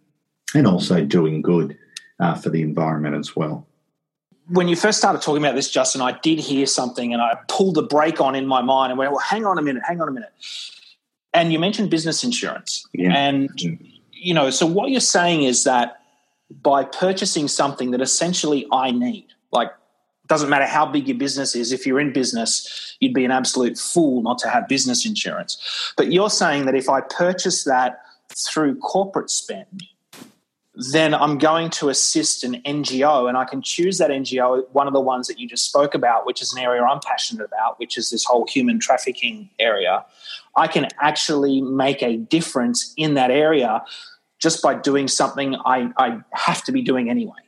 and 0.56 0.66
also 0.66 1.04
doing 1.04 1.42
good 1.42 1.78
uh, 2.20 2.36
for 2.36 2.50
the 2.50 2.62
environment 2.62 3.16
as 3.16 3.36
well? 3.36 3.68
When 4.48 4.68
you 4.68 4.76
first 4.76 4.98
started 4.98 5.22
talking 5.22 5.44
about 5.44 5.56
this, 5.56 5.70
Justin, 5.70 6.02
I 6.02 6.18
did 6.20 6.40
hear 6.40 6.66
something, 6.66 7.14
and 7.14 7.22
I 7.22 7.38
pulled 7.48 7.76
the 7.76 7.84
brake 7.84 8.20
on 8.20 8.36
in 8.36 8.48
my 8.48 8.62
mind 8.62 8.92
and 8.92 8.98
went, 8.98 9.12
"Well, 9.12 9.20
hang 9.20 9.46
on 9.46 9.58
a 9.58 9.62
minute, 9.62 9.84
hang 9.86 10.02
on 10.02 10.08
a 10.08 10.12
minute." 10.12 10.32
And 11.34 11.54
you 11.54 11.60
mentioned 11.60 11.90
business 11.90 12.24
insurance. 12.24 12.88
Yeah. 12.94 13.14
And, 13.16 13.50
mm-hmm. 13.56 13.86
you 14.12 14.34
know, 14.34 14.50
so 14.50 14.66
what 14.66 14.90
you're 14.92 15.00
saying 15.00 15.44
is 15.44 15.64
that 15.64 16.02
by 16.62 16.84
purchasing 16.84 17.48
something 17.48 17.92
that 17.92 18.02
essentially 18.02 18.66
I 18.72 18.92
need, 18.92 19.28
like, 19.52 19.72
doesn't 20.28 20.50
matter 20.50 20.66
how 20.66 20.86
big 20.86 21.08
your 21.08 21.18
business 21.18 21.56
is, 21.56 21.72
if 21.72 21.86
you're 21.86 22.00
in 22.00 22.14
business, 22.14 22.96
you'd 23.00 23.14
be 23.14 23.26
an 23.26 23.32
absolute 23.32 23.78
fool 23.78 24.22
not 24.22 24.38
to 24.40 24.50
have 24.50 24.68
business 24.68 25.06
insurance. 25.06 25.94
But 25.98 26.12
you're 26.12 26.30
saying 26.30 26.66
that 26.66 26.76
if 26.76 26.88
I 26.88 27.02
purchase 27.02 27.64
that 27.64 28.02
through 28.36 28.78
corporate 28.78 29.32
spend, 29.32 29.84
then 30.92 31.14
I'm 31.14 31.38
going 31.38 31.70
to 31.72 31.90
assist 31.90 32.44
an 32.44 32.62
NGO 32.66 33.28
and 33.28 33.38
I 33.38 33.44
can 33.44 33.62
choose 33.62 33.98
that 33.98 34.12
NGO, 34.12 34.64
one 34.72 34.88
of 34.88 34.94
the 34.94 35.02
ones 35.02 35.28
that 35.28 35.38
you 35.38 35.48
just 35.48 35.66
spoke 35.66 35.94
about, 35.94 36.26
which 36.26 36.42
is 36.42 36.54
an 36.54 36.60
area 36.60 36.82
I'm 36.82 37.02
passionate 37.02 37.44
about, 37.44 37.80
which 37.80 37.98
is 37.98 38.10
this 38.10 38.24
whole 38.24 38.48
human 38.48 38.80
trafficking 38.80 39.50
area. 39.60 40.06
I 40.56 40.68
can 40.68 40.88
actually 41.02 41.62
make 41.62 42.02
a 42.02 42.16
difference 42.16 42.94
in 42.96 43.16
that 43.16 43.30
area 43.30 43.84
just 44.40 44.62
by 44.62 44.74
doing 44.74 45.10
something 45.10 45.56
I, 45.66 45.92
I 45.98 46.22
have 46.32 46.64
to 46.64 46.72
be 46.72 46.82
doing 46.82 47.10
anyway. 47.10 47.40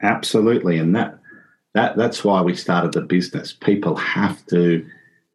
Absolutely. 0.00 0.78
And 0.78 0.96
that 0.96 1.18
that 1.74 1.96
that's 1.96 2.24
why 2.24 2.40
we 2.40 2.54
started 2.54 2.92
the 2.92 3.02
business. 3.02 3.52
People 3.52 3.96
have 3.96 4.44
to 4.46 4.86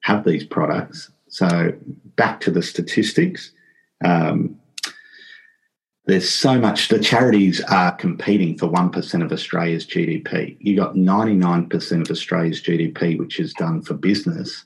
have 0.02 0.26
these 0.26 0.44
products. 0.44 1.12
So 1.30 1.74
back 2.16 2.42
to 2.42 2.52
the 2.52 2.62
statistics. 2.64 3.52
Um, 4.04 4.60
there's 6.08 6.30
so 6.30 6.58
much. 6.58 6.88
The 6.88 7.00
charities 7.00 7.62
are 7.66 7.92
competing 7.92 8.58
for 8.58 8.68
one 8.68 8.90
percent 8.90 9.24
of 9.24 9.32
Australia's 9.32 9.86
GDP. 9.86 10.58
You 10.60 10.76
got 10.76 10.96
ninety 10.96 11.34
nine 11.34 11.68
percent 11.68 12.02
of 12.02 12.12
Australia's 12.12 12.62
GDP, 12.62 13.20
which 13.20 13.40
is 13.40 13.54
done 13.54 13.82
for 13.82 13.94
business. 13.94 14.64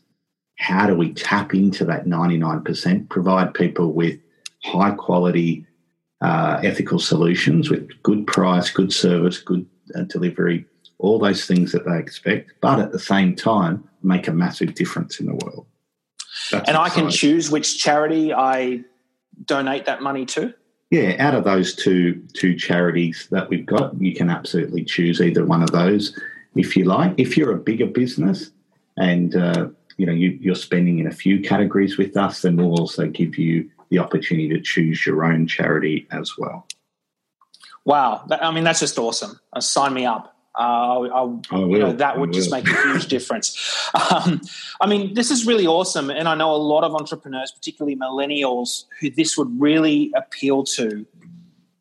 How 0.57 0.85
do 0.85 0.95
we 0.95 1.13
tap 1.13 1.55
into 1.55 1.83
that 1.85 2.05
ninety 2.05 2.37
nine 2.37 2.63
percent? 2.63 3.09
Provide 3.09 3.55
people 3.55 3.91
with 3.91 4.19
high 4.63 4.91
quality, 4.91 5.65
uh, 6.21 6.61
ethical 6.63 6.99
solutions 6.99 7.71
with 7.71 7.89
good 8.03 8.27
price, 8.27 8.69
good 8.69 8.93
service, 8.93 9.39
good 9.39 9.65
uh, 9.95 10.03
delivery, 10.03 10.65
all 10.99 11.17
those 11.17 11.47
things 11.47 11.71
that 11.71 11.85
they 11.85 11.97
expect, 11.97 12.53
but 12.61 12.79
at 12.79 12.91
the 12.91 12.99
same 12.99 13.35
time 13.35 13.83
make 14.03 14.27
a 14.27 14.31
massive 14.31 14.75
difference 14.75 15.19
in 15.19 15.25
the 15.25 15.33
world. 15.43 15.65
That's 16.51 16.69
and 16.69 16.77
exciting. 16.77 16.77
I 16.77 16.89
can 16.89 17.09
choose 17.09 17.49
which 17.49 17.79
charity 17.79 18.31
I 18.31 18.83
donate 19.45 19.85
that 19.85 20.03
money 20.03 20.25
to. 20.27 20.53
Yeah, 20.91 21.15
out 21.19 21.33
of 21.33 21.45
those 21.45 21.73
two 21.73 22.21
two 22.33 22.53
charities 22.53 23.27
that 23.31 23.49
we've 23.49 23.65
got, 23.65 23.99
you 23.99 24.13
can 24.13 24.29
absolutely 24.29 24.83
choose 24.83 25.21
either 25.21 25.45
one 25.45 25.63
of 25.63 25.71
those 25.71 26.19
if 26.55 26.75
you 26.75 26.83
like. 26.83 27.13
If 27.17 27.37
you're 27.37 27.53
a 27.53 27.57
bigger 27.57 27.87
business 27.87 28.51
and 28.97 29.33
uh, 29.33 29.69
you 29.95 30.05
know 30.05 30.11
you, 30.11 30.51
are 30.51 30.55
spending 30.55 30.99
in 30.99 31.07
a 31.07 31.11
few 31.11 31.39
categories 31.39 31.97
with 31.97 32.17
us, 32.17 32.41
then 32.41 32.57
we'll 32.57 32.77
also 32.77 33.07
give 33.07 33.37
you 33.37 33.69
the 33.89 33.99
opportunity 33.99 34.49
to 34.49 34.59
choose 34.59 35.05
your 35.05 35.23
own 35.23 35.47
charity 35.47 36.07
as 36.11 36.37
well. 36.37 36.67
Wow, 37.85 38.27
I 38.29 38.51
mean 38.51 38.65
that's 38.65 38.81
just 38.81 38.99
awesome. 38.99 39.39
Uh, 39.53 39.61
sign 39.61 39.93
me 39.93 40.05
up. 40.05 40.35
Uh, 40.53 41.01
I, 41.01 41.23
you 41.55 41.79
know, 41.79 41.93
that 41.93 42.19
would 42.19 42.33
just 42.33 42.51
make 42.51 42.67
a 42.67 42.81
huge 42.83 43.07
difference. 43.07 43.55
Um, 43.93 44.41
I 44.81 44.87
mean, 44.87 45.13
this 45.13 45.31
is 45.31 45.45
really 45.45 45.65
awesome, 45.65 46.09
and 46.09 46.27
I 46.27 46.35
know 46.35 46.53
a 46.53 46.57
lot 46.57 46.83
of 46.83 46.93
entrepreneurs, 46.93 47.51
particularly 47.51 47.95
millennials, 47.95 48.85
who 48.99 49.09
this 49.09 49.37
would 49.37 49.49
really 49.59 50.11
appeal 50.15 50.63
to. 50.65 51.05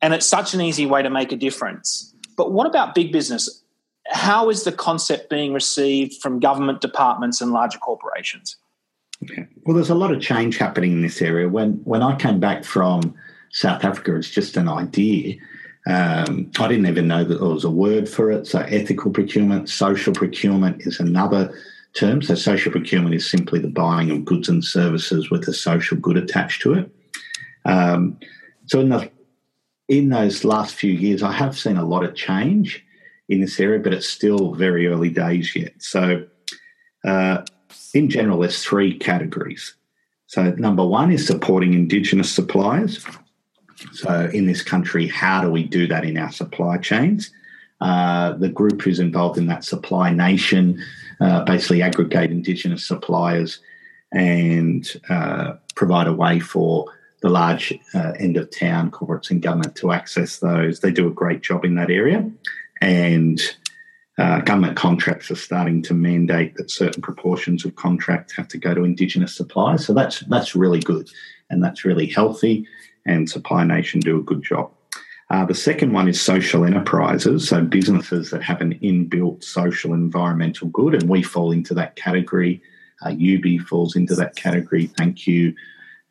And 0.02 0.14
it's 0.14 0.26
such 0.26 0.54
an 0.54 0.60
easy 0.60 0.86
way 0.86 1.02
to 1.02 1.10
make 1.10 1.32
a 1.32 1.36
difference. 1.36 2.14
But 2.36 2.52
what 2.52 2.66
about 2.66 2.94
big 2.94 3.12
business? 3.12 3.62
How 4.06 4.48
is 4.50 4.64
the 4.64 4.72
concept 4.72 5.30
being 5.30 5.52
received 5.52 6.22
from 6.22 6.40
government 6.40 6.80
departments 6.80 7.40
and 7.40 7.52
larger 7.52 7.78
corporations? 7.78 8.56
Well, 9.66 9.74
there's 9.74 9.90
a 9.90 9.94
lot 9.94 10.12
of 10.12 10.22
change 10.22 10.56
happening 10.56 10.92
in 10.92 11.02
this 11.02 11.20
area. 11.20 11.48
When 11.48 11.74
when 11.84 12.02
I 12.02 12.16
came 12.16 12.40
back 12.40 12.64
from 12.64 13.14
South 13.50 13.84
Africa, 13.84 14.16
it's 14.16 14.30
just 14.30 14.56
an 14.56 14.68
idea 14.68 15.36
um, 15.86 16.50
I 16.58 16.68
didn't 16.68 16.86
even 16.86 17.08
know 17.08 17.24
that 17.24 17.40
there 17.40 17.48
was 17.48 17.64
a 17.64 17.70
word 17.70 18.08
for 18.08 18.30
it. 18.30 18.46
So, 18.46 18.60
ethical 18.60 19.10
procurement, 19.10 19.68
social 19.68 20.12
procurement 20.12 20.82
is 20.82 21.00
another 21.00 21.54
term. 21.94 22.20
So, 22.20 22.34
social 22.34 22.70
procurement 22.70 23.14
is 23.14 23.28
simply 23.28 23.60
the 23.60 23.68
buying 23.68 24.10
of 24.10 24.24
goods 24.24 24.48
and 24.48 24.62
services 24.62 25.30
with 25.30 25.48
a 25.48 25.54
social 25.54 25.96
good 25.96 26.18
attached 26.18 26.62
to 26.62 26.74
it. 26.74 26.94
Um, 27.64 28.18
so, 28.66 28.80
in 28.80 28.90
the 28.90 29.10
in 29.88 30.10
those 30.10 30.44
last 30.44 30.74
few 30.74 30.92
years, 30.92 31.22
I 31.22 31.32
have 31.32 31.58
seen 31.58 31.76
a 31.76 31.84
lot 31.84 32.04
of 32.04 32.14
change 32.14 32.84
in 33.28 33.40
this 33.40 33.58
area, 33.58 33.80
but 33.80 33.94
it's 33.94 34.08
still 34.08 34.54
very 34.54 34.86
early 34.86 35.08
days 35.08 35.56
yet. 35.56 35.72
So, 35.78 36.26
uh, 37.06 37.42
in 37.94 38.10
general, 38.10 38.40
there's 38.40 38.62
three 38.62 38.98
categories. 38.98 39.74
So, 40.26 40.50
number 40.52 40.84
one 40.84 41.10
is 41.10 41.26
supporting 41.26 41.72
Indigenous 41.72 42.30
suppliers. 42.30 43.04
So, 43.92 44.30
in 44.32 44.46
this 44.46 44.62
country, 44.62 45.08
how 45.08 45.42
do 45.42 45.50
we 45.50 45.64
do 45.64 45.86
that 45.88 46.04
in 46.04 46.16
our 46.18 46.32
supply 46.32 46.78
chains? 46.78 47.30
Uh, 47.80 48.34
the 48.34 48.48
group 48.48 48.82
who's 48.82 49.00
involved 49.00 49.38
in 49.38 49.46
that 49.46 49.64
supply 49.64 50.10
nation 50.10 50.82
uh, 51.20 51.44
basically 51.44 51.82
aggregate 51.82 52.30
Indigenous 52.30 52.86
suppliers 52.86 53.60
and 54.12 55.00
uh, 55.08 55.54
provide 55.74 56.06
a 56.06 56.12
way 56.12 56.40
for 56.40 56.86
the 57.22 57.30
large 57.30 57.72
uh, 57.94 58.12
end 58.18 58.36
of 58.36 58.50
town 58.50 58.90
corporates 58.90 59.30
and 59.30 59.42
government 59.42 59.76
to 59.76 59.92
access 59.92 60.38
those. 60.38 60.80
They 60.80 60.90
do 60.90 61.06
a 61.06 61.12
great 61.12 61.42
job 61.42 61.64
in 61.64 61.74
that 61.76 61.90
area. 61.90 62.30
And 62.80 63.40
uh, 64.18 64.40
government 64.40 64.76
contracts 64.76 65.30
are 65.30 65.36
starting 65.36 65.82
to 65.82 65.94
mandate 65.94 66.54
that 66.56 66.70
certain 66.70 67.02
proportions 67.02 67.64
of 67.64 67.76
contracts 67.76 68.34
have 68.36 68.48
to 68.48 68.58
go 68.58 68.74
to 68.74 68.84
Indigenous 68.84 69.34
suppliers. 69.34 69.86
So 69.86 69.94
that's 69.94 70.20
that's 70.20 70.54
really 70.54 70.80
good, 70.80 71.08
and 71.48 71.64
that's 71.64 71.84
really 71.84 72.06
healthy 72.06 72.66
and 73.06 73.28
Supply 73.28 73.64
Nation 73.64 74.00
do 74.00 74.18
a 74.18 74.22
good 74.22 74.42
job. 74.42 74.70
Uh, 75.30 75.44
the 75.44 75.54
second 75.54 75.92
one 75.92 76.08
is 76.08 76.20
social 76.20 76.64
enterprises, 76.64 77.48
so 77.48 77.62
businesses 77.62 78.30
that 78.30 78.42
have 78.42 78.60
an 78.60 78.76
inbuilt 78.80 79.44
social 79.44 79.94
environmental 79.94 80.68
good, 80.68 80.92
and 80.92 81.08
we 81.08 81.22
fall 81.22 81.52
into 81.52 81.72
that 81.72 81.94
category. 81.94 82.60
Uh, 83.02 83.10
Yoobi 83.10 83.60
falls 83.60 83.94
into 83.94 84.14
that 84.16 84.34
category. 84.34 84.86
Thank 84.86 85.28
you, 85.28 85.54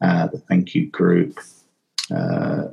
uh, 0.01 0.27
the 0.27 0.37
Thank 0.37 0.73
You 0.73 0.87
Group, 0.87 1.37
uh, 2.09 2.69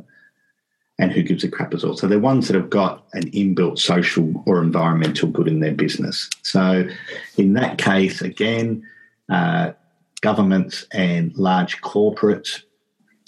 and 1.00 1.10
Who 1.10 1.22
Gives 1.22 1.42
a 1.42 1.48
Crap 1.48 1.74
as 1.74 1.84
well. 1.84 1.96
So 1.96 2.06
they're 2.06 2.20
ones 2.20 2.46
that 2.46 2.54
have 2.54 2.70
got 2.70 3.04
an 3.12 3.28
inbuilt 3.32 3.80
social 3.80 4.44
or 4.46 4.62
environmental 4.62 5.28
good 5.28 5.48
in 5.48 5.58
their 5.58 5.74
business. 5.74 6.30
So 6.42 6.88
in 7.36 7.54
that 7.54 7.76
case, 7.76 8.22
again, 8.22 8.86
uh, 9.28 9.72
governments 10.20 10.86
and 10.92 11.36
large 11.36 11.80
corporates 11.82 12.62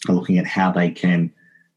looking 0.08 0.38
at 0.38 0.46
how 0.46 0.70
they 0.70 0.90
can 0.90 1.32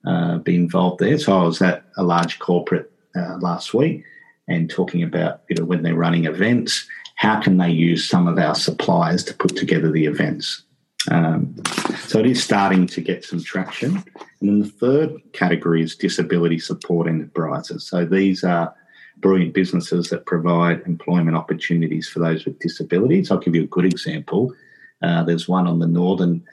uh, 0.06 0.38
be 0.40 0.56
involved 0.56 1.00
there. 1.00 1.18
So 1.18 1.38
I 1.38 1.44
was 1.44 1.62
at 1.62 1.86
a 1.98 2.04
large 2.04 2.40
corporate 2.40 2.92
uh, 3.16 3.38
last 3.40 3.74
week 3.74 4.04
and 4.48 4.70
talking 4.70 5.04
about 5.04 5.42
you 5.50 5.56
know 5.56 5.66
when 5.66 5.84
they're 5.84 5.96
running 5.96 6.26
events, 6.26 6.88
how 7.16 7.40
can 7.40 7.58
they 7.58 7.70
use 7.70 8.08
some 8.08 8.28
of 8.28 8.38
our 8.38 8.56
suppliers 8.56 9.24
to 9.26 9.34
put 9.34 9.56
together 9.56 9.92
the 9.92 10.06
events. 10.06 10.64
Um, 11.10 11.56
so 12.00 12.20
it 12.20 12.26
is 12.28 12.44
starting 12.44 12.86
to 12.88 13.02
get 13.02 13.24
some 13.24 13.44
traction. 13.44 14.04
And 14.40 14.50
then 14.50 14.60
the 14.62 14.68
third 14.68 15.22
category 15.34 15.82
is 15.82 15.96
disability 15.96 16.60
support 16.60 17.08
enterprises. 17.08 17.88
So 17.88 18.06
these 18.06 18.44
are 18.44 18.74
brilliant 19.18 19.54
businesses 19.54 20.10
that 20.10 20.26
provide 20.26 20.82
employment 20.86 21.38
opportunities 21.38 22.08
for 22.08 22.20
those 22.20 22.46
with 22.46 22.60
disabilities. 22.60 23.32
I'll 23.32 23.40
give 23.40 23.56
you 23.56 23.64
a 23.64 23.68
good 23.68 23.86
example. 23.86 24.54
Uh, 25.02 25.24
there's 25.24 25.48
one 25.48 25.68
on 25.68 25.80
the 25.80 25.88
northern 25.88 26.44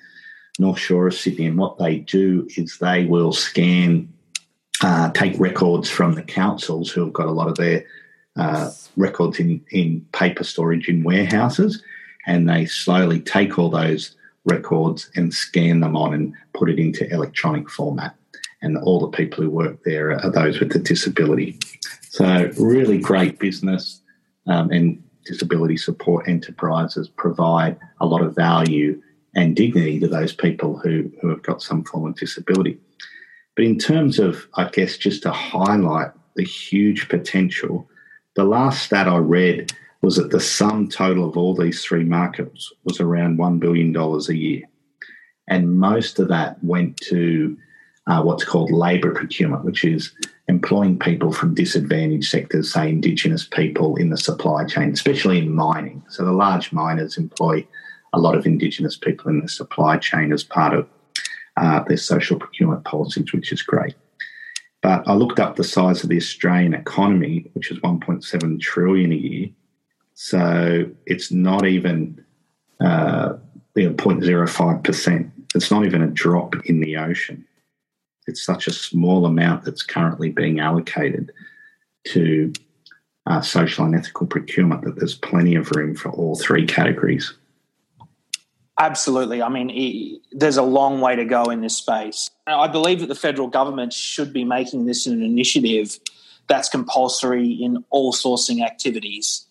North 0.59 0.79
Shore 0.79 1.07
of 1.07 1.15
Sydney, 1.15 1.47
and 1.47 1.57
what 1.57 1.79
they 1.79 1.99
do 1.99 2.47
is 2.57 2.79
they 2.79 3.05
will 3.05 3.33
scan, 3.33 4.13
uh, 4.83 5.11
take 5.13 5.39
records 5.39 5.89
from 5.89 6.15
the 6.15 6.23
councils 6.23 6.91
who 6.91 7.05
have 7.05 7.13
got 7.13 7.27
a 7.27 7.33
lot 7.33 7.49
of 7.49 7.57
their 7.57 7.85
uh, 8.37 8.71
records 8.97 9.39
in, 9.39 9.65
in 9.71 10.05
paper 10.13 10.45
storage 10.45 10.89
in 10.89 11.05
warehouses, 11.05 11.83
and 12.27 12.49
they 12.49 12.67
slowly 12.67 13.21
take 13.21 13.59
all 13.59 13.71
those 13.71 14.17
records 14.45 15.11
and 15.15 15.33
scan 15.33 15.81
them 15.81 15.97
on 15.97 16.15
and 16.15 16.35
put 16.55 16.71
it 16.71 16.79
into 16.79 17.09
electronic 17.13 17.71
format. 17.71 18.15
And 18.61 18.77
all 18.79 18.99
the 18.99 19.17
people 19.17 19.45
who 19.45 19.51
work 19.51 19.85
there 19.85 20.13
are 20.13 20.31
those 20.31 20.59
with 20.59 20.75
a 20.75 20.81
disability. 20.81 21.59
So, 22.11 22.51
really 22.59 22.99
great 22.99 23.39
business 23.39 24.01
um, 24.49 24.71
and 24.73 25.01
disability 25.25 25.77
support 25.77 26.29
enterprises 26.29 27.09
provide 27.09 27.79
a 28.01 28.07
lot 28.07 28.23
of 28.23 28.35
value 28.35 29.01
and 29.39 29.55
dignity 29.55 30.01
to 30.01 30.09
those 30.09 30.33
people 30.33 30.79
who, 30.79 31.13
who 31.21 31.29
have 31.29 31.45
got 31.45 31.63
some 31.63 31.85
form 31.85 32.09
of 32.09 32.17
disability. 32.17 32.77
But 33.55 33.67
in 33.67 33.79
terms 33.79 34.19
of, 34.19 34.49
I 34.55 34.69
guess, 34.69 34.97
just 34.97 35.23
to 35.23 35.31
highlight 35.31 36.11
the 36.35 36.43
huge 36.43 37.09
potential, 37.09 37.89
the 38.35 38.43
last 38.43 38.83
stat 38.83 39.07
I 39.07 39.19
read 39.19 39.73
was 40.03 40.17
that 40.17 40.31
the 40.31 40.41
sum 40.41 40.89
total 40.89 41.29
of 41.29 41.37
all 41.37 41.55
these 41.55 41.85
three 41.85 42.03
markets 42.03 42.73
was 42.83 42.99
around 42.99 43.39
$1 43.39 43.61
billion 43.61 43.97
a 43.97 44.33
year. 44.33 44.63
And 45.47 45.79
most 45.79 46.19
of 46.19 46.27
that 46.29 46.63
went 46.65 46.97
to 47.03 47.57
uh, 48.09 48.23
what's 48.23 48.45
called 48.45 48.73
labour 48.73 49.13
procurement, 49.13 49.65
which 49.65 49.85
is 49.85 50.13
employing 50.49 50.99
people 50.99 51.33
from 51.33 51.55
disadvantaged 51.55 52.29
sectors, 52.29 52.73
say 52.73 52.89
Indigenous 52.89 53.47
people 53.47 53.95
in 53.97 54.11
the 54.11 54.17
supply 54.17 54.65
chain, 54.65 54.91
especially 54.91 55.39
in 55.39 55.55
mining. 55.55 56.03
So 56.09 56.25
the 56.25 56.33
large 56.33 56.73
miners 56.73 57.19
employ 57.19 57.65
a 58.13 58.19
lot 58.19 58.37
of 58.37 58.47
Indigenous 58.47 58.97
people 58.97 59.31
in 59.31 59.41
the 59.41 59.49
supply 59.49 59.97
chain 59.99 60.33
as 60.33 60.45
part 60.45 60.75
of 60.75 60.89
uh, 61.57 61.83
their 61.85 61.97
social 61.97 62.39
procurement 62.39 62.85
policies, 62.85 63.33
which 63.33 63.53
is 63.53 63.63
great. 63.63 63.95
But 64.81 65.07
I 65.09 65.15
looked 65.15 65.41
up 65.41 65.57
the 65.57 65.65
size 65.65 66.03
of 66.03 66.09
the 66.09 66.17
Australian 66.17 66.75
economy, 66.75 67.51
which 67.55 67.71
is 67.71 67.79
1.7 67.79 68.61
trillion 68.61 69.13
a 69.13 69.17
year. 69.17 69.49
So 70.15 70.91
it's 71.07 71.33
not 71.33 71.67
even 71.67 72.25
uh, 72.81 73.35
you 73.75 73.89
know, 73.89 73.95
0.05%. 73.95 75.31
It's 75.55 75.71
not 75.71 75.85
even 75.85 76.03
a 76.03 76.09
drop 76.09 76.55
in 76.67 76.81
the 76.81 76.97
ocean. 76.97 77.45
It's 78.27 78.43
such 78.43 78.67
a 78.67 78.73
small 78.73 79.25
amount 79.27 79.65
that's 79.65 79.83
currently 79.83 80.31
being 80.31 80.61
allocated 80.61 81.33
to 82.09 82.53
uh, 83.27 83.41
social 83.41 83.85
and 83.85 83.95
ethical 83.95 84.27
procurement 84.27 84.85
that 84.85 84.97
there's 84.97 85.15
plenty 85.15 85.55
of 85.55 85.71
room 85.73 85.95
for 85.95 86.11
all 86.11 86.37
three 86.37 86.67
categories. 86.67 87.35
Absolutely. 88.79 89.43
I 89.43 89.49
mean, 89.49 90.21
there's 90.31 90.57
a 90.57 90.63
long 90.63 91.01
way 91.01 91.17
to 91.17 91.25
go 91.25 91.45
in 91.45 91.61
this 91.63 91.77
space. 91.77 92.31
I 92.47 92.69
believe 92.69 93.01
that 93.01 93.09
the 93.09 93.15
federal 93.15 93.49
government 93.49 93.93
should 93.93 94.33
be 94.33 94.45
making 94.45 94.87
this 94.87 95.07
an 95.07 95.23
initiative 95.23 95.99
that's 96.47 96.69
compulsory 96.69 97.51
in 97.51 97.85
all 97.91 98.13
sourcing 98.13 98.65
activities. 98.65 99.47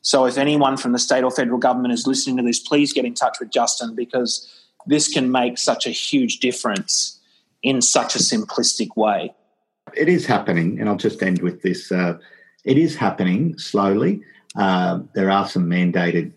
So, 0.00 0.24
if 0.24 0.36
anyone 0.36 0.76
from 0.76 0.92
the 0.92 0.98
state 0.98 1.22
or 1.22 1.30
federal 1.30 1.58
government 1.58 1.94
is 1.94 2.06
listening 2.06 2.36
to 2.38 2.42
this, 2.42 2.58
please 2.58 2.92
get 2.92 3.04
in 3.04 3.14
touch 3.14 3.38
with 3.38 3.50
Justin 3.50 3.94
because 3.94 4.48
this 4.86 5.06
can 5.06 5.30
make 5.30 5.58
such 5.58 5.86
a 5.86 5.90
huge 5.90 6.40
difference 6.40 7.20
in 7.62 7.80
such 7.80 8.16
a 8.16 8.18
simplistic 8.18 8.96
way. 8.96 9.32
It 9.94 10.08
is 10.08 10.26
happening, 10.26 10.80
and 10.80 10.88
I'll 10.88 10.96
just 10.96 11.22
end 11.22 11.42
with 11.42 11.62
this. 11.62 11.92
Uh, 11.92 12.18
it 12.64 12.78
is 12.78 12.96
happening 12.96 13.56
slowly. 13.58 14.22
Uh, 14.56 15.00
there 15.14 15.30
are 15.30 15.46
some 15.46 15.68
mandated 15.68 16.32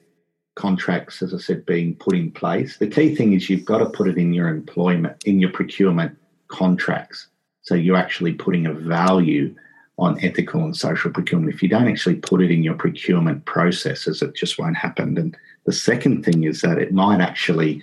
contracts, 0.56 1.22
as 1.22 1.34
I 1.34 1.38
said, 1.38 1.66
being 1.66 1.96
put 1.96 2.16
in 2.16 2.32
place. 2.32 2.78
The 2.78 2.88
key 2.88 3.16
thing 3.16 3.34
is 3.34 3.50
you've 3.50 3.66
got 3.66 3.80
to 3.80 3.86
put 3.86 4.08
it 4.08 4.18
in 4.18 4.34
your 4.34 4.48
employment, 4.48 5.24
in 5.26 5.40
your 5.40 5.52
procurement 5.52 6.18
contracts. 6.48 7.28
So 7.62 7.76
you're 7.76 7.98
actually 7.98 8.34
putting 8.34 8.66
a 8.66 8.74
value 8.74 9.54
on 9.98 10.24
ethical 10.24 10.64
and 10.64 10.76
social 10.76 11.12
procurement. 11.12 11.54
If 11.54 11.64
you 11.64 11.70
don't 11.70 11.88
actually 11.88 12.16
put 12.16 12.42
it 12.42 12.52
in 12.52 12.64
your 12.64 12.74
procurement 12.74 13.46
processes, 13.46 14.22
it 14.22 14.36
just 14.36 14.60
won't 14.60 14.78
happen. 14.78 15.18
And 15.18 15.38
the 15.66 15.74
second 15.74 16.24
thing 16.24 16.44
is 16.44 16.62
that 16.62 16.78
it 16.78 16.94
might 16.94 17.22
actually 17.22 17.82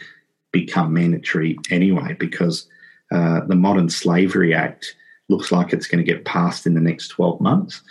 become 0.51 0.93
mandatory 0.93 1.59
anyway, 1.71 2.15
because 2.19 2.69
uh, 3.11 3.41
the 3.47 3.57
Modern 3.57 3.89
Slavery 3.89 4.55
Act 4.55 4.95
looks 5.29 5.51
like 5.51 5.73
it's 5.73 5.87
going 5.87 6.05
to 6.05 6.13
get 6.13 6.25
passed 6.25 6.67
in 6.67 6.75
the 6.75 6.81
next 6.81 7.09
12 7.09 7.41
months. 7.41 7.83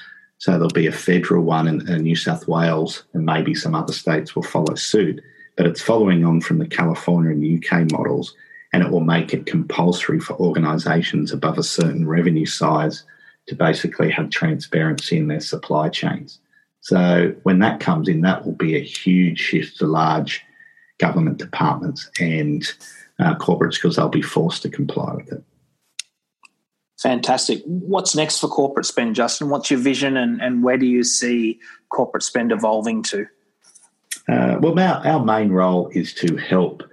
So 0.42 0.54
there'll 0.54 0.70
be 0.70 0.88
a 0.88 0.92
federal 0.92 1.44
one 1.44 1.68
in, 1.68 1.88
in 1.88 2.02
New 2.02 2.16
South 2.16 2.48
Wales, 2.48 3.04
and 3.14 3.24
maybe 3.24 3.54
some 3.54 3.76
other 3.76 3.94
states 3.94 4.36
will 4.36 4.42
follow 4.42 4.74
suit. 4.74 5.22
But 5.56 5.68
it's 5.68 5.84
following 5.84 6.26
on 6.26 6.42
from 6.42 6.58
the 6.58 6.66
California 6.66 7.30
and 7.30 7.64
UK 7.64 7.92
models, 7.92 8.34
and 8.74 8.82
it 8.82 8.90
will 8.90 9.02
make 9.02 9.36
it 9.36 9.46
compulsory 9.46 10.20
for 10.20 10.34
organisations 10.40 11.32
above 11.32 11.60
a 11.60 11.64
certain 11.64 12.08
revenue 12.08 12.48
size 12.48 13.04
to 13.50 13.56
basically 13.56 14.10
have 14.10 14.32
transparency 14.32 15.16
in 15.16 15.28
their 15.28 15.42
supply 15.42 15.90
chains. 15.90 16.40
So 16.80 17.36
when 17.44 17.60
that 17.60 17.80
comes 17.80 18.08
in, 18.08 18.22
that 18.22 18.44
will 18.44 18.56
be 18.56 18.76
a 18.76 18.84
huge 18.84 19.40
shift 19.40 19.78
to 19.78 19.86
large 19.86 20.42
government 20.98 21.38
departments 21.38 22.10
and 22.20 22.64
uh, 23.20 23.36
corporates 23.36 23.76
because 23.76 23.96
they'll 23.96 24.10
be 24.10 24.24
forced 24.24 24.64
to 24.64 24.72
comply 24.72 25.14
with 25.14 25.34
it. 25.34 25.44
Fantastic. 27.02 27.64
What's 27.66 28.16
next 28.16 28.40
for 28.40 28.48
corporate 28.48 28.86
spend, 28.86 29.16
Justin? 29.16 29.50
What's 29.50 29.72
your 29.72 29.80
vision 29.80 30.18
and, 30.18 30.40
and 30.42 30.64
where 30.64 30.78
do 30.78 30.86
you 30.86 31.04
see 31.04 31.60
corporate 31.90 32.24
spend 32.24 32.52
evolving 32.52 33.02
to? 33.04 33.26
Uh, 34.30 34.58
well, 34.60 34.80
our, 34.80 35.06
our 35.06 35.26
main 35.26 35.52
role 35.52 35.90
is 35.94 36.14
to 36.14 36.38
help 36.38 36.84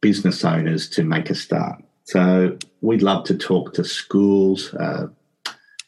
business 0.00 0.44
owners 0.44 0.88
to 0.90 1.04
make 1.04 1.28
a 1.28 1.34
start. 1.34 1.82
So 2.04 2.56
we'd 2.80 3.02
love 3.02 3.24
to 3.26 3.36
talk 3.36 3.74
to 3.74 3.84
schools, 3.84 4.72
uh, 4.74 5.08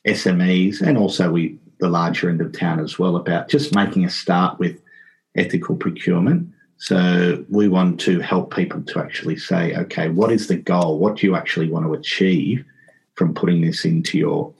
SMEs, 0.06 0.82
and 0.82 0.98
also 0.98 1.30
we 1.30 1.58
the 1.80 1.88
larger 1.88 2.30
end 2.30 2.40
of 2.40 2.52
town 2.52 2.78
as 2.78 2.96
well 2.96 3.16
about 3.16 3.48
just 3.48 3.74
making 3.74 4.04
a 4.04 4.10
start 4.10 4.58
with 4.60 4.80
ethical 5.36 5.74
procurement. 5.74 6.48
So 6.76 7.44
we 7.48 7.66
want 7.66 7.98
to 8.00 8.20
help 8.20 8.54
people 8.54 8.82
to 8.82 9.00
actually 9.00 9.36
say, 9.36 9.74
okay, 9.74 10.08
what 10.08 10.30
is 10.30 10.46
the 10.46 10.56
goal? 10.56 10.98
What 10.98 11.16
do 11.16 11.26
you 11.26 11.34
actually 11.34 11.68
want 11.70 11.86
to 11.86 11.94
achieve? 11.94 12.64
From 13.14 13.34
putting 13.34 13.60
this 13.60 13.84
into 13.84 14.18
your 14.18 14.52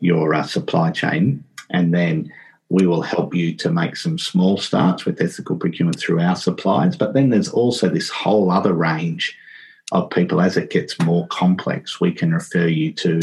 your 0.00 0.34
uh, 0.34 0.42
supply 0.42 0.90
chain, 0.90 1.42
and 1.70 1.94
then 1.94 2.30
we 2.68 2.86
will 2.86 3.02
help 3.02 3.34
you 3.34 3.54
to 3.54 3.70
make 3.70 3.96
some 3.96 4.18
small 4.18 4.58
starts 4.58 5.04
with 5.04 5.20
ethical 5.20 5.56
procurement 5.56 5.98
through 5.98 6.20
our 6.20 6.36
suppliers. 6.36 6.96
But 6.96 7.14
then 7.14 7.30
there's 7.30 7.48
also 7.48 7.88
this 7.88 8.10
whole 8.10 8.50
other 8.50 8.72
range 8.72 9.36
of 9.92 10.10
people 10.10 10.40
as 10.40 10.56
it 10.56 10.70
gets 10.70 11.00
more 11.00 11.26
complex. 11.28 12.00
We 12.00 12.12
can 12.12 12.34
refer 12.34 12.66
you 12.66 12.92
to 12.94 13.20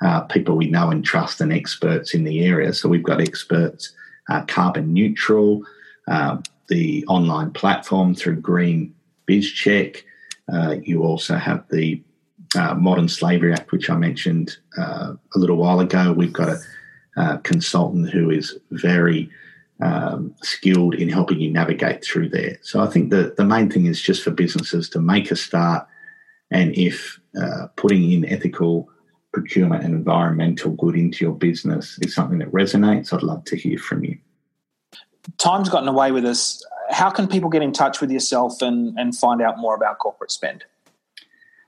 uh, 0.00 0.22
people 0.22 0.56
we 0.56 0.70
know 0.70 0.90
and 0.90 1.04
trust 1.04 1.40
and 1.40 1.52
experts 1.52 2.14
in 2.14 2.24
the 2.24 2.44
area. 2.44 2.72
So 2.72 2.88
we've 2.88 3.02
got 3.02 3.20
experts, 3.20 3.92
uh, 4.30 4.42
carbon 4.46 4.92
neutral, 4.92 5.62
uh, 6.06 6.38
the 6.68 7.04
online 7.08 7.50
platform 7.50 8.14
through 8.14 8.40
Green 8.40 8.94
BizCheck. 9.28 10.02
Uh, 10.50 10.76
you 10.82 11.02
also 11.02 11.36
have 11.36 11.64
the 11.70 12.02
uh, 12.56 12.74
Modern 12.74 13.08
Slavery 13.08 13.52
Act, 13.52 13.72
which 13.72 13.90
I 13.90 13.96
mentioned 13.96 14.56
uh, 14.76 15.14
a 15.34 15.38
little 15.38 15.56
while 15.56 15.80
ago. 15.80 16.12
We've 16.12 16.32
got 16.32 16.48
a, 16.48 16.58
a 17.16 17.38
consultant 17.38 18.10
who 18.10 18.30
is 18.30 18.58
very 18.70 19.30
um, 19.80 20.34
skilled 20.42 20.94
in 20.94 21.08
helping 21.08 21.40
you 21.40 21.50
navigate 21.50 22.04
through 22.04 22.30
there. 22.30 22.58
So 22.62 22.80
I 22.80 22.86
think 22.86 23.10
the, 23.10 23.34
the 23.36 23.44
main 23.44 23.70
thing 23.70 23.86
is 23.86 24.00
just 24.00 24.22
for 24.22 24.30
businesses 24.30 24.88
to 24.90 25.00
make 25.00 25.30
a 25.30 25.36
start. 25.36 25.86
And 26.50 26.76
if 26.76 27.20
uh, 27.40 27.68
putting 27.76 28.10
in 28.10 28.24
ethical 28.24 28.88
procurement 29.32 29.84
and 29.84 29.94
environmental 29.94 30.72
good 30.72 30.96
into 30.96 31.24
your 31.24 31.34
business 31.34 31.98
is 32.00 32.14
something 32.14 32.38
that 32.38 32.50
resonates, 32.50 33.12
I'd 33.12 33.22
love 33.22 33.44
to 33.44 33.56
hear 33.56 33.78
from 33.78 34.04
you. 34.04 34.18
Time's 35.36 35.68
gotten 35.68 35.88
away 35.88 36.10
with 36.10 36.24
us. 36.24 36.64
How 36.90 37.10
can 37.10 37.28
people 37.28 37.50
get 37.50 37.62
in 37.62 37.72
touch 37.72 38.00
with 38.00 38.10
yourself 38.10 38.62
and, 38.62 38.98
and 38.98 39.14
find 39.14 39.42
out 39.42 39.58
more 39.58 39.74
about 39.74 39.98
corporate 39.98 40.30
spend? 40.30 40.64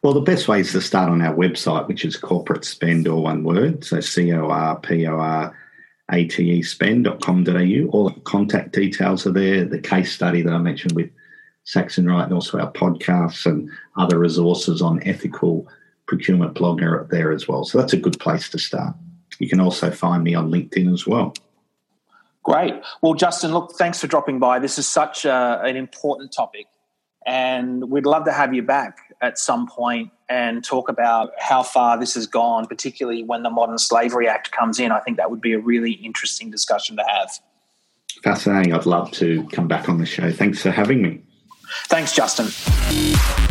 Well, 0.02 0.14
the 0.14 0.20
best 0.22 0.48
way 0.48 0.60
is 0.60 0.72
to 0.72 0.80
start 0.80 1.10
on 1.10 1.20
our 1.20 1.34
website, 1.34 1.86
which 1.86 2.06
is 2.06 2.16
corporate 2.16 2.64
spend, 2.64 3.06
or 3.06 3.22
one 3.22 3.44
word. 3.44 3.84
So 3.84 4.00
C 4.00 4.32
O 4.32 4.48
R 4.48 4.78
P 4.80 5.06
O 5.06 5.18
R 5.18 5.54
A 6.10 6.24
T 6.24 6.50
E 6.50 6.62
spend.com.au. 6.62 7.88
All 7.90 8.08
the 8.08 8.20
contact 8.20 8.72
details 8.72 9.26
are 9.26 9.32
there. 9.32 9.64
The 9.66 9.78
case 9.78 10.12
study 10.12 10.40
that 10.40 10.52
I 10.54 10.58
mentioned 10.58 10.92
with 10.92 11.10
Saxon 11.64 12.06
Wright 12.06 12.24
and 12.24 12.32
also 12.32 12.58
our 12.58 12.72
podcasts 12.72 13.44
and 13.44 13.70
other 13.98 14.18
resources 14.18 14.80
on 14.80 15.02
ethical 15.06 15.68
procurement 16.06 16.54
blog 16.54 16.82
are 16.82 17.06
there 17.10 17.30
as 17.30 17.46
well. 17.46 17.64
So 17.64 17.76
that's 17.76 17.92
a 17.92 17.98
good 17.98 18.18
place 18.18 18.48
to 18.50 18.58
start. 18.58 18.94
You 19.38 19.48
can 19.50 19.60
also 19.60 19.90
find 19.90 20.24
me 20.24 20.34
on 20.34 20.50
LinkedIn 20.50 20.92
as 20.92 21.06
well. 21.06 21.34
Great. 22.42 22.74
Well, 23.02 23.12
Justin, 23.12 23.52
look, 23.52 23.72
thanks 23.72 24.00
for 24.00 24.06
dropping 24.06 24.38
by. 24.38 24.58
This 24.60 24.78
is 24.78 24.88
such 24.88 25.26
a, 25.26 25.60
an 25.62 25.76
important 25.76 26.32
topic, 26.32 26.66
and 27.26 27.90
we'd 27.90 28.06
love 28.06 28.24
to 28.24 28.32
have 28.32 28.54
you 28.54 28.62
back 28.62 29.09
at 29.20 29.38
some 29.38 29.66
point 29.66 30.10
and 30.28 30.64
talk 30.64 30.88
about 30.88 31.32
how 31.38 31.62
far 31.62 31.98
this 31.98 32.14
has 32.14 32.26
gone, 32.26 32.66
particularly 32.66 33.22
when 33.22 33.42
the 33.42 33.50
Modern 33.50 33.78
Slavery 33.78 34.28
Act 34.28 34.52
comes 34.52 34.78
in. 34.78 34.92
I 34.92 35.00
think 35.00 35.16
that 35.16 35.30
would 35.30 35.40
be 35.40 35.52
a 35.52 35.58
really 35.58 35.92
interesting 35.92 36.50
discussion 36.50 36.96
to 36.96 37.04
have. 37.04 37.30
Fascinating. 38.22 38.72
I'd 38.72 38.86
love 38.86 39.10
to 39.12 39.46
come 39.52 39.68
back 39.68 39.88
on 39.88 39.98
the 39.98 40.06
show. 40.06 40.30
Thanks 40.30 40.62
for 40.62 40.70
having 40.70 41.02
me. 41.02 41.20
Thanks, 41.88 42.14
Justin. 42.14 43.49